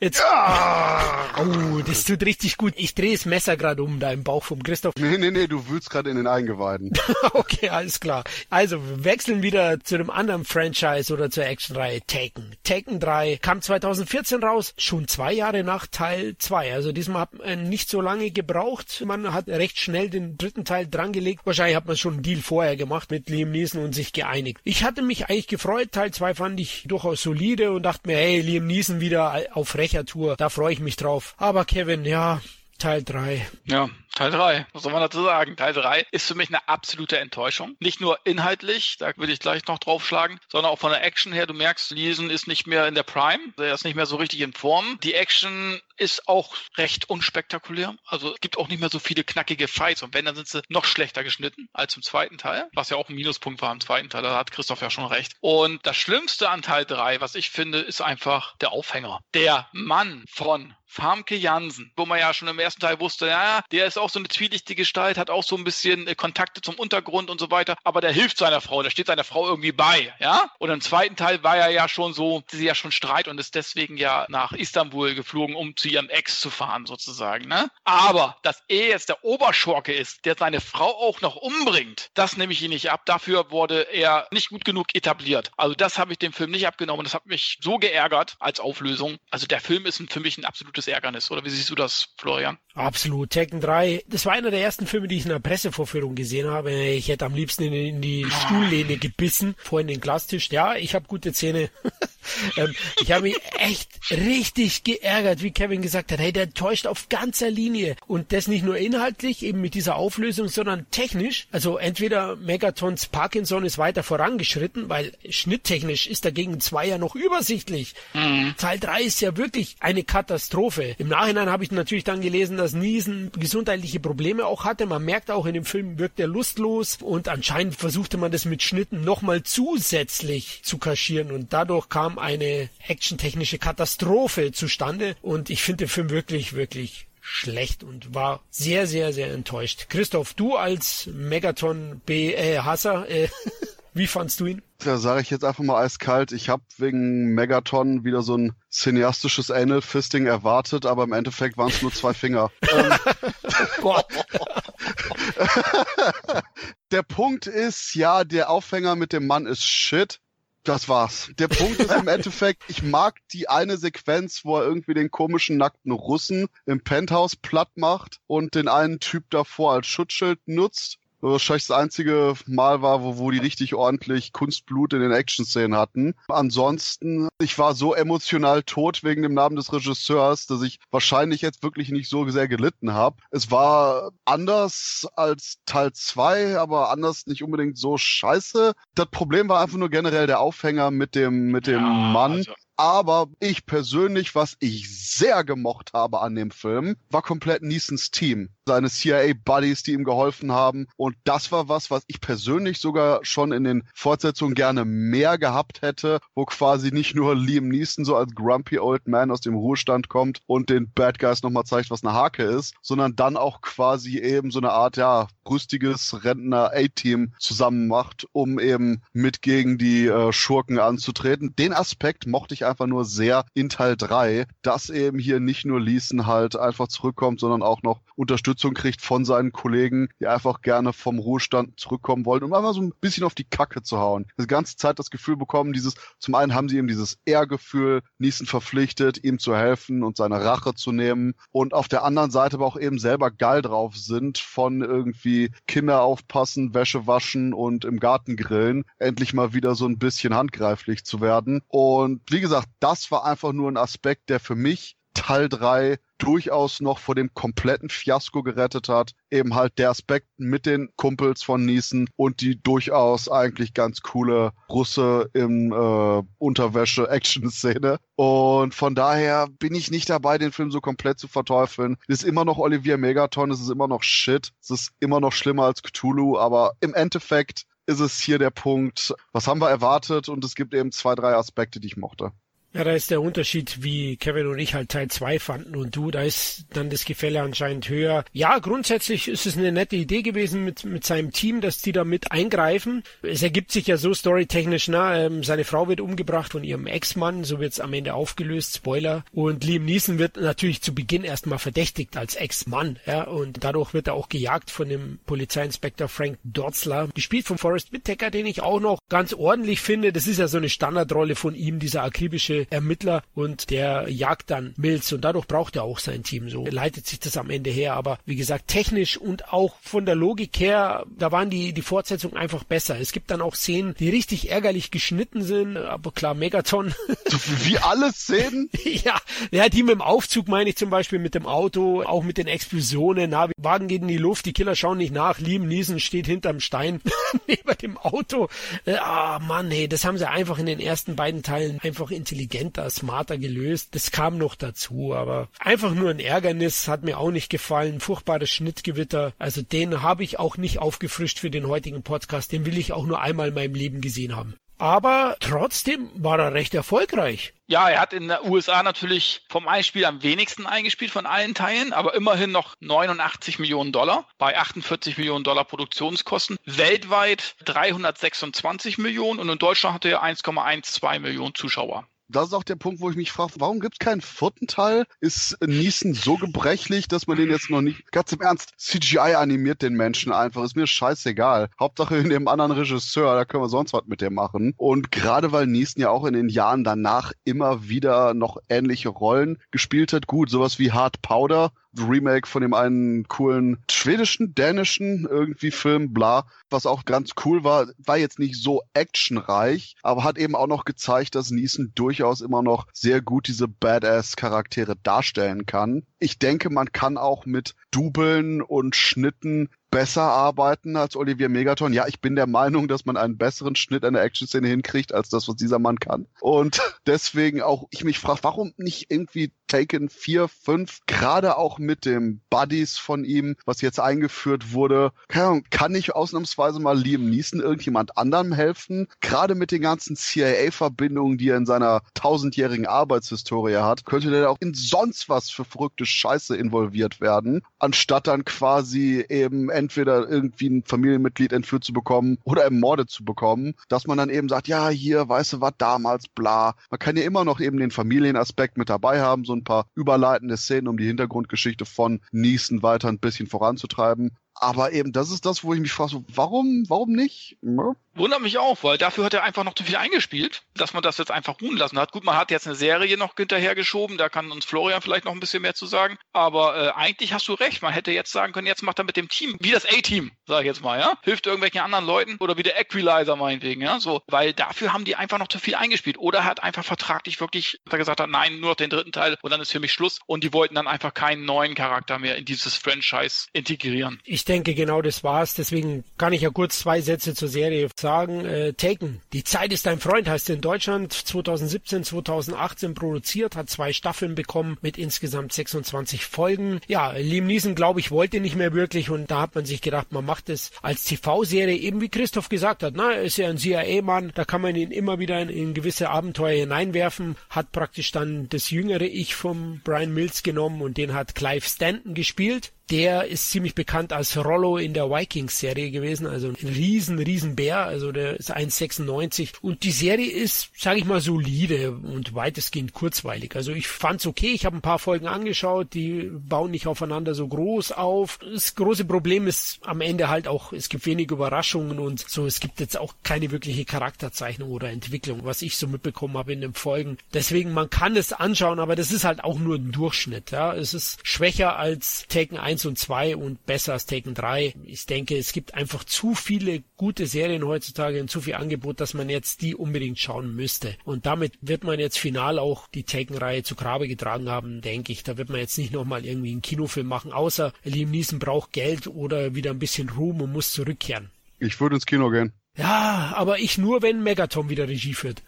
[0.01, 1.35] jetzt, ja.
[1.39, 2.75] oh, das tut richtig gut.
[2.77, 4.95] Ich drehe das Messer gerade um da im Bauch vom Christoph.
[4.99, 6.93] Nee, nee, nee, du wühlst gerade in den Eingeweiden.
[7.33, 8.25] okay, alles klar.
[8.51, 12.57] Also, wir wechseln wieder zu einem anderen Franchise oder zur Actionreihe Taken.
[12.65, 16.75] Taken 3 kam 2014 raus, schon zwei Jahre nach Teil 2.
[16.75, 19.03] Also diesmal hat man nicht so lange gebraucht.
[19.07, 21.45] Man hat recht schnell den dritten Teil drangelegt.
[21.45, 24.61] Wahrscheinlich hat man schon einen Deal vorher gemacht mit Liam Neeson und sich geeinigt.
[24.65, 25.93] Ich hatte mich eigentlich gefreut.
[25.93, 30.37] Teil 2 fand ich durchaus solide und dachte mir, hey, Liam Neeson wieder auf Rechertour.
[30.37, 31.35] Da freue ich mich drauf.
[31.39, 32.41] Aber Kevin, ja,
[32.83, 33.47] Teil 3.
[33.63, 35.57] Ja, Teil 3, was soll man dazu sagen?
[35.57, 37.77] Teil 3 ist für mich eine absolute Enttäuschung.
[37.79, 41.47] Nicht nur inhaltlich, da würde ich gleich noch draufschlagen, sondern auch von der Action her.
[41.47, 44.41] Du merkst, Leeson ist nicht mehr in der Prime, er ist nicht mehr so richtig
[44.41, 44.99] in Form.
[45.05, 47.95] Die Action ist auch recht unspektakulär.
[48.05, 50.63] Also es gibt auch nicht mehr so viele knackige Fights und wenn, dann sind sie
[50.69, 54.11] noch schlechter geschnitten als im zweiten Teil, was ja auch ein Minuspunkt war im zweiten
[54.11, 55.35] Teil, da hat Christoph ja schon recht.
[55.41, 59.21] Und das Schlimmste an Teil 3, was ich finde, ist einfach der Aufhänger.
[59.35, 63.87] Der Mann von Famke Jansen, wo man ja schon im ersten Teil wusste, ja, der
[63.87, 67.31] ist auch so eine zwielichtige Gestalt, hat auch so ein bisschen äh, Kontakte zum Untergrund
[67.31, 70.51] und so weiter, aber der hilft seiner Frau, der steht seiner Frau irgendwie bei, ja?
[70.59, 73.55] Und im zweiten Teil war er ja schon so, sie ja schon Streit und ist
[73.55, 77.71] deswegen ja nach Istanbul geflogen, um zu ihrem Ex zu fahren sozusagen, ne?
[77.85, 82.53] Aber, dass er jetzt der Oberschurke ist, der seine Frau auch noch umbringt, das nehme
[82.53, 83.07] ich ihn nicht ab.
[83.07, 85.51] Dafür wurde er nicht gut genug etabliert.
[85.57, 87.05] Also das habe ich dem Film nicht abgenommen.
[87.05, 89.19] Das hat mich so geärgert als Auflösung.
[89.31, 91.31] Also der Film ist für mich ein absolutes großes Ärgernis.
[91.31, 92.59] Oder wie siehst du das, Florian?
[92.75, 93.31] Absolut.
[93.31, 96.73] Tekken 3, das war einer der ersten Filme, die ich in der Pressevorführung gesehen habe.
[96.73, 100.51] Ich hätte am liebsten in, in die Stuhllehne gebissen, vorhin den Glastisch.
[100.51, 101.71] Ja, ich habe gute Zähne.
[102.57, 106.19] ähm, ich habe mich echt richtig geärgert, wie Kevin gesagt hat.
[106.19, 107.97] Hey, der täuscht auf ganzer Linie.
[108.07, 111.49] Und das nicht nur inhaltlich, eben mit dieser Auflösung, sondern technisch.
[111.53, 117.95] Also entweder Megatons Parkinson ist weiter vorangeschritten, weil schnitttechnisch ist dagegen zwei ja noch übersichtlich.
[118.15, 118.55] Mhm.
[118.57, 120.72] Teil 3 ist ja wirklich eine Katastrophe.
[120.79, 124.87] Im Nachhinein habe ich natürlich dann gelesen, dass Niesen gesundheitliche Probleme auch hatte.
[124.87, 128.63] Man merkt auch in dem Film wirkt er lustlos und anscheinend versuchte man das mit
[128.63, 135.85] Schnitten nochmal zusätzlich zu kaschieren und dadurch kam eine actiontechnische Katastrophe zustande und ich finde
[135.85, 139.87] den Film wirklich, wirklich schlecht und war sehr, sehr, sehr enttäuscht.
[139.89, 143.29] Christoph, du als Megaton B äh, Hasser, äh,
[143.95, 144.63] wie fandst du ihn?
[144.83, 146.33] Ja, sage ich jetzt einfach mal eiskalt.
[146.33, 151.69] Ich habe wegen Megaton wieder so ein cineastisches Anal Fisting erwartet, aber im Endeffekt waren
[151.69, 152.51] es nur zwei Finger.
[156.91, 160.21] der Punkt ist, ja, der Aufhänger mit dem Mann ist shit.
[160.65, 161.33] Das war's.
[161.39, 165.57] Der Punkt ist im Endeffekt, ich mag die eine Sequenz, wo er irgendwie den komischen
[165.57, 171.67] nackten Russen im Penthouse platt macht und den einen Typ davor als Schutzschild nutzt wahrscheinlich
[171.67, 176.15] das einzige Mal war, wo, wo die richtig ordentlich Kunstblut in den Action-Szenen hatten.
[176.29, 181.63] Ansonsten, ich war so emotional tot wegen dem Namen des Regisseurs, dass ich wahrscheinlich jetzt
[181.63, 183.17] wirklich nicht so sehr gelitten habe.
[183.31, 188.73] Es war anders als Teil 2, aber anders nicht unbedingt so scheiße.
[188.95, 192.33] Das Problem war einfach nur generell der Aufhänger mit dem, mit dem ja, Mann.
[192.33, 198.11] Also aber ich persönlich, was ich sehr gemocht habe an dem Film, war komplett Neesons
[198.11, 198.49] Team.
[198.67, 200.87] Seine CIA-Buddies, die ihm geholfen haben.
[200.97, 205.83] Und das war was, was ich persönlich sogar schon in den Fortsetzungen gerne mehr gehabt
[205.83, 210.09] hätte, wo quasi nicht nur Liam Neeson so als grumpy old man aus dem Ruhestand
[210.09, 214.19] kommt und den Bad Guys nochmal zeigt, was eine Hake ist, sondern dann auch quasi
[214.19, 220.33] eben so eine Art, ja, rüstiges Rentner-A-Team zusammen macht, um eben mit gegen die äh,
[220.33, 221.55] Schurken anzutreten.
[221.57, 225.65] Den Aspekt mochte ich ich einfach nur sehr in Teil 3, dass eben hier nicht
[225.65, 230.63] nur Leeson halt einfach zurückkommt, sondern auch noch Unterstützung kriegt von seinen Kollegen, die einfach
[230.63, 234.27] gerne vom Ruhestand zurückkommen wollen, um einfach so ein bisschen auf die Kacke zu hauen.
[234.39, 238.47] Die ganze Zeit das Gefühl bekommen, dieses, zum einen haben sie eben dieses Ehrgefühl, Neeson
[238.47, 242.67] verpflichtet, ihm zu helfen und seine Rache zu nehmen und auf der anderen Seite aber
[242.67, 248.37] auch eben selber geil drauf sind von irgendwie Kinder aufpassen, Wäsche waschen und im Garten
[248.37, 251.63] grillen, endlich mal wieder so ein bisschen handgreiflich zu werden.
[251.69, 256.81] Und wie gesagt, das war einfach nur ein Aspekt, der für mich Teil 3 durchaus
[256.81, 259.13] noch vor dem kompletten Fiasko gerettet hat.
[259.31, 264.53] Eben halt der Aspekt mit den Kumpels von Niesen und die durchaus eigentlich ganz coole
[264.69, 267.99] Russe im äh, Unterwäsche-Action-Szene.
[268.15, 271.97] Und von daher bin ich nicht dabei, den Film so komplett zu verteufeln.
[272.07, 275.33] Es ist immer noch Olivier Megaton, es ist immer noch Shit, es ist immer noch
[275.33, 280.29] schlimmer als Cthulhu, aber im Endeffekt ist es hier der Punkt, was haben wir erwartet
[280.29, 282.33] und es gibt eben zwei, drei Aspekte, die ich mochte.
[282.75, 286.11] Ja, da ist der Unterschied, wie Kevin und ich halt Teil 2 fanden und du,
[286.11, 288.25] da ist dann das Gefälle anscheinend höher.
[288.33, 292.05] Ja, grundsätzlich ist es eine nette Idee gewesen mit, mit seinem Team, dass die da
[292.05, 293.03] mit eingreifen.
[293.21, 297.45] Es ergibt sich ja so storytechnisch, na, ähm, seine Frau wird umgebracht von ihrem Ex-Mann,
[297.45, 299.27] so wird's am Ende aufgelöst, Spoiler.
[299.33, 304.07] Und Liam Neeson wird natürlich zu Beginn erstmal verdächtigt als Ex-Mann, ja, und dadurch wird
[304.07, 308.81] er auch gejagt von dem Polizeiinspektor Frank Dotzler, gespielt von Forrest Whitaker, den ich auch
[308.81, 310.11] noch ganz ordentlich finde.
[310.11, 314.75] Das ist ja so eine Standardrolle von ihm, dieser akribische Ermittler und der jagt dann
[314.77, 316.49] Mills und dadurch braucht er auch sein Team.
[316.49, 317.95] So leitet sich das am Ende her.
[317.95, 322.37] Aber wie gesagt, technisch und auch von der Logik her, da waren die, die Fortsetzungen
[322.37, 322.99] einfach besser.
[322.99, 326.95] Es gibt dann auch Szenen, die richtig ärgerlich geschnitten sind, aber klar, Megaton.
[327.65, 328.69] Wie alle Szenen?
[328.85, 332.39] ja, ja, die mit dem Aufzug meine ich zum Beispiel mit dem Auto, auch mit
[332.39, 333.31] den Explosionen.
[333.31, 336.61] Na, Wagen geht in die Luft, die Killer schauen nicht nach, Liam Niesen steht hinterm
[336.61, 337.01] Stein
[337.47, 338.49] neben dem Auto.
[338.85, 342.52] Äh, ah, Mann, hey, das haben sie einfach in den ersten beiden Teilen einfach intelligent
[342.53, 343.95] intelligenter, smarter gelöst.
[343.95, 348.01] Das kam noch dazu, aber einfach nur ein Ärgernis, hat mir auch nicht gefallen.
[348.01, 349.33] Furchtbares Schnittgewitter.
[349.39, 352.53] Also den habe ich auch nicht aufgefrischt für den heutigen Podcast.
[352.53, 354.55] Den will ich auch nur einmal in meinem Leben gesehen haben.
[354.79, 357.53] Aber trotzdem war er recht erfolgreich.
[357.69, 361.93] Ja, er hat in den USA natürlich vom Einspiel am wenigsten eingespielt von allen Teilen,
[361.93, 366.59] aber immerhin noch 89 Millionen Dollar bei 48 Millionen Dollar Produktionskosten.
[366.65, 372.77] Weltweit 326 Millionen und in Deutschland hatte er 1,12 Millionen Zuschauer das ist auch der
[372.77, 375.05] Punkt, wo ich mich frage, warum gibt es keinen vierten Teil?
[375.21, 379.83] Ist Niesen so gebrechlich, dass man den jetzt noch nicht, ganz im Ernst, CGI animiert
[379.83, 381.69] den Menschen einfach, ist mir scheißegal.
[381.79, 384.75] Hauptsache in dem anderen Regisseur, da können wir sonst was mit dem machen.
[384.77, 389.59] Und gerade weil Niesen ja auch in den Jahren danach immer wieder noch ähnliche Rollen
[389.71, 395.71] gespielt hat, gut, sowas wie Hard Powder, Remake von dem einen coolen schwedischen, dänischen irgendwie
[395.71, 400.55] Film, bla, was auch ganz cool war, war jetzt nicht so actionreich, aber hat eben
[400.55, 406.05] auch noch gezeigt, dass Neeson durchaus immer noch sehr gut diese Badass-Charaktere darstellen kann.
[406.19, 411.93] Ich denke, man kann auch mit Dubeln und Schnitten besser arbeiten als Olivier Megaton.
[411.93, 415.47] Ja, ich bin der Meinung, dass man einen besseren Schnitt der Action-Szene hinkriegt, als das,
[415.47, 416.27] was dieser Mann kann.
[416.41, 422.05] Und deswegen auch ich mich frage, warum nicht irgendwie Taken 4, 5, gerade auch mit
[422.05, 427.61] dem Buddies von ihm, was jetzt eingeführt wurde, kann, kann ich ausnahmsweise mal Liam Neeson
[427.61, 429.09] irgendjemand anderem helfen?
[429.21, 434.59] Gerade mit den ganzen CIA-Verbindungen, die er in seiner tausendjährigen Arbeitshistorie hat, könnte der auch
[434.61, 440.85] in sonst was für verrückte Scheiße involviert werden, anstatt dann quasi eben entweder irgendwie ein
[440.85, 445.29] Familienmitglied entführt zu bekommen oder ermordet zu bekommen, dass man dann eben sagt, ja, hier,
[445.29, 446.75] weißt du, was damals, bla.
[446.91, 450.57] Man kann ja immer noch eben den Familienaspekt mit dabei haben, so ein paar überleitende
[450.57, 454.31] Szenen, um die Hintergrundgeschichte von Neeson weiter ein bisschen voranzutreiben.
[454.63, 457.57] Aber eben, das ist das, wo ich mich frage, so, warum, warum nicht?
[457.63, 457.97] Ja.
[458.15, 461.17] Wundert mich auch, weil dafür hat er einfach noch zu viel eingespielt, dass man das
[461.17, 462.13] jetzt einfach ruhen lassen hat.
[462.13, 465.41] Gut, man hat jetzt eine Serie noch hinterhergeschoben, da kann uns Florian vielleicht noch ein
[465.41, 466.19] bisschen mehr zu sagen.
[466.33, 469.17] Aber äh, eigentlich hast du recht, man hätte jetzt sagen können, jetzt macht er mit
[469.17, 472.57] dem Team, wie das A-Team, sage ich jetzt mal, ja, hilft irgendwelchen anderen Leuten oder
[472.57, 476.19] wie der Equalizer meinetwegen, ja, so, weil dafür haben die einfach noch zu viel eingespielt.
[476.19, 479.51] Oder hat einfach vertraglich wirklich, da gesagt hat, nein, nur noch den dritten Teil und
[479.51, 480.21] dann ist für mich Schluss.
[480.27, 484.21] Und die wollten dann einfach keinen neuen Charakter mehr in dieses Franchise integrieren.
[484.25, 485.55] Ich denke, genau das war's.
[485.55, 488.45] Deswegen kann ich ja kurz zwei Sätze zur Serie sagen.
[488.45, 489.21] Äh, Taken.
[489.33, 494.77] Die Zeit ist dein Freund heißt in Deutschland 2017, 2018 produziert, hat zwei Staffeln bekommen
[494.83, 496.81] mit insgesamt 26 Folgen.
[496.87, 500.13] Ja, Liam Neeson, glaube ich, wollte nicht mehr wirklich und da hat man sich gedacht,
[500.13, 502.95] man macht es als TV-Serie, eben wie Christoph gesagt hat.
[502.95, 506.59] Na, ist ja ein CIA-Mann, da kann man ihn immer wieder in, in gewisse Abenteuer
[506.61, 511.67] hineinwerfen, hat praktisch dann das jüngere Ich vom Brian Mills genommen und den hat Clive
[511.67, 517.19] Stanton gespielt Der ist ziemlich bekannt als Rollo in der Vikings-Serie gewesen, also ein riesen,
[517.19, 522.35] riesen Bär, also der ist 1,96 und die Serie ist, sage ich mal, solide und
[522.35, 523.57] weitestgehend kurzweilig.
[523.57, 527.49] Also ich fand's okay, ich habe ein paar Folgen angeschaut, die bauen nicht aufeinander so
[527.49, 528.39] groß auf.
[528.41, 532.61] Das große Problem ist am Ende halt auch, es gibt wenig Überraschungen und so, es
[532.61, 536.75] gibt jetzt auch keine wirkliche Charakterzeichnung oder Entwicklung, was ich so mitbekommen habe in den
[536.75, 537.17] Folgen.
[537.33, 540.51] Deswegen, man kann es anschauen, aber das ist halt auch nur ein Durchschnitt.
[540.51, 544.75] Ja, es ist schwächer als Taken 1 und 2 und besser als Taken 3.
[544.85, 549.15] Ich denke, es gibt einfach zu viele gute Serien heutzutage und zu viel Angebot, dass
[549.15, 550.97] man jetzt die unbedingt schauen müsste.
[551.05, 555.23] Und damit wird man jetzt final auch die Taken-Reihe zu Grabe getragen haben, denke ich.
[555.23, 559.07] Da wird man jetzt nicht nochmal irgendwie einen Kinofilm machen, außer Liam Neeson braucht Geld
[559.07, 561.31] oder wieder ein bisschen Ruhm und muss zurückkehren.
[561.59, 562.53] Ich würde ins Kino gehen.
[562.77, 565.43] Ja, aber ich nur, wenn Megatom wieder Regie führt.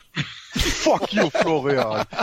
[0.53, 2.07] Fuck you, Florian.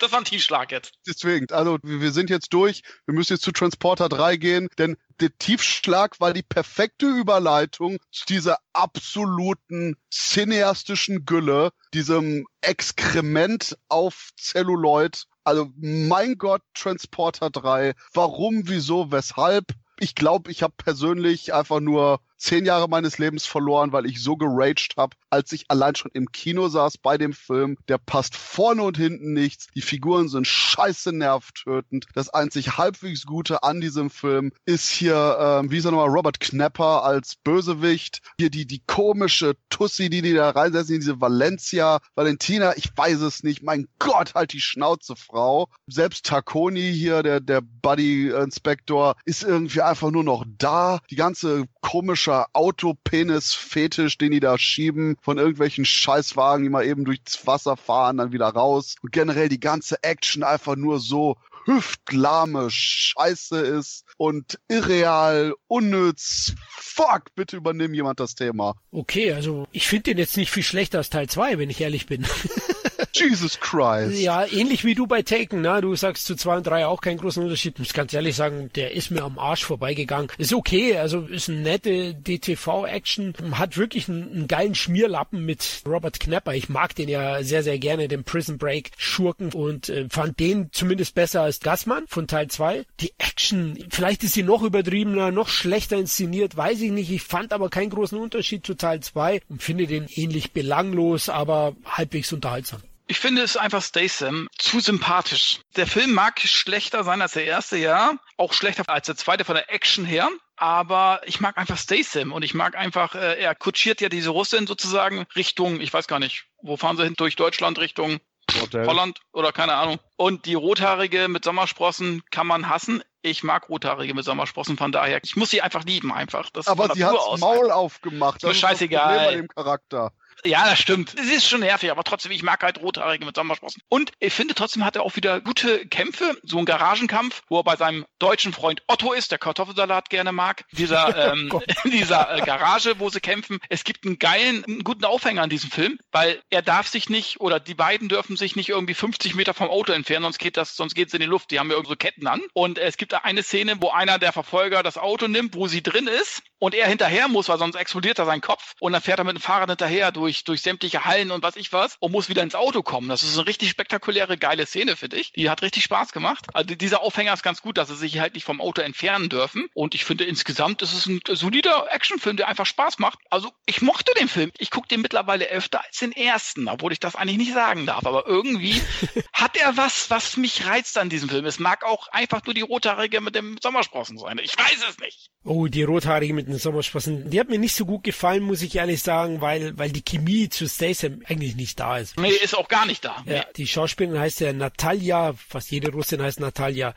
[0.00, 0.92] Das war ein Tiefschlag jetzt.
[1.06, 2.82] Deswegen, also wir sind jetzt durch.
[3.06, 8.26] Wir müssen jetzt zu Transporter 3 gehen, denn der Tiefschlag war die perfekte Überleitung zu
[8.26, 15.24] dieser absoluten cineastischen Gülle, diesem Exkrement auf Celluloid.
[15.44, 17.94] Also mein Gott, Transporter 3.
[18.12, 19.66] Warum, wieso, weshalb?
[19.98, 24.36] Ich glaube, ich habe persönlich einfach nur zehn Jahre meines Lebens verloren, weil ich so
[24.36, 27.76] geraged habe, als ich allein schon im Kino saß bei dem Film.
[27.88, 29.66] Der passt vorne und hinten nichts.
[29.74, 32.06] Die Figuren sind scheiße nervtötend.
[32.14, 36.40] Das einzig halbwegs Gute an diesem Film ist hier, ähm, wie ist er nochmal, Robert
[36.40, 38.22] Knapper als Bösewicht.
[38.38, 43.42] Hier die, die komische Tussi, die die da reinsetzen, diese Valencia, Valentina, ich weiß es
[43.42, 43.62] nicht.
[43.62, 45.68] Mein Gott, halt die Schnauze, Frau.
[45.86, 51.00] Selbst Takoni hier, der, der Buddy-Inspektor, ist irgendwie einfach nur noch da.
[51.10, 57.44] Die ganze komischer Autopenis-Fetisch, den die da schieben, von irgendwelchen Scheißwagen, die mal eben durchs
[57.48, 58.94] Wasser fahren, dann wieder raus.
[59.02, 66.54] Und generell die ganze Action einfach nur so hüftlahme Scheiße ist und irreal, unnütz.
[66.68, 68.76] Fuck, bitte übernimm jemand das Thema.
[68.92, 72.06] Okay, also ich finde den jetzt nicht viel schlechter als Teil 2, wenn ich ehrlich
[72.06, 72.24] bin.
[73.18, 74.18] Jesus Christ.
[74.20, 75.80] Ja, ähnlich wie du bei Taken, ne?
[75.80, 77.74] Du sagst zu 2 und 3 auch keinen großen Unterschied.
[77.74, 80.30] Ich muss ganz ehrlich sagen, der ist mir am Arsch vorbeigegangen.
[80.38, 83.34] Ist okay, also ist eine nette DTV-Action.
[83.52, 86.54] Hat wirklich einen, einen, geilen Schmierlappen mit Robert Knapper.
[86.54, 90.68] Ich mag den ja sehr, sehr gerne, den Prison Break Schurken und äh, fand den
[90.72, 92.84] zumindest besser als Gassmann von Teil 2.
[93.00, 97.10] Die Action, vielleicht ist sie noch übertriebener, noch schlechter inszeniert, weiß ich nicht.
[97.10, 101.76] Ich fand aber keinen großen Unterschied zu Teil 2 und finde den ähnlich belanglos, aber
[101.84, 102.82] halbwegs unterhaltsam.
[103.08, 105.60] Ich finde es einfach Statham zu sympathisch.
[105.76, 108.14] Der Film mag schlechter sein als der erste, ja.
[108.36, 110.28] Auch schlechter als der zweite von der Action her.
[110.56, 114.66] Aber ich mag einfach Statham und ich mag einfach, äh, er kutschiert ja diese Russin
[114.66, 117.14] sozusagen Richtung, ich weiß gar nicht, wo fahren sie hin?
[117.16, 118.20] Durch Deutschland Richtung
[118.60, 118.86] Hotel.
[118.86, 119.98] Holland oder keine Ahnung.
[120.16, 123.02] Und die Rothaarige mit Sommersprossen kann man hassen.
[123.22, 126.48] Ich mag Rothaarige mit Sommersprossen, von daher, ich muss sie einfach lieben, einfach.
[126.50, 128.42] Das Aber sie hat Maul aufgemacht.
[128.42, 129.02] Das ist scheißegal.
[129.02, 130.12] Das Problem bei dem Charakter.
[130.44, 131.14] Ja, das stimmt.
[131.18, 133.82] Es ist schon nervig, aber trotzdem, ich mag halt Rothaarige mit Sommersprossen.
[133.88, 137.64] Und ich finde trotzdem hat er auch wieder gute Kämpfe, so ein Garagenkampf, wo er
[137.64, 140.64] bei seinem deutschen Freund Otto ist, der Kartoffelsalat gerne mag.
[140.72, 141.50] Dieser, ähm,
[141.84, 143.58] dieser äh, Garage, wo sie kämpfen.
[143.68, 147.40] Es gibt einen geilen, einen guten Aufhänger an diesem Film, weil er darf sich nicht,
[147.40, 150.76] oder die beiden dürfen sich nicht irgendwie 50 Meter vom Auto entfernen, sonst geht das,
[150.76, 151.50] sonst geht es in die Luft.
[151.50, 152.42] Die haben ja irgendwie so Ketten an.
[152.52, 155.82] Und es gibt da eine Szene, wo einer der Verfolger das Auto nimmt, wo sie
[155.82, 159.18] drin ist und er hinterher muss, weil sonst explodiert er sein Kopf und dann fährt
[159.18, 162.28] er mit dem Fahrrad hinterher durch, durch sämtliche Hallen und was ich was und muss
[162.28, 163.08] wieder ins Auto kommen.
[163.08, 165.32] Das ist eine richtig spektakuläre, geile Szene, finde ich.
[165.32, 166.46] Die hat richtig Spaß gemacht.
[166.52, 169.68] Also dieser Aufhänger ist ganz gut, dass sie sich halt nicht vom Auto entfernen dürfen
[169.74, 173.18] und ich finde insgesamt ist es ein solider Actionfilm, der einfach Spaß macht.
[173.30, 174.50] Also ich mochte den Film.
[174.58, 178.06] Ich gucke den mittlerweile öfter als den ersten, obwohl ich das eigentlich nicht sagen darf,
[178.06, 178.80] aber irgendwie
[179.32, 181.44] hat er was, was mich reizt an diesem Film.
[181.46, 184.38] Es mag auch einfach nur die rothaarige mit dem Sommersprossen sein.
[184.42, 185.30] Ich weiß es nicht.
[185.44, 187.30] Oh, die rothaarige mit den Sommersprossen.
[187.30, 190.48] Die hat mir nicht so gut gefallen, muss ich ehrlich sagen, weil, weil die Chemie
[190.48, 192.18] zu Statham eigentlich nicht da ist.
[192.18, 193.22] Nee, ist auch gar nicht da.
[193.26, 196.94] Ja, die Schauspielerin heißt ja Natalia, fast jede Russin heißt Natalia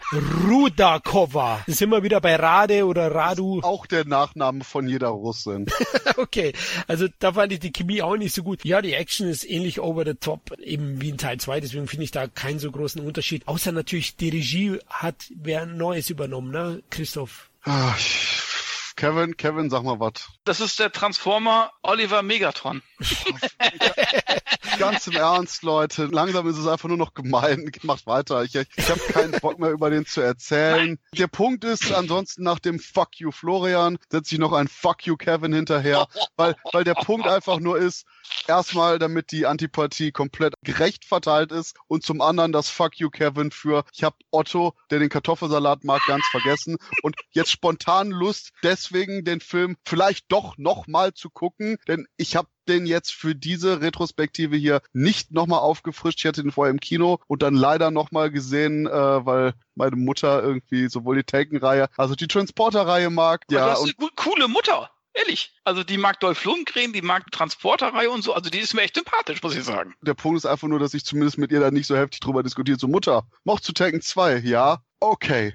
[0.48, 1.64] Rudakova.
[1.68, 3.60] Das sind wir wieder bei Rade oder Radu.
[3.62, 5.66] Auch der Nachname von jeder Russin.
[6.18, 6.54] okay,
[6.88, 8.64] also da fand ich die Chemie auch nicht so gut.
[8.64, 12.06] Ja, die Action ist ähnlich over the top, eben wie in Teil 2, deswegen finde
[12.06, 13.48] ich da keinen so großen Unterschied.
[13.48, 16.84] Außer natürlich, die Regie hat wer Neues übernommen, ne?
[16.90, 18.00] Christoph Ach,
[19.00, 20.28] Kevin, Kevin, sag mal was.
[20.44, 22.82] Das ist der Transformer Oliver Megatron.
[24.78, 26.08] ganz im Ernst, Leute.
[26.08, 27.72] Langsam ist es einfach nur noch gemein.
[27.84, 28.44] Macht weiter.
[28.44, 31.00] Ich, ich habe keinen Bock mehr über den zu erzählen.
[31.14, 35.16] Der Punkt ist, ansonsten nach dem Fuck you Florian setze ich noch ein Fuck you
[35.16, 38.06] Kevin hinterher, weil, weil der Punkt einfach nur ist,
[38.48, 43.52] erstmal, damit die Antipathie komplett gerecht verteilt ist und zum anderen das Fuck you Kevin
[43.52, 48.89] für ich habe Otto, der den Kartoffelsalat mag, ganz vergessen und jetzt spontan Lust, deswegen
[48.92, 54.56] den Film vielleicht doch nochmal zu gucken, denn ich habe den jetzt für diese Retrospektive
[54.56, 56.20] hier nicht nochmal aufgefrischt.
[56.20, 60.44] Ich hatte den vorher im Kino und dann leider nochmal gesehen, äh, weil meine Mutter
[60.44, 63.46] irgendwie sowohl die Taken-Reihe, also die Transporter-Reihe mag.
[63.48, 64.92] Aber ja, du hast eine coole Mutter.
[65.14, 65.54] Ehrlich.
[65.64, 68.34] Also die mag Dolph Lundgren, die mag Transporterreihe und so.
[68.34, 69.96] Also die ist mir echt sympathisch, muss ich sagen.
[70.02, 72.44] Der Punkt ist einfach nur, dass ich zumindest mit ihr da nicht so heftig drüber
[72.44, 72.80] diskutiert.
[72.80, 74.38] So, Mutter, mocht zu Taken 2?
[74.40, 74.84] Ja.
[75.02, 75.54] Okay.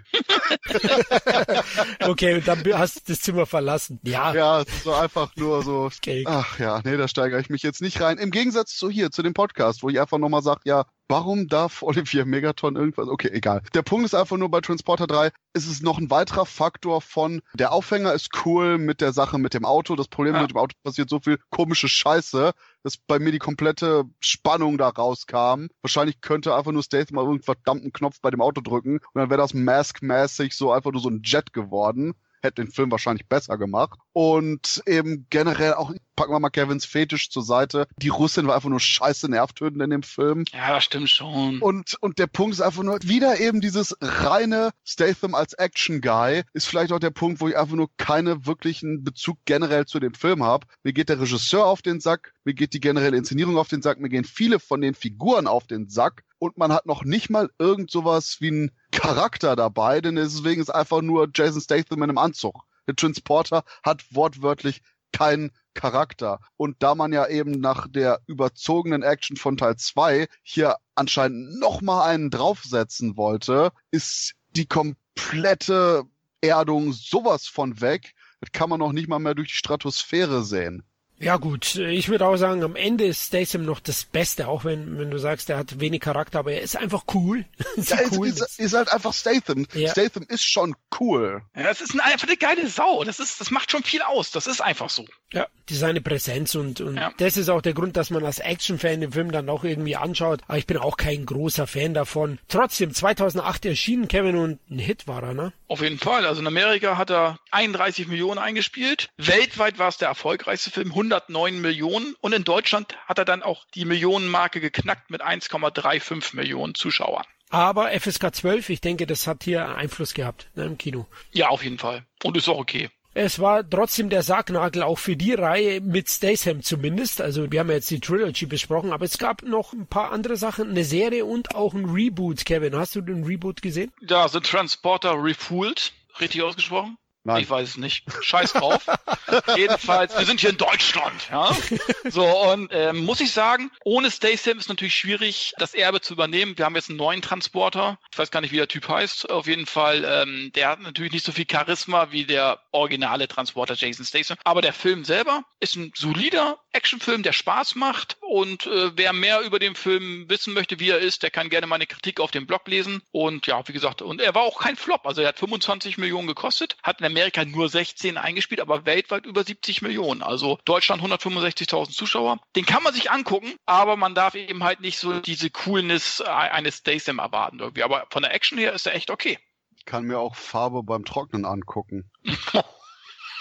[2.01, 4.01] okay, und dann hast du das Zimmer verlassen.
[4.03, 4.35] Ja.
[4.35, 5.85] Ja, so einfach nur so.
[5.85, 6.25] Okay.
[6.27, 8.17] Ach ja, nee, da steigere ich mich jetzt nicht rein.
[8.17, 11.83] Im Gegensatz zu hier, zu dem Podcast, wo ich einfach nochmal sage, ja, Warum darf
[11.83, 13.09] Olivier Megaton irgendwas?
[13.09, 13.63] Okay, egal.
[13.75, 17.43] Der Punkt ist einfach nur bei Transporter 3, ist es noch ein weiterer Faktor von,
[17.55, 19.97] der Aufhänger ist cool mit der Sache mit dem Auto.
[19.97, 20.43] Das Problem ja.
[20.43, 22.53] mit dem Auto passiert so viel komische Scheiße,
[22.83, 25.67] dass bei mir die komplette Spannung da rauskam.
[25.83, 29.29] Wahrscheinlich könnte einfach nur Statham mal irgendeinen verdammten Knopf bei dem Auto drücken und dann
[29.29, 32.15] wäre das Mask-mäßig so einfach nur so ein Jet geworden
[32.45, 33.99] hätte den Film wahrscheinlich besser gemacht.
[34.13, 37.89] Und eben generell auch, packen wir mal Kevins Fetisch zur Seite.
[37.97, 40.45] Die Russin war einfach nur scheiße nervtötend in dem Film.
[40.53, 41.59] Ja, das stimmt schon.
[41.61, 46.67] Und, und der Punkt ist einfach nur, wieder eben dieses reine Statham als Action-Guy ist
[46.67, 50.45] vielleicht auch der Punkt, wo ich einfach nur keine wirklichen Bezug generell zu dem Film
[50.45, 50.67] habe.
[50.85, 53.99] Mir geht der Regisseur auf den Sack, mir geht die generelle Inszenierung auf den Sack,
[53.99, 57.49] mir gehen viele von den Figuren auf den Sack und man hat noch nicht mal
[57.59, 62.19] irgend sowas wie einen Charakter dabei, denn deswegen ist einfach nur Jason Statham in einem
[62.19, 62.65] Anzug.
[62.87, 66.41] Der Transporter hat wortwörtlich keinen Charakter.
[66.57, 72.09] Und da man ja eben nach der überzogenen Action von Teil 2 hier anscheinend nochmal
[72.09, 76.05] einen draufsetzen wollte, ist die komplette
[76.41, 78.15] Erdung sowas von weg.
[78.41, 80.85] Das kann man noch nicht mal mehr durch die Stratosphäre sehen.
[81.19, 84.99] Ja gut, ich würde auch sagen, am Ende ist Statham noch das Beste, auch wenn,
[84.99, 87.45] wenn du sagst, er hat wenig Charakter, aber er ist einfach cool.
[87.77, 89.67] ja, cool ist, ist, ist, halt einfach Statham.
[89.75, 89.91] Ja.
[89.91, 91.43] Statham ist schon cool.
[91.55, 93.05] Ja, das ist einfach eine geile Sau.
[93.05, 94.33] Das ist, das macht schon viel aus.
[94.33, 95.05] Das ist einfach so.
[95.33, 97.13] Ja, die seine Präsenz und, und ja.
[97.17, 100.43] das ist auch der Grund, dass man als Actionfan den Film dann auch irgendwie anschaut.
[100.47, 102.39] Aber ich bin auch kein großer Fan davon.
[102.49, 105.53] Trotzdem, 2008 erschienen Kevin und ein Hit war er, ne?
[105.69, 106.27] Auf jeden Fall.
[106.27, 109.09] Also in Amerika hat er 31 Millionen eingespielt.
[109.17, 112.15] Weltweit war es der erfolgreichste Film, 109 Millionen.
[112.21, 117.25] Und in Deutschland hat er dann auch die Millionenmarke geknackt mit 1,35 Millionen Zuschauern.
[117.51, 121.07] Aber FSK 12, ich denke, das hat hier Einfluss gehabt ne, im Kino.
[121.33, 122.05] Ja, auf jeden Fall.
[122.23, 122.91] Und ist auch okay.
[123.17, 127.21] Es war trotzdem der Sargnagel auch für die Reihe mit Statham zumindest.
[127.21, 130.37] Also wir haben ja jetzt die Trilogy besprochen, aber es gab noch ein paar andere
[130.37, 132.45] Sachen, eine Serie und auch ein Reboot.
[132.45, 133.93] Kevin, hast du den Reboot gesehen?
[134.01, 136.99] Ja, The Transporter Refooled, richtig ausgesprochen?
[137.27, 137.43] Nein.
[137.43, 138.05] Ich weiß es nicht.
[138.21, 138.87] Scheiß drauf.
[139.57, 141.57] Jedenfalls, wir sind hier in Deutschland, ja.
[142.05, 146.57] So, und ähm, muss ich sagen, ohne Statham ist natürlich schwierig, das Erbe zu übernehmen.
[146.59, 147.99] Wir haben jetzt einen neuen Transporter.
[148.13, 149.31] Ich weiß gar nicht, wie der Typ heißt.
[149.31, 153.75] Auf jeden Fall, ähm, der hat natürlich nicht so viel Charisma wie der originale Transporter
[153.75, 154.37] Jason Statham.
[154.45, 158.17] Aber der Film selber ist ein solider Actionfilm, der Spaß macht.
[158.21, 161.67] Und äh, wer mehr über den Film wissen möchte, wie er ist, der kann gerne
[161.67, 163.03] meine Kritik auf dem Blog lesen.
[163.13, 165.07] Und ja, wie gesagt, und er war auch kein Flop.
[165.07, 169.45] Also er hat 25 Millionen gekostet, hat in Amerika nur 16 eingespielt, aber weltweit über
[169.45, 170.23] 70 Millionen.
[170.23, 172.39] Also Deutschland 165.000 Zuschauer.
[172.57, 176.79] Den kann man sich angucken, aber man darf eben halt nicht so diese Coolness eines
[176.79, 177.83] Statham erwarten irgendwie.
[177.83, 179.39] Aber von der Action her ist er echt okay.
[179.77, 182.11] Ich kann mir auch Farbe beim Trocknen angucken.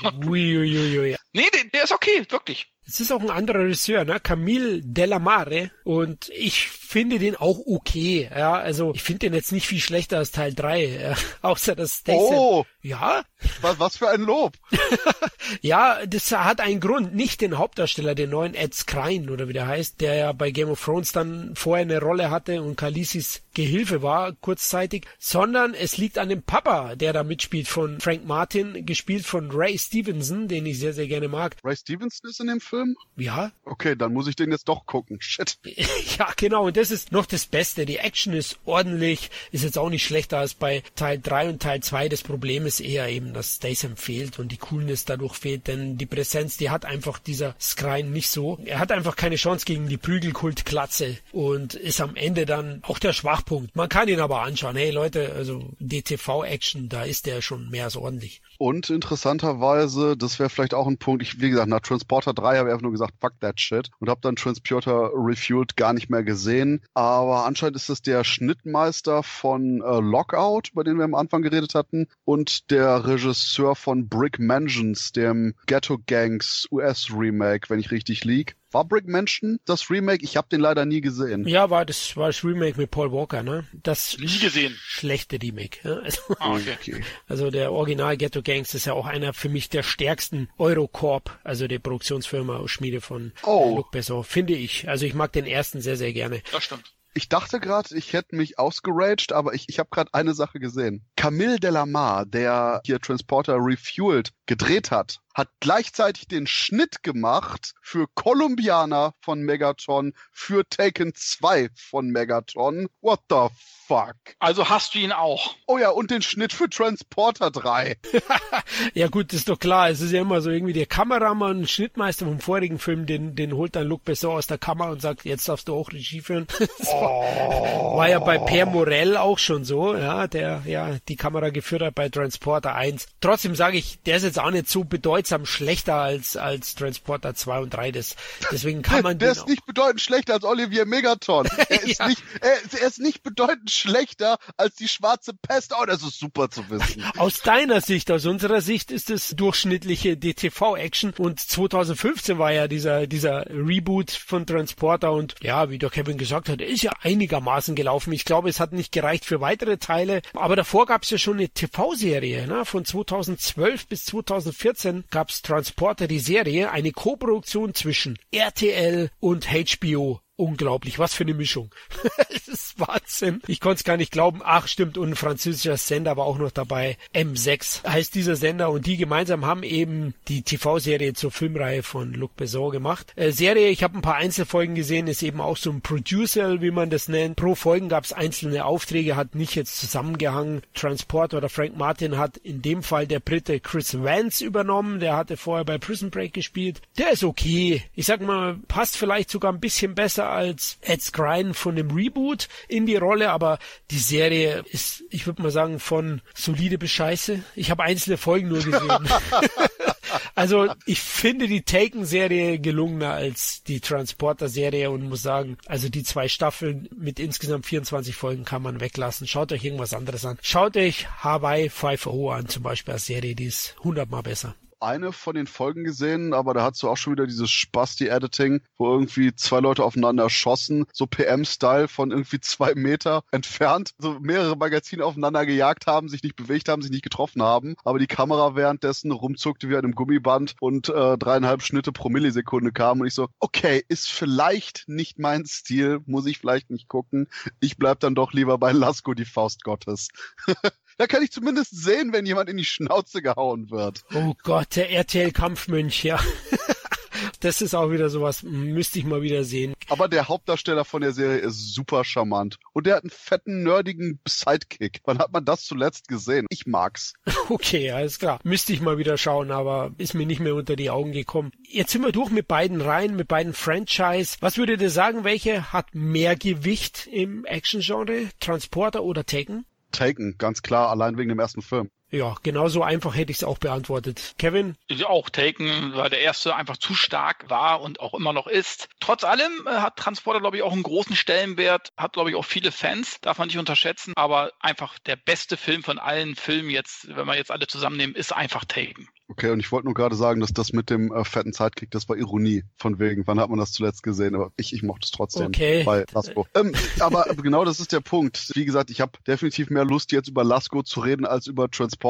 [0.04, 1.16] Uiuiui.
[1.34, 2.73] Nee, der, der ist okay, wirklich.
[2.86, 4.20] Es ist auch ein anderer Regisseur, ne?
[4.20, 5.72] Camille Delamare.
[5.84, 8.30] Und ich finde den auch okay.
[8.30, 10.86] Ja, also ich finde den jetzt nicht viel schlechter als Teil 3.
[10.86, 12.22] Ja, außer das Statham.
[12.22, 12.66] Oh!
[12.82, 13.24] Ja?
[13.62, 14.54] Was, was für ein Lob.
[15.62, 17.16] ja, das hat einen Grund.
[17.16, 20.70] Nicht den Hauptdarsteller, den neuen Ed Skrein oder wie der heißt, der ja bei Game
[20.70, 26.18] of Thrones dann vorher eine Rolle hatte und Khaleesi's Gehilfe war, kurzzeitig, sondern es liegt
[26.18, 30.80] an dem Papa, der da mitspielt von Frank Martin, gespielt von Ray Stevenson, den ich
[30.80, 31.56] sehr, sehr gerne mag.
[31.64, 32.73] Ray Stevenson ist in dem Film?
[33.16, 33.52] Ja.
[33.66, 35.18] Okay, dann muss ich den jetzt doch gucken.
[35.22, 35.58] Shit.
[36.18, 36.66] ja, genau.
[36.66, 37.86] Und das ist noch das Beste.
[37.86, 41.82] Die Action ist ordentlich, ist jetzt auch nicht schlechter als bei Teil 3 und Teil
[41.82, 42.10] 2.
[42.10, 46.06] Das Problem ist eher eben, dass Statham fehlt und die Coolness dadurch fehlt, denn die
[46.06, 48.58] Präsenz, die hat einfach dieser Skrine nicht so.
[48.66, 53.14] Er hat einfach keine Chance gegen die Prügelkultklatze und ist am Ende dann auch der
[53.14, 53.76] Schwachpunkt.
[53.76, 54.76] Man kann ihn aber anschauen.
[54.76, 58.42] Hey Leute, also DTV-Action, da ist der schon mehr als ordentlich.
[58.58, 62.72] Und interessanterweise, das wäre vielleicht auch ein Punkt, ich, wie gesagt, nach Transporter 3 habe
[62.72, 66.82] einfach nur gesagt, fuck that shit und habe dann Transporter Refueled gar nicht mehr gesehen.
[66.94, 71.76] Aber anscheinend ist das der Schnittmeister von äh, Lockout, über den wir am Anfang geredet
[71.76, 78.24] hatten, und der Regisseur von Brick Mansions, dem Ghetto Gangs US Remake, wenn ich richtig
[78.24, 78.54] liege.
[78.74, 80.24] War Brick Mansion das Remake?
[80.24, 81.48] Ich habe den leider nie gesehen.
[81.48, 83.68] Ja, war das war das Remake mit Paul Walker, ne?
[83.72, 84.76] Das nie gesehen.
[84.80, 85.80] Schlechte Remake.
[85.84, 85.98] Ja?
[86.04, 86.76] Also, ah, okay.
[86.80, 87.04] okay.
[87.28, 91.68] also der Original Ghetto Gangs ist ja auch einer für mich der stärksten Eurocorp, also
[91.68, 93.76] der Produktionsfirma aus Schmiede von oh.
[93.78, 94.90] Luc Besson, finde ich.
[94.90, 96.42] Also ich mag den ersten sehr sehr gerne.
[96.52, 96.94] Das stimmt.
[97.16, 101.06] Ich dachte gerade, ich hätte mich ausgeraged, aber ich, ich habe gerade eine Sache gesehen.
[101.16, 109.14] Camille Delamar, der hier Transporter Refueled gedreht hat, hat gleichzeitig den Schnitt gemacht für Columbianer
[109.22, 112.88] von Megaton, für Taken 2 von Megaton.
[113.02, 113.48] What the
[113.88, 114.16] fuck?
[114.40, 115.56] Also hast du ihn auch.
[115.68, 117.98] Oh ja, und den Schnitt für Transporter 3.
[118.94, 119.90] ja gut, ist doch klar.
[119.90, 123.76] Es ist ja immer so irgendwie der Kameramann, Schnittmeister vom vorigen Film, den, den holt
[123.76, 126.48] dann Luc Besson aus der Kamera und sagt, jetzt darfst du auch Regie führen.
[126.86, 127.98] oh.
[127.98, 131.96] War ja bei Per Morell auch schon so, ja, der ja die Kamera geführt hat
[131.96, 133.08] bei Transporter 1.
[133.22, 134.84] Trotzdem sage ich, der ist jetzt auch nicht so
[135.24, 137.92] bedeutsam schlechter als, als Transporter 2 und 3.
[137.94, 138.16] Das,
[138.52, 141.48] deswegen kann man Der ist nicht bedeutend schlechter als Olivier Megaton.
[141.70, 142.08] Er ist, ja.
[142.08, 145.74] nicht, er, er ist nicht bedeutend schlechter als die schwarze Pest.
[145.80, 147.04] Oh, das ist super zu wissen.
[147.18, 153.08] Aus deiner Sicht, aus unserer Sicht ist es durchschnittliche DTV-Action und 2015 war ja dieser,
[153.08, 158.12] dieser Reboot von Transporter und ja, wie der Kevin gesagt hat, ist ja einigermaßen gelaufen.
[158.14, 161.38] Ich glaube, es hat nicht gereicht für weitere Teile, aber davor gab es ja schon
[161.38, 162.66] eine TV-Serie, ne?
[162.66, 170.23] von 2012 bis 2014 gab es Transporter die Serie, eine Koproduktion zwischen RTL und HBO
[170.36, 171.00] unglaublich.
[171.00, 171.70] Was für eine Mischung.
[172.30, 173.42] das ist Wahnsinn.
[173.48, 174.42] Ich konnte es gar nicht glauben.
[174.44, 174.98] Ach, stimmt.
[174.98, 176.98] Und ein französischer Sender war auch noch dabei.
[177.14, 178.70] M6 heißt dieser Sender.
[178.72, 183.14] Und die gemeinsam haben eben die TV-Serie zur Filmreihe von Luc Besson gemacht.
[183.16, 186.72] Äh, Serie, ich habe ein paar Einzelfolgen gesehen, ist eben auch so ein Producer, wie
[186.72, 187.36] man das nennt.
[187.36, 190.62] Pro Folgen gab es einzelne Aufträge, hat nicht jetzt zusammengehangen.
[190.74, 195.00] Transport oder Frank Martin hat in dem Fall der Brite Chris Vance übernommen.
[195.00, 196.82] Der hatte vorher bei Prison Break gespielt.
[196.98, 197.84] Der ist okay.
[197.94, 202.48] Ich sag mal, passt vielleicht sogar ein bisschen besser als Ed Skrein von dem Reboot
[202.68, 203.60] in die Rolle, aber
[203.92, 207.44] die Serie ist, ich würde mal sagen, von solide bis scheiße.
[207.56, 208.90] Ich habe einzelne Folgen nur gesehen.
[210.36, 216.28] also ich finde die Taken-Serie gelungener als die Transporter-Serie und muss sagen, also die zwei
[216.28, 219.28] Staffeln mit insgesamt 24 Folgen kann man weglassen.
[219.28, 220.38] Schaut euch irgendwas anderes an.
[220.42, 225.36] Schaut euch Hawaii 5.0 an zum Beispiel als Serie, die ist hundertmal besser eine von
[225.36, 229.60] den Folgen gesehen, aber da hast du auch schon wieder dieses Spasti-Editing, wo irgendwie zwei
[229.60, 235.88] Leute aufeinander schossen, so PM-Style von irgendwie zwei Meter entfernt, so mehrere Magazine aufeinander gejagt
[235.88, 239.78] haben, sich nicht bewegt haben, sich nicht getroffen haben, aber die Kamera währenddessen rumzuckte wie
[239.78, 244.84] einem Gummiband und äh, dreieinhalb Schnitte pro Millisekunde kam und ich so, okay, ist vielleicht
[244.88, 247.28] nicht mein Stil, muss ich vielleicht nicht gucken.
[247.60, 250.10] Ich bleib dann doch lieber bei Lasko, die Faust Gottes.
[250.98, 254.04] Da kann ich zumindest sehen, wenn jemand in die Schnauze gehauen wird.
[254.14, 256.20] Oh Gott, der RTL-Kampfmönch, ja.
[257.40, 259.74] das ist auch wieder sowas, müsste ich mal wieder sehen.
[259.90, 262.58] Aber der Hauptdarsteller von der Serie ist super charmant.
[262.74, 265.02] Und der hat einen fetten, nerdigen Sidekick.
[265.06, 266.48] Wann hat man das zuletzt gesehen?
[266.50, 267.14] Ich mag's.
[267.50, 268.40] Okay, alles klar.
[268.44, 271.52] Müsste ich mal wieder schauen, aber ist mir nicht mehr unter die Augen gekommen.
[271.68, 274.38] Jetzt sind wir durch mit beiden Reihen, mit beiden Franchise.
[274.40, 278.30] Was würdet ihr sagen, welche hat mehr Gewicht im Action-Genre?
[278.40, 279.66] Transporter oder Taken?
[279.94, 281.90] Taken, ganz klar, allein wegen dem ersten Film.
[282.14, 284.36] Ja, genauso einfach hätte ich es auch beantwortet.
[284.38, 284.76] Kevin?
[285.08, 288.88] Auch Taken, weil der erste einfach zu stark war und auch immer noch ist.
[289.00, 292.46] Trotz allem äh, hat Transporter, glaube ich, auch einen großen Stellenwert, hat, glaube ich, auch
[292.46, 297.08] viele Fans, darf man nicht unterschätzen, aber einfach der beste Film von allen Filmen jetzt,
[297.08, 299.10] wenn wir jetzt alle zusammennehmen, ist einfach Taken.
[299.30, 302.08] Okay, und ich wollte nur gerade sagen, dass das mit dem äh, fetten Sidekick, das
[302.08, 302.64] war Ironie.
[302.78, 304.36] Von wegen, wann hat man das zuletzt gesehen?
[304.36, 305.84] Aber ich, ich mochte es trotzdem okay.
[305.84, 306.46] bei Lasko.
[306.54, 308.52] Ähm, aber genau das ist der Punkt.
[308.54, 312.03] Wie gesagt, ich habe definitiv mehr Lust, jetzt über Lasko zu reden, als über Transporter.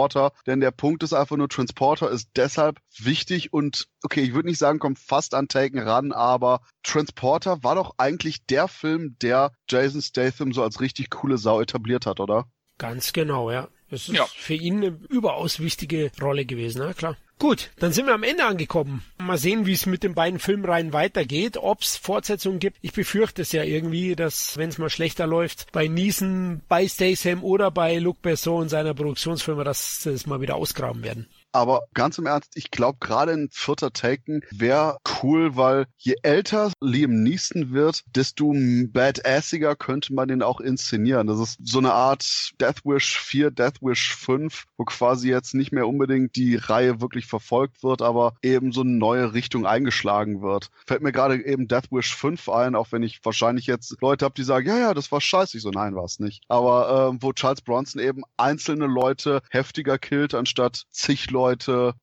[0.45, 4.57] Denn der Punkt ist einfach nur, Transporter ist deshalb wichtig und, okay, ich würde nicht
[4.57, 10.01] sagen, kommt fast an Taken ran, aber Transporter war doch eigentlich der Film, der Jason
[10.01, 12.45] Statham so als richtig coole Sau etabliert hat, oder?
[12.77, 13.67] Ganz genau, ja.
[13.89, 14.25] Das ist ja.
[14.25, 17.15] für ihn eine überaus wichtige Rolle gewesen, na klar.
[17.43, 19.03] Gut, dann sind wir am Ende angekommen.
[19.17, 22.77] Mal sehen, wie es mit den beiden Filmreihen weitergeht, ob es Fortsetzungen gibt.
[22.79, 27.43] Ich befürchte es ja irgendwie, dass wenn es mal schlechter läuft, bei Neeson, bei Statham
[27.43, 31.27] oder bei Luc Besson und seiner Produktionsfirma, dass sie es mal wieder ausgraben werden.
[31.53, 36.71] Aber ganz im Ernst, ich glaube, gerade ein vierter Taken wäre cool, weil je älter
[36.81, 41.27] Liam Neeson wird, desto badassiger könnte man den auch inszenieren.
[41.27, 45.71] Das ist so eine Art Death Wish 4, Death Wish 5, wo quasi jetzt nicht
[45.71, 50.71] mehr unbedingt die Reihe wirklich verfolgt wird, aber eben so eine neue Richtung eingeschlagen wird.
[50.88, 54.34] Fällt mir gerade eben Death Wish 5 ein, auch wenn ich wahrscheinlich jetzt Leute habe,
[54.35, 55.57] die sagen, ja, ja, das war scheiße.
[55.57, 56.43] Ich so, nein, war es nicht.
[56.47, 61.42] Aber äh, wo Charles Bronson eben einzelne Leute heftiger killt, anstatt zig Leute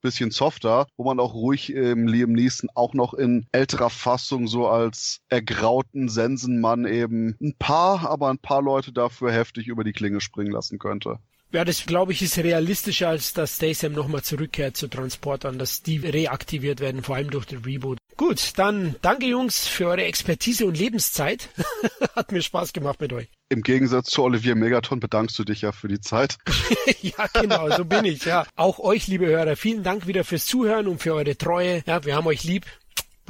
[0.02, 4.68] bisschen softer, wo man auch ruhig im Liam Neeson auch noch in älterer Fassung so
[4.68, 10.20] als ergrauten Sensenmann eben ein paar, aber ein paar Leute dafür heftig über die Klinge
[10.20, 11.18] springen lassen könnte.
[11.52, 15.96] Ja, das glaube ich ist realistischer, als dass Statham nochmal zurückkehrt zu Transportern, dass die
[15.98, 17.98] reaktiviert werden, vor allem durch den Reboot.
[18.20, 21.48] Gut, dann danke Jungs für eure Expertise und Lebenszeit.
[22.14, 23.28] Hat mir Spaß gemacht mit euch.
[23.48, 26.36] Im Gegensatz zu Olivier Megaton bedankst du dich ja für die Zeit.
[27.00, 28.44] ja, genau, so bin ich, ja.
[28.56, 31.82] Auch euch, liebe Hörer, vielen Dank wieder fürs Zuhören und für eure Treue.
[31.86, 32.66] Ja, wir haben euch lieb.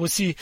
[0.00, 0.34] Bussi.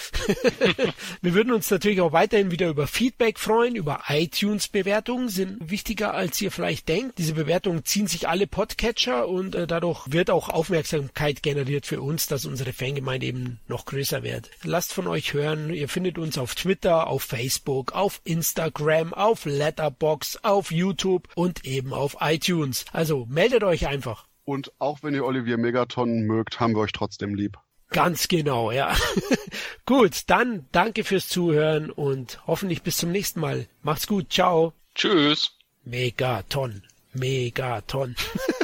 [1.21, 6.41] wir würden uns natürlich auch weiterhin wieder über Feedback freuen, über iTunes-Bewertungen sind wichtiger, als
[6.41, 7.19] ihr vielleicht denkt.
[7.19, 12.29] Diese Bewertungen ziehen sich alle Podcatcher und äh, dadurch wird auch Aufmerksamkeit generiert für uns,
[12.29, 14.49] dass unsere Fangemeinde eben noch größer wird.
[14.63, 15.75] Lasst von euch hören.
[15.75, 21.93] Ihr findet uns auf Twitter, auf Facebook, auf Instagram, auf Letterbox, auf YouTube und eben
[21.93, 22.85] auf iTunes.
[22.93, 24.29] Also meldet euch einfach.
[24.45, 27.59] Und auch wenn ihr Olivier Megaton mögt, haben wir euch trotzdem lieb.
[27.91, 28.95] Ganz genau, ja.
[29.87, 33.67] gut, dann danke fürs Zuhören und hoffentlich bis zum nächsten Mal.
[33.83, 34.75] Macht's gut, ciao.
[34.95, 35.53] Tschüss.
[35.85, 36.83] Megaton.
[37.15, 38.15] Megaton.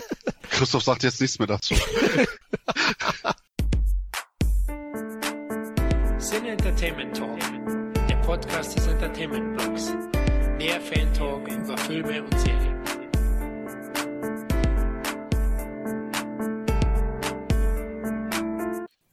[0.50, 1.74] Christoph sagt jetzt nichts mehr dazu.
[6.18, 7.38] Sin Entertainment Talk,
[8.08, 9.92] der Podcast des Entertainment Blogs.
[10.58, 12.73] Mehr Fan Talk über Filme und Serien.